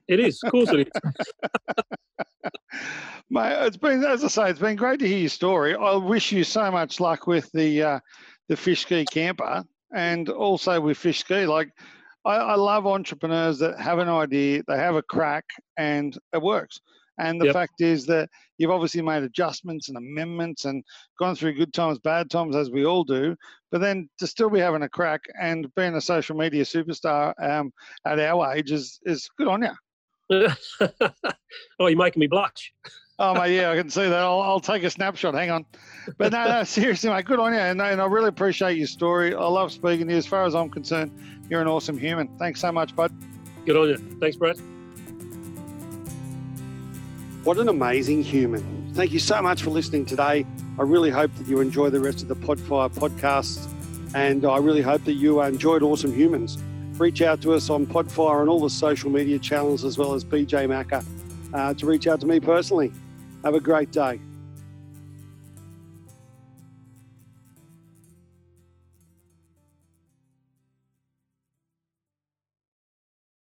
It 0.08 0.20
is, 0.20 0.40
of 0.44 0.52
course 0.52 0.70
it 0.72 0.88
is. 0.88 0.92
Mate, 3.32 3.66
it's 3.66 3.78
been 3.78 4.04
as 4.04 4.24
I 4.24 4.28
say, 4.28 4.50
it's 4.50 4.60
been 4.60 4.76
great 4.76 5.00
to 5.00 5.08
hear 5.08 5.18
your 5.18 5.30
story. 5.30 5.76
I 5.76 5.96
wish 5.96 6.32
you 6.32 6.44
so 6.44 6.72
much 6.72 7.00
luck 7.00 7.28
with 7.28 7.52
the 7.54 7.82
uh, 7.84 8.00
the 8.48 8.58
fish 8.58 8.82
ski 8.82 9.06
camper 9.06 9.64
and 9.94 10.30
also 10.30 10.80
with 10.80 10.98
fish 10.98 11.20
ski. 11.20 11.46
Like 11.46 11.72
I, 12.26 12.36
I 12.36 12.56
love 12.56 12.86
entrepreneurs 12.86 13.60
that 13.60 13.80
have 13.80 14.00
an 14.00 14.10
idea, 14.10 14.64
they 14.68 14.78
have 14.78 14.96
a 14.96 15.02
crack, 15.02 15.46
and 15.78 16.18
it 16.34 16.42
works. 16.42 16.82
And 17.20 17.40
the 17.40 17.46
Yep. 17.46 17.54
fact 17.54 17.82
is 17.82 18.06
that 18.08 18.30
you've 18.58 18.72
obviously 18.72 19.02
made 19.02 19.24
adjustments 19.24 19.90
and 19.90 19.98
amendments 19.98 20.66
and 20.66 20.84
gone 21.20 21.36
through 21.36 21.54
good 21.54 21.74
times, 21.74 22.00
bad 22.00 22.30
times, 22.30 22.56
as 22.56 22.72
we 22.72 22.86
all 22.86 23.04
do. 23.04 23.36
But 23.72 23.82
then 23.82 24.10
to 24.20 24.28
still 24.28 24.50
be 24.50 24.60
having 24.60 24.84
a 24.84 24.90
crack 24.90 25.22
and 25.40 25.74
being 25.76 25.96
a 25.96 26.02
social 26.02 26.36
media 26.36 26.64
superstar 26.64 27.34
um, 27.42 27.72
at 28.06 28.20
our 28.20 28.54
age 28.54 28.72
is 28.72 29.00
is 29.04 29.30
good 29.38 29.48
on 29.48 29.64
you. 29.64 29.72
oh, 31.80 31.88
you're 31.88 31.98
making 31.98 32.20
me 32.22 32.28
blush. 32.28 32.74
Oh, 33.22 33.34
mate, 33.34 33.54
yeah, 33.54 33.72
I 33.72 33.76
can 33.76 33.90
see 33.90 34.08
that. 34.08 34.14
I'll, 34.14 34.40
I'll 34.40 34.62
take 34.62 34.84
a 34.84 34.90
snapshot. 34.90 35.34
Hang 35.34 35.52
on. 35.52 35.66
But 36.18 36.32
no, 36.32 36.50
no, 36.50 36.64
seriously, 36.64 37.10
mate, 37.10 37.26
good 37.26 37.40
on 37.40 37.52
you. 37.52 37.60
And, 37.60 37.82
and 37.82 38.02
I 38.02 38.06
really 38.06 38.30
appreciate 38.30 38.78
your 38.78 38.88
story. 38.88 39.36
I 39.36 39.46
love 39.46 39.74
speaking 39.74 40.08
to 40.08 40.14
you. 40.14 40.18
As 40.18 40.26
far 40.26 40.46
as 40.46 40.56
I'm 40.56 40.70
concerned, 40.70 41.12
you're 41.50 41.62
an 41.62 41.68
awesome 41.68 41.98
human. 41.98 42.30
Thanks 42.40 42.62
so 42.62 42.72
much, 42.72 42.96
bud. 42.96 43.12
Good 43.66 43.76
on 43.76 43.90
you. 43.90 43.98
Thanks, 44.22 44.38
Brett. 44.38 44.58
What 47.50 47.58
an 47.58 47.68
amazing 47.68 48.22
human. 48.22 48.92
Thank 48.94 49.12
you 49.12 49.18
so 49.18 49.42
much 49.42 49.64
for 49.64 49.72
listening 49.72 50.06
today. 50.06 50.46
I 50.78 50.84
really 50.84 51.10
hope 51.10 51.34
that 51.34 51.48
you 51.48 51.62
enjoy 51.62 51.90
the 51.90 52.00
rest 52.00 52.22
of 52.22 52.28
the 52.28 52.36
Podfire 52.36 52.94
podcast. 52.94 53.68
And 54.14 54.46
I 54.46 54.58
really 54.58 54.84
hope 54.84 55.04
that 55.06 55.14
you 55.14 55.42
enjoyed 55.42 55.82
Awesome 55.82 56.14
Humans. 56.14 56.60
Reach 57.00 57.24
out 57.24 57.42
to 57.42 57.54
us 57.54 57.72
on 57.72 57.88
Podfire 57.88 58.42
and 58.42 58.52
all 58.52 58.60
the 58.60 58.70
social 58.70 59.10
media 59.10 59.40
channels, 59.40 59.84
as 59.84 59.98
well 59.98 60.14
as 60.14 60.24
BJ 60.24 60.70
Macker, 60.70 61.02
uh, 61.52 61.74
to 61.74 61.88
reach 61.88 62.06
out 62.06 62.22
to 62.22 62.28
me 62.28 62.40
personally. 62.40 62.94
Have 63.44 63.56
a 63.56 63.60
great 63.60 63.92
day. 63.92 64.22